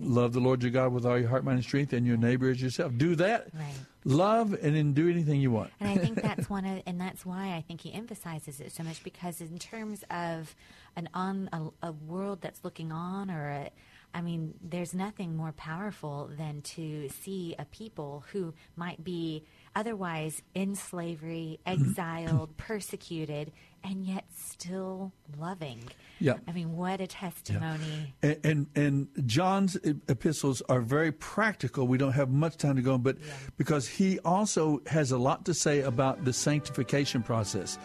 love 0.00 0.32
the 0.32 0.40
Lord 0.40 0.62
your 0.62 0.70
God 0.72 0.92
with 0.92 1.04
all 1.06 1.18
your 1.18 1.28
heart, 1.28 1.44
mind, 1.44 1.56
and 1.56 1.64
strength, 1.64 1.92
and 1.92 2.06
your 2.06 2.16
neighbor 2.16 2.50
as 2.50 2.60
yourself. 2.62 2.92
Do 2.96 3.14
that, 3.16 3.48
Right. 3.54 3.74
love, 4.04 4.52
and 4.60 4.74
then 4.76 4.92
do 4.92 5.08
anything 5.08 5.40
you 5.40 5.50
want. 5.50 5.70
And 5.80 5.88
I 5.90 5.96
think 5.96 6.20
that's 6.22 6.48
one 6.50 6.64
of, 6.64 6.82
and 6.86 7.00
that's 7.00 7.24
why 7.26 7.54
I 7.54 7.62
think 7.66 7.80
he 7.80 7.92
emphasizes 7.92 8.60
it 8.60 8.72
so 8.72 8.82
much 8.82 9.02
because 9.04 9.40
in 9.40 9.58
terms 9.58 10.04
of 10.10 10.54
an 10.96 11.08
on 11.14 11.48
a, 11.52 11.88
a 11.88 11.92
world 11.92 12.40
that's 12.40 12.64
looking 12.64 12.92
on, 12.92 13.30
or 13.30 13.48
a, 13.50 13.70
I 14.16 14.20
mean, 14.20 14.54
there's 14.62 14.94
nothing 14.94 15.36
more 15.36 15.52
powerful 15.52 16.30
than 16.38 16.62
to 16.62 17.08
see 17.08 17.54
a 17.58 17.64
people 17.64 18.24
who 18.32 18.54
might 18.76 19.02
be 19.02 19.44
otherwise 19.74 20.42
in 20.54 20.74
slavery, 20.74 21.60
mm-hmm. 21.66 21.82
exiled, 21.82 22.56
persecuted, 22.56 23.52
and 23.82 24.04
yet 24.04 24.24
still 24.34 25.12
loving. 25.38 25.80
Yeah. 26.18 26.34
I 26.48 26.52
mean, 26.52 26.76
what 26.76 27.00
a 27.00 27.06
testimony. 27.06 28.14
And, 28.22 28.38
and 28.44 28.66
and 28.74 29.08
John's 29.26 29.76
epistles 30.08 30.62
are 30.68 30.80
very 30.80 31.12
practical. 31.12 31.86
We 31.86 31.98
don't 31.98 32.12
have 32.12 32.30
much 32.30 32.56
time 32.56 32.76
to 32.76 32.82
go, 32.82 32.96
but 32.96 33.16
because 33.56 33.86
he 33.86 34.18
also 34.20 34.80
has 34.86 35.12
a 35.12 35.18
lot 35.18 35.44
to 35.46 35.54
say 35.54 35.80
about 35.80 36.24
the 36.24 36.32
sanctification 36.32 37.22
process. 37.22 37.78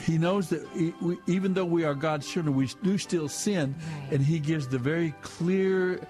He 0.00 0.16
knows 0.16 0.50
that 0.50 0.62
we, 1.02 1.18
even 1.26 1.54
though 1.54 1.64
we 1.64 1.82
are 1.82 1.94
God's 1.94 2.30
children, 2.30 2.54
we 2.54 2.68
do 2.84 2.98
still 2.98 3.28
sin, 3.28 3.74
and 4.12 4.22
he 4.22 4.38
gives 4.38 4.68
the 4.68 4.78
very 4.78 5.12
clear 5.22 6.00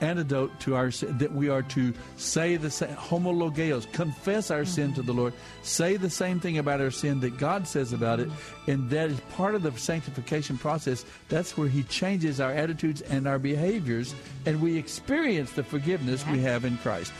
antidote 0.00 0.58
to 0.60 0.76
our 0.76 0.90
sin 0.90 1.16
that 1.18 1.32
we 1.32 1.48
are 1.48 1.62
to 1.62 1.92
say 2.16 2.56
the 2.56 2.70
same 2.70 2.90
homologeos 2.90 3.90
confess 3.92 4.50
our 4.50 4.64
sin 4.64 4.92
to 4.94 5.02
the 5.02 5.12
lord 5.12 5.32
say 5.62 5.96
the 5.96 6.10
same 6.10 6.40
thing 6.40 6.58
about 6.58 6.80
our 6.80 6.90
sin 6.90 7.20
that 7.20 7.36
god 7.38 7.66
says 7.66 7.92
about 7.92 8.20
it 8.20 8.28
and 8.66 8.88
that 8.90 9.10
is 9.10 9.20
part 9.32 9.54
of 9.54 9.62
the 9.62 9.72
sanctification 9.78 10.58
process. 10.58 11.04
That's 11.28 11.56
where 11.56 11.68
he 11.68 11.82
changes 11.84 12.40
our 12.40 12.52
attitudes 12.52 13.00
and 13.02 13.26
our 13.26 13.38
behaviors 13.38 14.14
and 14.46 14.60
we 14.60 14.76
experience 14.76 15.52
the 15.52 15.62
forgiveness 15.62 16.26
we 16.26 16.40
have 16.40 16.64
in 16.64 16.76
christ. 16.78 17.12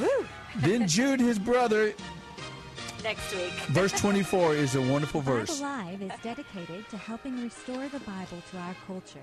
Then 0.56 0.86
jude 0.96 1.20
his 1.20 1.38
brother. 1.38 1.94
Next 3.02 3.32
week. 3.32 3.52
verse 3.68 3.92
24 3.92 4.56
is 4.56 4.74
a 4.74 4.82
wonderful 4.82 5.20
verse. 5.20 5.60
Bible 5.60 5.84
Live 5.84 6.02
is 6.02 6.12
dedicated 6.22 6.88
to 6.90 6.96
helping 6.96 7.40
restore 7.42 7.88
the 7.88 8.00
Bible 8.00 8.42
to 8.50 8.58
our 8.58 8.74
culture. 8.86 9.22